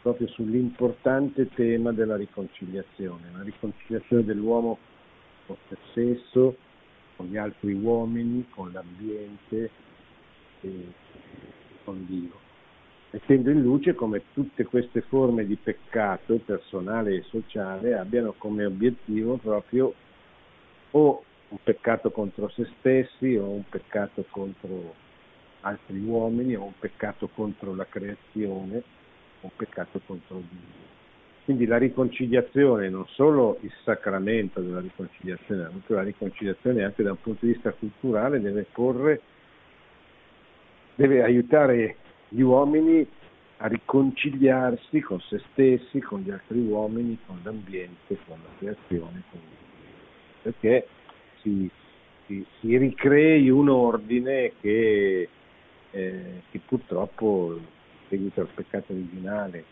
proprio 0.00 0.26
sull'importante 0.28 1.50
tema 1.50 1.92
della 1.92 2.16
riconciliazione, 2.16 3.30
la 3.36 3.42
riconciliazione 3.42 4.24
dell'uomo 4.24 4.78
con 5.44 5.56
se 5.68 5.76
stesso, 5.90 6.56
con 7.16 7.26
gli 7.26 7.36
altri 7.36 7.74
uomini, 7.74 8.46
con 8.48 8.72
l'ambiente 8.72 9.70
e 10.62 10.86
con 11.84 12.06
Dio, 12.06 12.41
mettendo 13.12 13.50
in 13.50 13.60
luce 13.60 13.94
come 13.94 14.22
tutte 14.32 14.64
queste 14.64 15.02
forme 15.02 15.44
di 15.44 15.56
peccato 15.56 16.40
personale 16.44 17.16
e 17.16 17.22
sociale 17.24 17.94
abbiano 17.94 18.34
come 18.38 18.64
obiettivo 18.64 19.36
proprio 19.36 19.92
o 20.92 21.22
un 21.48 21.58
peccato 21.62 22.10
contro 22.10 22.48
se 22.48 22.66
stessi 22.78 23.36
o 23.36 23.50
un 23.50 23.64
peccato 23.68 24.24
contro 24.30 24.94
altri 25.60 26.00
uomini 26.00 26.54
o 26.56 26.64
un 26.64 26.72
peccato 26.78 27.28
contro 27.28 27.74
la 27.74 27.86
creazione 27.86 28.76
o 28.76 28.82
un 29.42 29.50
peccato 29.56 30.00
contro 30.06 30.36
Dio. 30.48 30.90
Quindi 31.44 31.66
la 31.66 31.76
riconciliazione, 31.76 32.88
non 32.88 33.06
solo 33.08 33.58
il 33.60 33.72
sacramento 33.82 34.60
della 34.60 34.80
riconciliazione, 34.80 35.62
ma 35.62 35.68
anche 35.68 35.92
la 35.92 36.02
riconciliazione 36.02 36.84
anche 36.84 37.02
da 37.02 37.10
un 37.10 37.20
punto 37.20 37.44
di 37.44 37.52
vista 37.52 37.72
culturale 37.72 38.40
deve 38.40 38.64
porre, 38.72 39.20
deve 40.94 41.22
aiutare 41.22 41.96
gli 42.32 42.40
uomini 42.40 43.06
a 43.58 43.66
riconciliarsi 43.66 45.00
con 45.00 45.20
se 45.20 45.40
stessi, 45.52 46.00
con 46.00 46.20
gli 46.20 46.30
altri 46.30 46.58
uomini, 46.58 47.18
con 47.26 47.40
l'ambiente, 47.42 48.18
con 48.26 48.38
la 48.42 48.48
creazione, 48.58 49.22
con. 49.30 49.40
Perché 50.42 50.88
si, 51.42 51.70
si, 52.26 52.44
si 52.58 52.76
ricrei 52.76 53.48
un 53.50 53.68
ordine 53.68 54.52
che, 54.60 55.28
eh, 55.90 56.42
che 56.50 56.60
purtroppo, 56.66 57.54
in 57.56 57.64
seguito 58.08 58.40
al 58.40 58.48
peccato 58.52 58.92
originale 58.92 59.64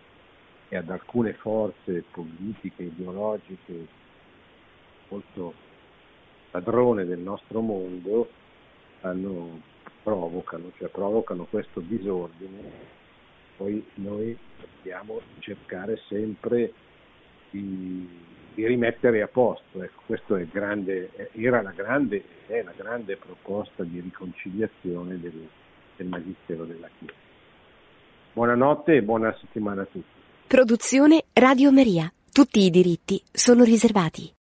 e 0.68 0.76
ad 0.76 0.88
alcune 0.90 1.32
forze 1.32 2.04
politiche, 2.12 2.84
ideologiche 2.84 3.86
molto 5.08 5.54
padrone 6.50 7.04
del 7.06 7.18
nostro 7.18 7.60
mondo, 7.60 8.28
hanno, 9.00 9.60
provocano, 10.02 10.72
cioè 10.78 10.88
provocano 10.88 11.44
questo 11.44 11.80
disordine. 11.80 12.98
Poi 13.56 13.84
noi 13.94 14.36
dobbiamo 14.58 15.20
cercare 15.40 16.00
sempre 16.08 16.72
di 17.50 18.28
di 18.54 18.66
rimettere 18.66 19.22
a 19.22 19.28
posto. 19.28 19.82
Ecco, 19.82 20.02
grande, 20.50 21.10
era 21.32 21.62
la 21.62 21.70
grande, 21.70 22.22
è 22.46 22.62
la 22.62 22.72
grande 22.76 23.16
proposta 23.16 23.82
di 23.84 24.00
riconciliazione 24.00 25.18
del, 25.18 25.48
del 25.96 26.06
Magistero 26.06 26.64
della 26.64 26.88
Chiesa. 26.98 27.14
Buonanotte 28.32 28.96
e 28.96 29.02
buona 29.02 29.34
settimana 29.40 29.82
a 29.82 29.86
tutti. 29.86 30.18
Produzione 30.46 31.24
Radio 31.32 31.72
Maria. 31.72 32.12
Tutti 32.32 32.60
i 32.60 32.70
diritti 32.70 33.20
sono 33.32 33.64
riservati. 33.64 34.28